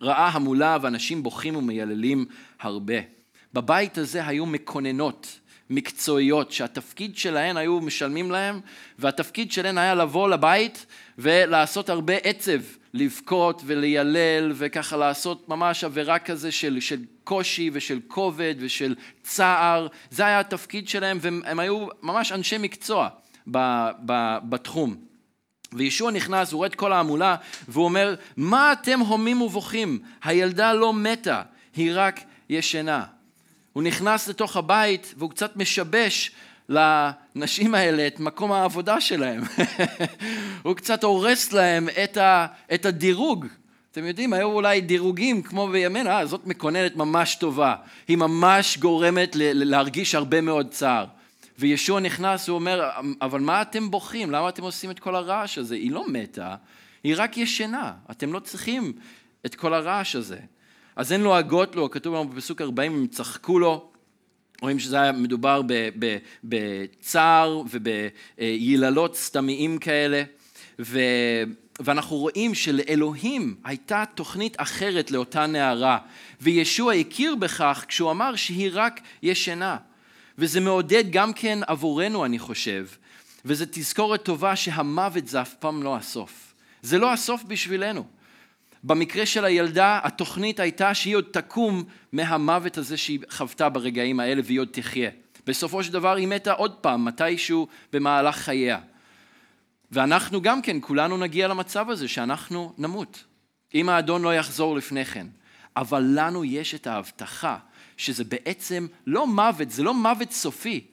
ראה 0.00 0.28
המולה 0.28 0.78
ואנשים 0.82 1.22
בוכים 1.22 1.56
ומייללים 1.56 2.24
הרבה. 2.60 2.94
בבית 3.52 3.98
הזה 3.98 4.26
היו 4.26 4.46
מקוננות 4.46 5.38
מקצועיות 5.70 6.52
שהתפקיד 6.52 7.16
שלהן 7.16 7.56
היו 7.56 7.80
משלמים 7.80 8.30
להם 8.30 8.60
והתפקיד 8.98 9.52
שלהן 9.52 9.78
היה 9.78 9.94
לבוא 9.94 10.28
לבית 10.28 10.86
ולעשות 11.18 11.88
הרבה 11.88 12.14
עצב, 12.16 12.60
לבכות 12.94 13.62
וליילל 13.66 14.52
וככה 14.54 14.96
לעשות 14.96 15.48
ממש 15.48 15.84
עבירה 15.84 16.18
כזה 16.18 16.52
של, 16.52 16.80
של 16.80 17.00
קושי 17.24 17.70
ושל 17.72 18.00
כובד 18.08 18.54
ושל 18.58 18.94
צער, 19.22 19.86
זה 20.10 20.26
היה 20.26 20.40
התפקיד 20.40 20.88
שלהם 20.88 21.18
והם 21.20 21.58
היו 21.58 21.86
ממש 22.02 22.32
אנשי 22.32 22.58
מקצוע 22.58 23.08
ב, 23.50 23.58
ב, 24.06 24.36
בתחום. 24.48 25.11
וישוע 25.74 26.10
נכנס, 26.10 26.52
הוא 26.52 26.58
רואה 26.58 26.68
את 26.68 26.74
כל 26.74 26.92
ההמולה, 26.92 27.36
והוא 27.68 27.84
אומר, 27.84 28.14
מה 28.36 28.72
אתם 28.72 29.00
הומים 29.00 29.42
ובוכים? 29.42 29.98
הילדה 30.24 30.72
לא 30.72 30.92
מתה, 30.92 31.42
היא 31.76 31.92
רק 31.94 32.20
ישנה. 32.48 33.04
הוא 33.72 33.82
נכנס 33.82 34.28
לתוך 34.28 34.56
הבית 34.56 35.14
והוא 35.16 35.30
קצת 35.30 35.56
משבש 35.56 36.30
לנשים 36.68 37.74
האלה 37.74 38.06
את 38.06 38.20
מקום 38.20 38.52
העבודה 38.52 39.00
שלהם. 39.00 39.42
הוא 40.62 40.76
קצת 40.76 41.04
הורס 41.04 41.52
להם 41.52 41.88
את, 42.04 42.16
ה, 42.16 42.46
את 42.74 42.86
הדירוג. 42.86 43.46
אתם 43.92 44.06
יודעים, 44.06 44.32
היו 44.32 44.48
אולי 44.48 44.80
דירוגים 44.80 45.42
כמו 45.42 45.68
בימינו, 45.68 46.10
אה, 46.10 46.26
זאת 46.26 46.46
מקוננת 46.46 46.96
ממש 46.96 47.34
טובה. 47.34 47.74
היא 48.08 48.16
ממש 48.16 48.78
גורמת 48.78 49.36
להרגיש 49.40 50.14
הרבה 50.14 50.40
מאוד 50.40 50.70
צער. 50.70 51.04
וישוע 51.62 52.00
נכנס, 52.00 52.48
הוא 52.48 52.54
אומר, 52.54 52.90
אבל 53.20 53.40
מה 53.40 53.62
אתם 53.62 53.90
בוכים? 53.90 54.30
למה 54.30 54.48
אתם 54.48 54.62
עושים 54.62 54.90
את 54.90 54.98
כל 54.98 55.14
הרעש 55.14 55.58
הזה? 55.58 55.74
היא 55.74 55.90
לא 55.90 56.08
מתה, 56.08 56.56
היא 57.04 57.14
רק 57.16 57.38
ישנה. 57.38 57.92
אתם 58.10 58.32
לא 58.32 58.38
צריכים 58.40 58.92
את 59.46 59.54
כל 59.54 59.74
הרעש 59.74 60.16
הזה. 60.16 60.38
אז 60.96 61.12
הן 61.12 61.20
לועגות 61.20 61.76
לו, 61.76 61.90
כתוב 61.90 62.14
לנו 62.14 62.28
בפסוק 62.28 62.60
40, 62.60 62.92
הם 62.92 63.06
צחקו 63.06 63.58
לו. 63.58 63.90
רואים 64.62 64.78
שזה 64.78 65.00
היה 65.00 65.12
מדובר 65.12 65.62
בצער 66.44 67.62
וביללות 67.70 69.16
סתמיים 69.16 69.78
כאלה. 69.78 70.22
ו... 70.78 70.98
ואנחנו 71.80 72.16
רואים 72.16 72.54
שלאלוהים 72.54 73.56
הייתה 73.64 74.04
תוכנית 74.14 74.54
אחרת 74.60 75.10
לאותה 75.10 75.46
נערה, 75.46 75.98
וישוע 76.40 76.92
הכיר 76.92 77.34
בכך 77.34 77.84
כשהוא 77.88 78.10
אמר 78.10 78.36
שהיא 78.36 78.70
רק 78.72 79.00
ישנה. 79.22 79.76
וזה 80.38 80.60
מעודד 80.60 81.04
גם 81.10 81.32
כן 81.32 81.58
עבורנו, 81.66 82.24
אני 82.24 82.38
חושב, 82.38 82.86
וזו 83.44 83.64
תזכורת 83.70 84.22
טובה 84.22 84.56
שהמוות 84.56 85.28
זה 85.28 85.42
אף 85.42 85.54
פעם 85.54 85.82
לא 85.82 85.96
הסוף. 85.96 86.54
זה 86.82 86.98
לא 86.98 87.12
הסוף 87.12 87.42
בשבילנו. 87.42 88.04
במקרה 88.84 89.26
של 89.26 89.44
הילדה, 89.44 90.00
התוכנית 90.02 90.60
הייתה 90.60 90.94
שהיא 90.94 91.16
עוד 91.16 91.24
תקום 91.30 91.84
מהמוות 92.12 92.78
הזה 92.78 92.96
שהיא 92.96 93.18
חוותה 93.30 93.68
ברגעים 93.68 94.20
האלה 94.20 94.42
והיא 94.44 94.60
עוד 94.60 94.68
תחיה. 94.72 95.10
בסופו 95.46 95.84
של 95.84 95.92
דבר 95.92 96.16
היא 96.16 96.28
מתה 96.28 96.52
עוד 96.52 96.74
פעם, 96.74 97.04
מתישהו 97.04 97.68
במהלך 97.92 98.36
חייה. 98.36 98.78
ואנחנו 99.90 100.42
גם 100.42 100.62
כן, 100.62 100.76
כולנו 100.80 101.16
נגיע 101.16 101.48
למצב 101.48 101.90
הזה 101.90 102.08
שאנחנו 102.08 102.72
נמות. 102.78 103.24
אם 103.74 103.88
האדון 103.88 104.22
לא 104.22 104.34
יחזור 104.34 104.76
לפני 104.76 105.04
כן. 105.04 105.26
אבל 105.76 106.04
לנו 106.14 106.44
יש 106.44 106.74
את 106.74 106.86
ההבטחה 106.86 107.58
שזה 107.96 108.24
בעצם 108.24 108.86
לא 109.06 109.26
מוות, 109.26 109.70
זה 109.70 109.82
לא 109.82 109.94
מוות 109.94 110.32
סופי. 110.32 110.84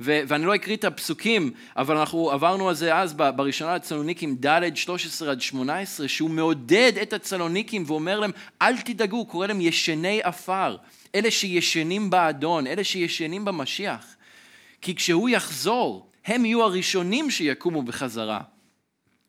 ו- 0.00 0.20
ואני 0.28 0.46
לא 0.46 0.54
אקריא 0.54 0.76
את 0.76 0.84
הפסוקים, 0.84 1.50
אבל 1.76 1.96
אנחנו 1.96 2.30
עברנו 2.30 2.68
על 2.68 2.74
זה 2.74 2.96
אז 2.96 3.12
בראשונה 3.12 3.74
לצלוניקים 3.74 4.36
ד' 4.36 4.76
13 4.76 5.30
עד 5.30 5.40
18, 5.40 6.08
שהוא 6.08 6.30
מעודד 6.30 6.92
את 7.02 7.12
הצלוניקים 7.12 7.84
ואומר 7.86 8.20
להם, 8.20 8.30
אל 8.62 8.80
תדאגו, 8.80 9.16
הוא 9.16 9.28
קורא 9.28 9.46
להם 9.46 9.60
ישני 9.60 10.20
עפר, 10.22 10.76
אלה 11.14 11.30
שישנים 11.30 12.10
באדון, 12.10 12.66
אלה 12.66 12.84
שישנים 12.84 13.44
במשיח. 13.44 14.16
כי 14.80 14.94
כשהוא 14.94 15.28
יחזור, 15.28 16.10
הם 16.24 16.44
יהיו 16.44 16.62
הראשונים 16.62 17.30
שיקומו 17.30 17.82
בחזרה. 17.82 18.40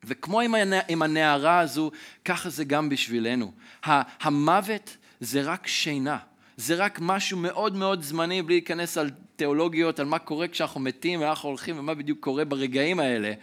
וכמו 0.04 0.42
עם, 0.42 0.56
הנע, 0.56 0.80
עם 0.88 1.02
הנערה 1.02 1.60
הזו, 1.60 1.92
ככה 2.26 2.50
זה 2.50 2.64
גם 2.64 2.90
בשבילנו. 2.90 3.52
המוות 4.22 4.98
זה 5.20 5.42
רק 5.42 5.68
שינה. 5.68 6.18
זה 6.62 6.76
רק 6.76 7.00
משהו 7.02 7.38
מאוד 7.38 7.76
מאוד 7.76 8.02
זמני, 8.02 8.42
בלי 8.42 8.56
להיכנס 8.56 8.98
על 8.98 9.10
תיאולוגיות, 9.36 10.00
על 10.00 10.06
מה 10.06 10.20
קורה 10.20 10.48
כשאנחנו 10.48 10.80
מתים, 10.80 11.22
ואנחנו 11.22 11.50
הולכים, 11.50 11.80
ומה 11.80 11.94
בדיוק 11.94 12.20
קורה 12.20 12.46
ברגעים 12.46 13.00
האלה. 13.00 13.34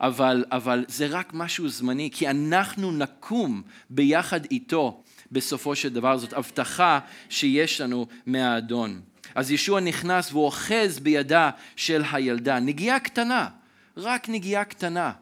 אבל, 0.00 0.44
אבל 0.52 0.84
זה 0.88 1.06
רק 1.06 1.30
משהו 1.34 1.68
זמני, 1.68 2.10
כי 2.12 2.28
אנחנו 2.28 2.92
נקום 2.92 3.62
ביחד 3.90 4.40
איתו 4.50 5.02
בסופו 5.32 5.76
של 5.76 5.88
דבר. 5.88 6.18
זאת 6.18 6.32
הבטחה 6.32 6.98
שיש 7.28 7.80
לנו 7.80 8.06
מהאדון. 8.26 9.00
אז 9.34 9.50
ישוע 9.50 9.80
נכנס 9.80 10.32
והוא 10.32 10.44
אוחז 10.44 10.98
בידה 10.98 11.50
של 11.76 12.02
הילדה. 12.12 12.60
נגיעה 12.60 13.00
קטנה, 13.00 13.48
רק 13.96 14.28
נגיעה 14.28 14.64
קטנה. 14.64 15.12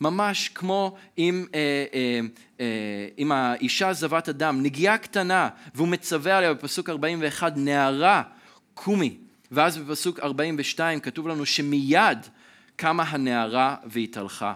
ממש 0.00 0.48
כמו 0.48 0.96
עם, 1.16 1.46
אה, 1.54 1.84
אה, 1.94 2.20
אה, 2.60 3.08
עם 3.16 3.32
האישה 3.32 3.92
זבת 3.92 4.28
אדם, 4.28 4.62
נגיעה 4.62 4.98
קטנה, 4.98 5.48
והוא 5.74 5.88
מצווה 5.88 6.38
עליה 6.38 6.54
בפסוק 6.54 6.88
41, 6.88 7.52
נערה, 7.56 8.22
קומי. 8.74 9.16
ואז 9.50 9.78
בפסוק 9.78 10.20
42 10.20 11.00
כתוב 11.00 11.28
לנו 11.28 11.46
שמיד 11.46 12.18
קמה 12.76 13.02
הנערה 13.02 13.76
והתהלכה. 13.84 14.54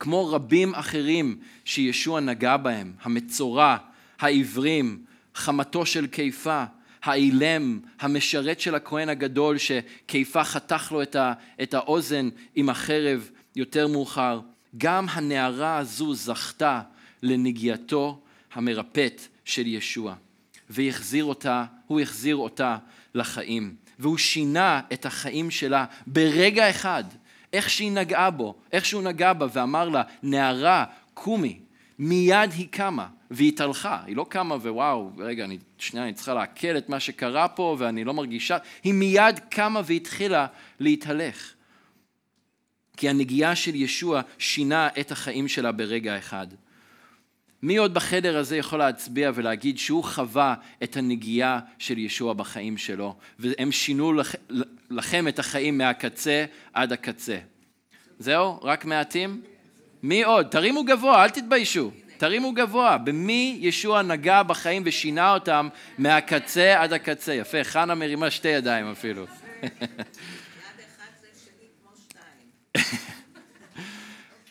כמו 0.00 0.32
רבים 0.32 0.74
אחרים 0.74 1.38
שישוע 1.64 2.20
נגע 2.20 2.56
בהם, 2.56 2.92
המצורע, 3.02 3.76
העיוורים, 4.18 5.04
חמתו 5.34 5.86
של 5.86 6.06
קיפה, 6.06 6.64
האילם, 7.02 7.80
המשרת 8.00 8.60
של 8.60 8.74
הכהן 8.74 9.08
הגדול 9.08 9.56
שקיפה 9.58 10.44
חתך 10.44 10.92
לו 10.92 11.02
את 11.62 11.74
האוזן 11.74 12.28
עם 12.54 12.68
החרב, 12.68 13.30
יותר 13.56 13.86
מאוחר, 13.86 14.40
גם 14.78 15.06
הנערה 15.10 15.78
הזו 15.78 16.14
זכתה 16.14 16.80
לנגיעתו 17.22 18.20
המרפאת 18.54 19.20
של 19.44 19.66
ישוע, 19.66 20.14
והחזיר 20.70 21.24
אותה, 21.24 21.64
הוא 21.86 22.00
החזיר 22.00 22.36
אותה 22.36 22.76
לחיים, 23.14 23.74
והוא 23.98 24.18
שינה 24.18 24.80
את 24.92 25.06
החיים 25.06 25.50
שלה 25.50 25.84
ברגע 26.06 26.70
אחד, 26.70 27.04
איך 27.52 27.70
שהיא 27.70 27.92
נגעה 27.92 28.30
בו, 28.30 28.54
איך 28.72 28.84
שהוא 28.84 29.02
נגע 29.02 29.32
בה 29.32 29.46
ואמר 29.52 29.88
לה, 29.88 30.02
נערה, 30.22 30.84
קומי, 31.14 31.58
מיד 31.98 32.52
היא 32.52 32.68
קמה 32.70 33.06
והיא 33.30 33.48
התהלכה, 33.48 34.00
היא 34.06 34.16
לא 34.16 34.26
קמה 34.28 34.54
ווואו, 34.54 35.10
רגע, 35.18 35.44
אני, 35.44 35.58
שנייה, 35.78 36.04
אני 36.04 36.14
צריכה 36.14 36.34
לעכל 36.34 36.76
את 36.76 36.88
מה 36.88 37.00
שקרה 37.00 37.48
פה 37.48 37.76
ואני 37.78 38.04
לא 38.04 38.14
מרגישה, 38.14 38.56
היא 38.84 38.92
מיד 38.92 39.38
קמה 39.50 39.80
והתחילה 39.84 40.46
להתהלך. 40.80 41.55
כי 42.96 43.08
הנגיעה 43.08 43.56
של 43.56 43.74
ישוע 43.74 44.20
שינה 44.38 44.88
את 45.00 45.12
החיים 45.12 45.48
שלה 45.48 45.72
ברגע 45.72 46.18
אחד. 46.18 46.46
מי 47.62 47.76
עוד 47.76 47.94
בחדר 47.94 48.38
הזה 48.38 48.56
יכול 48.56 48.78
להצביע 48.78 49.30
ולהגיד 49.34 49.78
שהוא 49.78 50.04
חווה 50.04 50.54
את 50.82 50.96
הנגיעה 50.96 51.60
של 51.78 51.98
ישוע 51.98 52.32
בחיים 52.32 52.78
שלו, 52.78 53.14
והם 53.38 53.72
שינו 53.72 54.12
לכ... 54.12 54.34
לכם 54.90 55.28
את 55.28 55.38
החיים 55.38 55.78
מהקצה 55.78 56.44
עד 56.72 56.92
הקצה? 56.92 57.38
זהו? 58.18 58.60
רק 58.62 58.84
מעטים? 58.84 59.42
מי 60.02 60.24
עוד? 60.24 60.46
תרימו 60.46 60.84
גבוה, 60.84 61.24
אל 61.24 61.30
תתביישו. 61.30 61.90
תרימו 62.16 62.52
גבוה. 62.52 62.98
במי 62.98 63.58
ישוע 63.60 64.02
נגע 64.02 64.42
בחיים 64.42 64.82
ושינה 64.86 65.34
אותם 65.34 65.68
מהקצה 65.98 66.82
עד 66.82 66.92
הקצה? 66.92 67.34
יפה, 67.34 67.64
חנה 67.64 67.94
מרימה 67.94 68.30
שתי 68.30 68.48
ידיים 68.48 68.90
אפילו. 68.90 69.26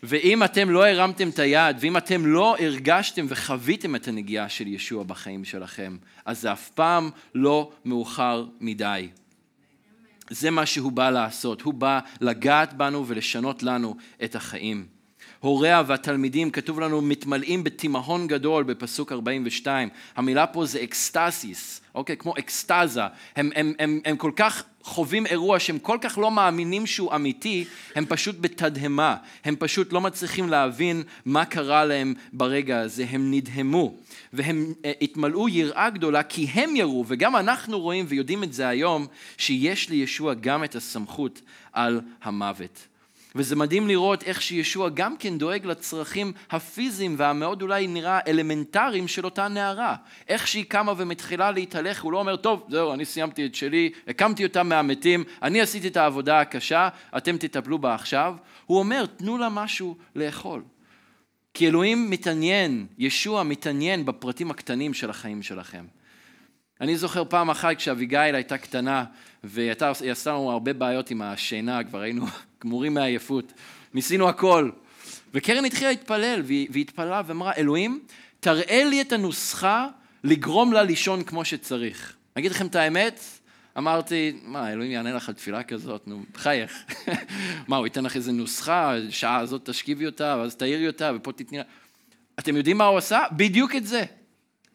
ואם 0.07 0.43
אתם 0.43 0.69
לא 0.69 0.87
הרמתם 0.87 1.29
את 1.29 1.39
היד, 1.39 1.77
ואם 1.79 1.97
אתם 1.97 2.25
לא 2.25 2.55
הרגשתם 2.59 3.25
וחוויתם 3.29 3.95
את 3.95 4.07
הנגיעה 4.07 4.49
של 4.49 4.67
ישוע 4.67 5.03
בחיים 5.03 5.45
שלכם, 5.45 5.97
אז 6.25 6.41
זה 6.41 6.51
אף 6.51 6.69
פעם 6.69 7.09
לא 7.35 7.71
מאוחר 7.85 8.45
מדי. 8.59 9.09
זה 10.29 10.51
מה 10.51 10.65
שהוא 10.65 10.91
בא 10.91 11.09
לעשות, 11.09 11.61
הוא 11.61 11.73
בא 11.73 11.99
לגעת 12.21 12.73
בנו 12.73 13.07
ולשנות 13.07 13.63
לנו 13.63 13.95
את 14.23 14.35
החיים. 14.35 14.94
הוריה 15.45 15.83
והתלמידים, 15.87 16.51
כתוב 16.51 16.79
לנו, 16.79 17.01
מתמלאים 17.01 17.63
בתימהון 17.63 18.27
גדול 18.27 18.63
בפסוק 18.63 19.11
42. 19.11 19.89
המילה 20.15 20.47
פה 20.47 20.65
זה 20.65 20.83
ἔκστασις, 20.83 21.81
אוקיי? 21.95 22.17
כמו 22.17 22.33
אקסטזה. 22.37 23.01
הם, 23.35 23.49
הם, 23.55 23.73
הם, 23.79 23.99
הם 24.05 24.17
כל 24.17 24.31
כך 24.35 24.63
חווים 24.83 25.25
אירוע 25.25 25.59
שהם 25.59 25.79
כל 25.79 25.97
כך 26.01 26.17
לא 26.17 26.31
מאמינים 26.31 26.85
שהוא 26.85 27.15
אמיתי, 27.15 27.65
הם 27.95 28.05
פשוט 28.05 28.35
בתדהמה. 28.39 29.15
הם 29.43 29.55
פשוט 29.59 29.93
לא 29.93 30.01
מצליחים 30.01 30.49
להבין 30.49 31.03
מה 31.25 31.45
קרה 31.45 31.85
להם 31.85 32.13
ברגע 32.33 32.79
הזה. 32.79 33.05
הם 33.09 33.31
נדהמו. 33.31 33.95
והם 34.33 34.73
אה, 34.73 34.87
התמלאו 35.01 35.49
יראה 35.49 35.89
גדולה 35.89 36.23
כי 36.23 36.47
הם 36.53 36.75
יראו, 36.75 37.03
וגם 37.07 37.35
אנחנו 37.35 37.79
רואים 37.79 38.05
ויודעים 38.07 38.43
את 38.43 38.53
זה 38.53 38.67
היום, 38.67 39.07
שיש 39.37 39.89
לישוע 39.89 40.33
גם 40.33 40.63
את 40.63 40.75
הסמכות 40.75 41.41
על 41.73 42.01
המוות. 42.23 42.87
וזה 43.35 43.55
מדהים 43.55 43.87
לראות 43.87 44.23
איך 44.23 44.41
שישוע 44.41 44.89
גם 44.89 45.17
כן 45.17 45.37
דואג 45.37 45.65
לצרכים 45.65 46.33
הפיזיים 46.51 47.15
והמאוד 47.17 47.61
אולי 47.61 47.87
נראה 47.87 48.19
אלמנטריים 48.27 49.07
של 49.07 49.25
אותה 49.25 49.47
נערה. 49.47 49.95
איך 50.27 50.47
שהיא 50.47 50.65
קמה 50.67 50.93
ומתחילה 50.97 51.51
להתהלך, 51.51 52.03
הוא 52.03 52.11
לא 52.11 52.19
אומר, 52.19 52.35
טוב, 52.35 52.65
זהו, 52.69 52.93
אני 52.93 53.05
סיימתי 53.05 53.45
את 53.45 53.55
שלי, 53.55 53.91
הקמתי 54.07 54.45
אותה 54.45 54.63
מהמתים, 54.63 55.23
אני 55.41 55.61
עשיתי 55.61 55.87
את 55.87 55.97
העבודה 55.97 56.39
הקשה, 56.39 56.89
אתם 57.17 57.37
תטפלו 57.37 57.79
בה 57.79 57.93
עכשיו. 57.93 58.35
הוא 58.65 58.79
אומר, 58.79 59.05
תנו 59.05 59.37
לה 59.37 59.49
משהו 59.49 59.97
לאכול. 60.15 60.61
כי 61.53 61.67
אלוהים 61.67 62.09
מתעניין, 62.09 62.85
ישוע 62.97 63.43
מתעניין 63.43 64.05
בפרטים 64.05 64.51
הקטנים 64.51 64.93
של 64.93 65.09
החיים 65.09 65.43
שלכם. 65.43 65.85
אני 66.81 66.97
זוכר 66.97 67.23
פעם 67.29 67.49
אחת 67.49 67.77
כשאביגיל 67.77 68.35
הייתה 68.35 68.57
קטנה, 68.57 69.03
והיא 69.45 69.71
עשתה 70.11 70.29
לנו 70.29 70.51
הרבה 70.51 70.73
בעיות 70.73 71.11
עם 71.11 71.21
השינה, 71.21 71.83
כבר 71.83 72.01
היינו 72.01 72.25
גמורים 72.63 72.93
מעייפות. 72.93 73.53
ניסינו 73.93 74.29
הכל. 74.29 74.69
וקרן 75.33 75.65
התחילה 75.65 75.89
להתפלל, 75.89 76.41
והיא 76.45 76.81
התפללה 76.81 77.21
ואמרה, 77.25 77.51
אלוהים, 77.57 77.99
תראה 78.39 78.83
לי 78.83 79.01
את 79.01 79.11
הנוסחה 79.11 79.87
לגרום 80.23 80.73
לה 80.73 80.83
לישון 80.83 81.23
כמו 81.23 81.45
שצריך. 81.45 82.15
אגיד 82.33 82.51
לכם 82.51 82.67
את 82.67 82.75
האמת, 82.75 83.19
אמרתי, 83.77 84.39
מה, 84.43 84.71
אלוהים 84.71 84.91
יענה 84.91 85.13
לך 85.13 85.29
על 85.29 85.35
תפילה 85.35 85.63
כזאת, 85.63 86.07
נו, 86.07 86.23
בחייך. 86.33 86.83
מה, 87.67 87.77
הוא 87.77 87.85
ייתן 87.85 88.03
לך 88.03 88.15
איזה 88.15 88.31
נוסחה, 88.31 88.95
שעה 89.09 89.37
הזאת 89.37 89.69
תשכיבי 89.69 90.05
אותה, 90.05 90.37
ואז 90.39 90.55
תעירי 90.55 90.87
אותה, 90.87 91.11
ופה 91.15 91.31
תתני 91.31 91.57
לה... 91.57 91.63
אתם 92.39 92.57
יודעים 92.57 92.77
מה 92.77 92.85
הוא 92.85 92.97
עשה? 92.97 93.23
בדיוק 93.31 93.75
את 93.75 93.87
זה. 93.87 94.03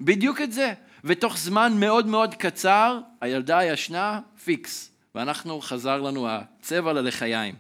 בדיוק 0.01 0.41
את 0.41 0.53
זה. 0.53 0.73
ותוך 1.05 1.39
זמן 1.39 1.73
מאוד 1.77 2.07
מאוד 2.07 2.35
קצר, 2.35 2.99
הילדה 3.21 3.65
ישנה 3.65 4.21
פיקס, 4.45 4.91
ואנחנו, 5.15 5.61
חזר 5.61 6.01
לנו 6.01 6.29
הצבע 6.29 6.93
ללחיים. 6.93 7.55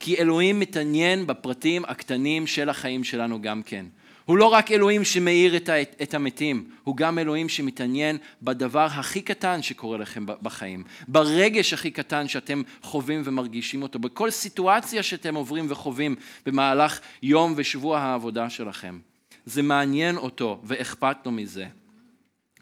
כי 0.00 0.16
אלוהים 0.16 0.60
מתעניין 0.60 1.26
בפרטים 1.26 1.84
הקטנים 1.84 2.46
של 2.46 2.68
החיים 2.68 3.04
שלנו 3.04 3.42
גם 3.42 3.62
כן. 3.62 3.86
הוא 4.24 4.38
לא 4.38 4.46
רק 4.46 4.72
אלוהים 4.72 5.04
שמאיר 5.04 5.56
את, 5.56 5.70
את 6.02 6.14
המתים, 6.14 6.70
הוא 6.84 6.96
גם 6.96 7.18
אלוהים 7.18 7.48
שמתעניין 7.48 8.18
בדבר 8.42 8.86
הכי 8.90 9.22
קטן 9.22 9.62
שקורה 9.62 9.98
לכם 9.98 10.26
בחיים, 10.42 10.84
ברגש 11.08 11.72
הכי 11.72 11.90
קטן 11.90 12.28
שאתם 12.28 12.62
חווים 12.82 13.22
ומרגישים 13.24 13.82
אותו, 13.82 13.98
בכל 13.98 14.30
סיטואציה 14.30 15.02
שאתם 15.02 15.34
עוברים 15.34 15.66
וחווים 15.68 16.16
במהלך 16.46 17.00
יום 17.22 17.54
ושבוע 17.56 17.98
העבודה 17.98 18.50
שלכם. 18.50 18.98
זה 19.46 19.62
מעניין 19.62 20.16
אותו 20.16 20.60
ואכפת 20.64 21.16
לו 21.26 21.32
מזה. 21.32 21.66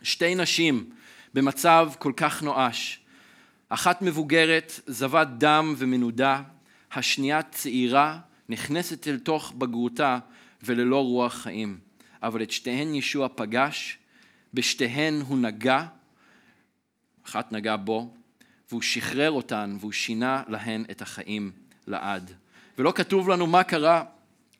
שתי 0.02 0.34
נשים 0.34 0.90
במצב 1.34 1.90
כל 1.98 2.12
כך 2.16 2.42
נואש, 2.42 3.00
אחת 3.68 4.02
מבוגרת, 4.02 4.80
זבת 4.86 5.28
דם 5.38 5.74
ומנודה, 5.78 6.42
השנייה 6.92 7.42
צעירה, 7.42 8.18
נכנסת 8.48 9.08
אל 9.08 9.18
תוך 9.18 9.52
בגרותה 9.58 10.18
וללא 10.62 11.04
רוח 11.04 11.34
חיים. 11.34 11.78
אבל 12.22 12.42
את 12.42 12.50
שתיהן 12.50 12.94
ישוע 12.94 13.28
פגש, 13.34 13.98
בשתיהן 14.54 15.20
הוא 15.26 15.38
נגע, 15.38 15.84
אחת 17.26 17.52
נגע 17.52 17.76
בו, 17.76 18.14
והוא 18.70 18.82
שחרר 18.82 19.30
אותן 19.30 19.76
והוא 19.80 19.92
שינה 19.92 20.42
להן 20.48 20.84
את 20.90 21.02
החיים 21.02 21.52
לעד. 21.86 22.32
ולא 22.78 22.92
כתוב 22.94 23.28
לנו 23.28 23.46
מה 23.46 23.64
קרה 23.64 24.04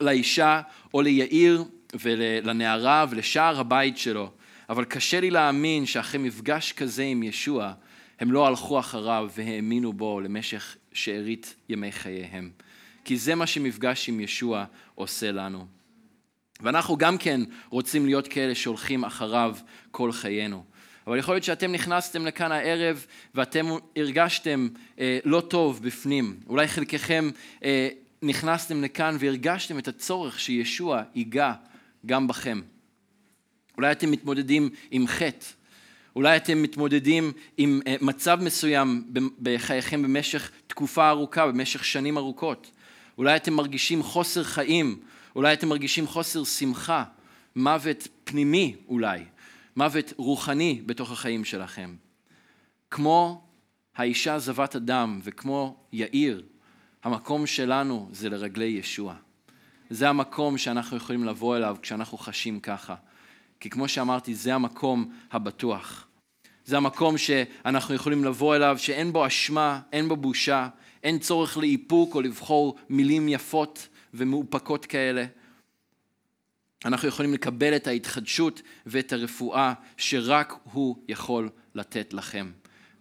לאישה 0.01 0.61
או 0.95 1.03
ליאיר 1.03 1.65
ולנערה 1.95 3.07
ולשאר 3.11 3.61
הבית 3.61 3.99
שלו, 3.99 4.33
אבל 4.69 4.85
קשה 4.85 5.21
לי 5.21 5.31
להאמין 5.31 5.87
שאחרי 5.87 6.21
מפגש 6.21 6.73
כזה 6.73 7.03
עם 7.03 7.23
ישוע, 7.23 7.73
הם 8.21 8.33
לא 8.33 8.47
הלכו 8.47 8.79
אחריו 8.79 9.31
והאמינו 9.35 9.93
בו 9.93 10.21
למשך 10.21 10.77
שארית 10.93 11.55
ימי 11.69 11.93
חייהם. 11.93 12.51
כי 13.05 13.17
זה 13.17 13.35
מה 13.35 13.47
שמפגש 13.47 14.09
עם 14.09 14.21
ישוע 14.21 14.65
עושה 14.95 15.33
לנו. 15.33 15.67
ואנחנו 16.61 16.97
גם 16.97 17.19
כן 17.19 17.41
רוצים 17.71 18.07
להיות 18.07 18.29
כאלה 18.29 18.55
שהולכים 18.55 19.05
אחריו 19.05 19.57
כל 19.91 20.13
חיינו. 20.13 20.65
אבל 21.07 21.19
יכול 21.19 21.35
להיות 21.35 21.45
שאתם 21.45 21.73
נכנסתם 21.73 22.27
לכאן 22.27 22.53
הערב 22.53 23.07
ואתם 23.35 23.67
הרגשתם 23.97 24.69
אה, 24.99 25.19
לא 25.25 25.41
טוב 25.41 25.83
בפנים. 25.83 26.41
אולי 26.47 26.69
חלקכם 26.69 27.31
אה, 27.65 27.89
נכנסתם 28.23 28.83
לכאן 28.83 29.17
והרגשתם 29.19 29.79
את 29.79 29.89
הצורך 29.89 30.41
שישוע 30.41 31.03
ייגע 31.15 31.53
גם 32.07 32.27
בכם. 32.27 32.61
אולי 33.79 33.93
אתם 33.93 34.11
מתמודדים 34.11 34.71
עם 34.91 35.07
חטא. 35.07 35.47
אולי 36.17 36.37
אתם 36.37 36.63
מתמודדים 36.63 37.33
עם 37.57 37.81
אה, 37.87 37.97
מצב 38.01 38.39
מסוים 38.43 39.13
בחייכם 39.43 40.03
במשך 40.03 40.51
תקופה 40.67 41.09
ארוכה, 41.09 41.47
במשך 41.47 41.85
שנים 41.85 42.19
ארוכות. 42.19 42.71
אולי 43.19 43.37
אתם 43.37 43.53
מרגישים 43.53 44.03
חוסר 44.03 44.45
חיים, 44.45 45.01
אולי 45.37 45.53
אתם 45.53 45.69
מרגישים 45.69 46.07
חוסר 46.07 46.45
שמחה, 46.45 47.05
מוות 47.57 48.09
פנימי 48.25 48.77
אולי, 48.89 49.25
מוות 49.77 50.13
רוחני 50.17 50.83
בתוך 50.87 51.11
החיים 51.13 51.45
שלכם. 51.45 51.95
כמו 52.91 53.43
האישה 53.97 54.39
זבת 54.39 54.77
אדם 54.77 55.21
וכמו 55.23 55.77
יאיר, 55.93 56.43
המקום 57.05 57.47
שלנו 57.47 58.09
זה 58.13 58.29
לרגלי 58.29 58.65
ישוע. 58.65 59.15
זה 59.91 60.09
המקום 60.09 60.59
שאנחנו 60.59 60.97
יכולים 60.97 61.25
לבוא 61.25 61.57
אליו 61.57 61.77
כשאנחנו 61.83 62.19
חשים 62.19 62.61
ככה. 62.61 62.95
כי 63.61 63.71
כמו 63.71 63.89
שאמרתי, 63.89 64.35
זה 64.35 64.55
המקום 64.55 65.13
הבטוח. 65.33 66.07
זה 66.65 66.77
המקום 66.77 67.19
שאנחנו 67.19 67.95
יכולים 67.95 68.25
לבוא 68.25 68.57
אליו, 68.57 68.77
שאין 68.79 69.13
בו 69.13 69.27
אשמה, 69.27 69.81
אין 69.93 70.09
בו 70.09 70.17
בושה, 70.17 70.69
אין 71.03 71.19
צורך 71.19 71.57
לאיפוק 71.57 72.15
או 72.15 72.21
לבחור 72.21 72.77
מילים 72.89 73.29
יפות 73.29 73.89
ומאופקות 74.15 74.87
כאלה. 74.87 75.25
אנחנו 76.85 77.09
יכולים 77.09 77.35
לקבל 77.35 77.77
את 77.77 77.87
ההתחדשות 77.87 78.63
ואת 78.87 79.13
הרפואה 79.13 79.73
שרק 79.97 80.55
הוא 80.73 80.97
יכול 81.09 81.49
לתת 81.75 82.15
לכם. 82.15 82.51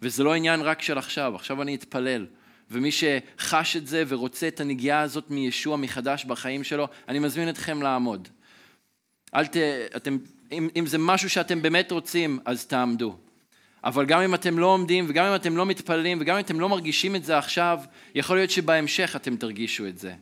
וזה 0.02 0.24
לא 0.24 0.34
עניין 0.34 0.62
רק 0.62 0.82
של 0.82 0.98
עכשיו, 0.98 1.36
עכשיו 1.36 1.62
אני 1.62 1.76
אתפלל. 1.76 2.26
ומי 2.72 2.90
שחש 2.92 3.78
את 3.78 3.88
זה 3.88 4.04
ורוצה 4.08 4.48
את 4.48 4.60
הנגיעה 4.60 5.02
הזאת 5.02 5.30
מישוע 5.30 5.78
מחדש 5.78 6.26
בחיים 6.26 6.64
שלו, 6.64 6.88
אני 7.08 7.20
מזמין 7.20 7.50
אתכם 7.50 7.82
לעמוד. 7.82 8.28
אל 9.36 9.48
ת... 9.48 9.56
אתם... 9.96 10.18
אם, 10.52 10.70
אם 10.76 10.86
זה 10.86 10.98
משהו 10.98 11.30
שאתם 11.30 11.62
באמת 11.62 11.92
רוצים, 11.92 12.40
אז 12.46 12.66
תעמדו. 12.66 13.16
אבל 13.84 14.06
גם 14.06 14.22
אם 14.22 14.34
אתם 14.34 14.60
לא 14.60 14.66
עומדים, 14.66 15.06
וגם 15.08 15.26
אם 15.26 15.36
אתם 15.36 15.58
לא 15.58 15.66
מתפללים, 15.66 16.18
וגם 16.22 16.36
אם 16.36 16.42
אתם 16.42 16.60
לא 16.60 16.70
מרגישים 16.70 17.16
את 17.16 17.24
זה 17.24 17.38
עכשיו, 17.38 17.80
יכול 18.16 18.38
להיות 18.38 18.52
שבהמשך 18.52 19.16
אתם 19.16 19.36
תרגישו 19.36 19.88
את 19.88 19.98
זה. 19.98 20.14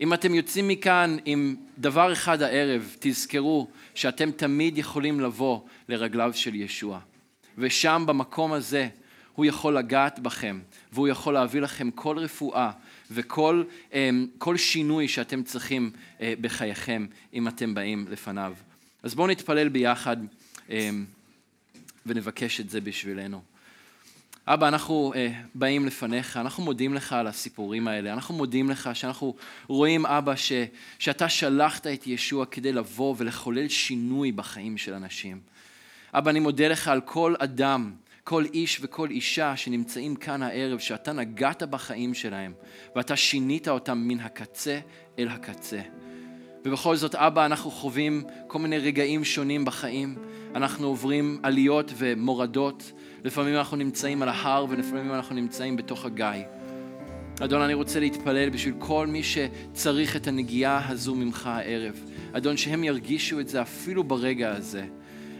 אם 0.00 0.14
אתם 0.14 0.34
יוצאים 0.34 0.68
מכאן 0.68 1.16
עם 1.24 1.56
דבר 1.78 2.12
אחד 2.12 2.42
הערב, 2.42 2.96
תזכרו 2.98 3.68
שאתם 3.94 4.30
תמיד 4.30 4.78
יכולים 4.78 5.20
לבוא 5.20 5.60
לרגליו 5.88 6.30
של 6.34 6.54
ישוע. 6.54 6.98
ושם, 7.58 8.04
במקום 8.06 8.52
הזה, 8.52 8.88
הוא 9.34 9.46
יכול 9.46 9.76
לגעת 9.76 10.18
בכם, 10.18 10.60
והוא 10.92 11.08
יכול 11.08 11.34
להביא 11.34 11.60
לכם 11.60 11.90
כל 11.90 12.18
רפואה 12.18 12.70
וכל 13.10 13.64
אמ, 13.92 14.26
שינוי 14.56 15.08
שאתם 15.08 15.42
צריכים 15.42 15.90
אה, 16.20 16.34
בחייכם 16.40 17.06
אם 17.34 17.48
אתם 17.48 17.74
באים 17.74 18.06
לפניו. 18.10 18.54
אז 19.02 19.14
בואו 19.14 19.26
נתפלל 19.26 19.68
ביחד 19.68 20.16
אמ, 20.70 21.04
ונבקש 22.06 22.60
את 22.60 22.70
זה 22.70 22.80
בשבילנו. 22.80 23.42
אבא, 24.48 24.68
אנחנו 24.68 25.12
uh, 25.14 25.16
באים 25.54 25.86
לפניך, 25.86 26.36
אנחנו 26.36 26.62
מודים 26.64 26.94
לך 26.94 27.12
על 27.12 27.26
הסיפורים 27.26 27.88
האלה, 27.88 28.12
אנחנו 28.12 28.34
מודים 28.34 28.70
לך 28.70 28.90
שאנחנו 28.94 29.34
רואים, 29.68 30.06
אבא, 30.06 30.36
ש, 30.36 30.52
שאתה 30.98 31.28
שלחת 31.28 31.86
את 31.86 32.06
ישוע 32.06 32.46
כדי 32.46 32.72
לבוא 32.72 33.14
ולחולל 33.18 33.68
שינוי 33.68 34.32
בחיים 34.32 34.78
של 34.78 34.94
אנשים. 34.94 35.40
אבא, 36.14 36.30
אני 36.30 36.40
מודה 36.40 36.68
לך 36.68 36.88
על 36.88 37.00
כל 37.00 37.34
אדם, 37.38 37.92
כל 38.24 38.44
איש 38.54 38.78
וכל 38.82 39.10
אישה 39.10 39.56
שנמצאים 39.56 40.16
כאן 40.16 40.42
הערב, 40.42 40.78
שאתה 40.78 41.12
נגעת 41.12 41.62
בחיים 41.62 42.14
שלהם, 42.14 42.52
ואתה 42.96 43.16
שינית 43.16 43.68
אותם 43.68 43.98
מן 43.98 44.20
הקצה 44.20 44.78
אל 45.18 45.28
הקצה. 45.28 45.80
ובכל 46.66 46.96
זאת, 46.96 47.14
אבא, 47.14 47.46
אנחנו 47.46 47.70
חווים 47.70 48.22
כל 48.46 48.58
מיני 48.58 48.78
רגעים 48.78 49.24
שונים 49.24 49.64
בחיים. 49.64 50.14
אנחנו 50.54 50.86
עוברים 50.86 51.38
עליות 51.42 51.92
ומורדות. 51.96 52.92
לפעמים 53.24 53.56
אנחנו 53.56 53.76
נמצאים 53.76 54.22
על 54.22 54.28
ההר 54.28 54.66
ולפעמים 54.68 55.12
אנחנו 55.12 55.34
נמצאים 55.34 55.76
בתוך 55.76 56.04
הגיא. 56.04 56.26
אדון, 57.40 57.62
אני 57.62 57.74
רוצה 57.74 58.00
להתפלל 58.00 58.50
בשביל 58.50 58.74
כל 58.78 59.06
מי 59.06 59.22
שצריך 59.22 60.16
את 60.16 60.26
הנגיעה 60.26 60.88
הזו 60.88 61.14
ממך 61.14 61.46
הערב. 61.46 62.00
אדון, 62.32 62.56
שהם 62.56 62.84
ירגישו 62.84 63.40
את 63.40 63.48
זה 63.48 63.62
אפילו 63.62 64.04
ברגע 64.04 64.52
הזה. 64.52 64.84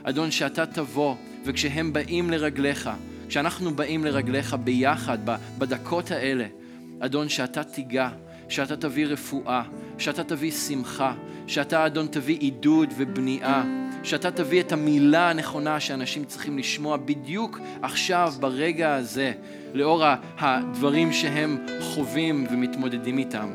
אדון, 0.03 0.31
שאתה 0.31 0.67
תבוא, 0.67 1.15
וכשהם 1.45 1.93
באים 1.93 2.31
לרגליך, 2.31 2.91
כשאנחנו 3.29 3.75
באים 3.75 4.05
לרגליך 4.05 4.57
ביחד, 4.65 5.19
בדקות 5.59 6.11
האלה, 6.11 6.47
אדון, 7.01 7.29
שאתה 7.29 7.65
תיגע, 7.65 8.09
שאתה 8.49 8.77
תביא 8.77 9.07
רפואה, 9.07 9.63
שאתה 9.99 10.25
תביא 10.25 10.51
שמחה, 10.51 11.15
שאתה, 11.47 11.87
אדון, 11.87 12.07
תביא 12.07 12.39
עידוד 12.39 12.93
ובנייה, 12.97 13.63
שאתה 14.03 14.31
תביא 14.31 14.61
את 14.61 14.73
המילה 14.73 15.31
הנכונה 15.31 15.81
שאנשים 15.81 16.25
צריכים 16.25 16.59
לשמוע 16.59 16.97
בדיוק 16.97 17.59
עכשיו, 17.83 18.33
ברגע 18.41 18.95
הזה, 18.95 19.33
לאור 19.75 20.05
הדברים 20.39 21.13
שהם 21.13 21.67
חווים 21.81 22.47
ומתמודדים 22.51 23.19
איתם. 23.19 23.51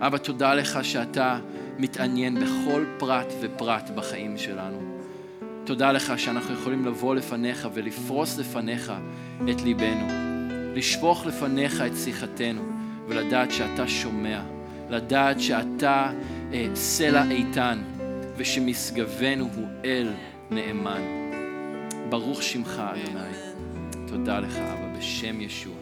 אבא, 0.00 0.18
תודה 0.18 0.54
לך 0.54 0.78
שאתה 0.82 1.38
מתעניין 1.78 2.40
בכל 2.40 2.84
פרט 2.98 3.32
ופרט 3.40 3.90
בחיים 3.94 4.38
שלנו. 4.38 4.96
תודה 5.64 5.92
לך 5.92 6.18
שאנחנו 6.18 6.54
יכולים 6.54 6.84
לבוא 6.84 7.14
לפניך 7.14 7.68
ולפרוס 7.74 8.38
לפניך 8.38 8.92
את 9.50 9.62
ליבנו, 9.62 10.06
לשפוך 10.74 11.26
לפניך 11.26 11.80
את 11.80 11.96
שיחתנו 11.96 12.75
ולדעת 13.08 13.50
שאתה 13.50 13.88
שומע, 13.88 14.40
לדעת 14.90 15.40
שאתה 15.40 16.10
אה, 16.52 16.66
סלע 16.74 17.30
איתן 17.30 17.82
ושמשגבנו 18.36 19.48
הוא 19.54 19.66
אל 19.84 20.08
נאמן. 20.50 21.00
ברוך 22.08 22.42
שמך, 22.42 22.82
אדוני. 22.94 23.36
תודה 24.06 24.40
לך, 24.40 24.56
אבא, 24.56 24.98
בשם 24.98 25.40
ישוע. 25.40 25.75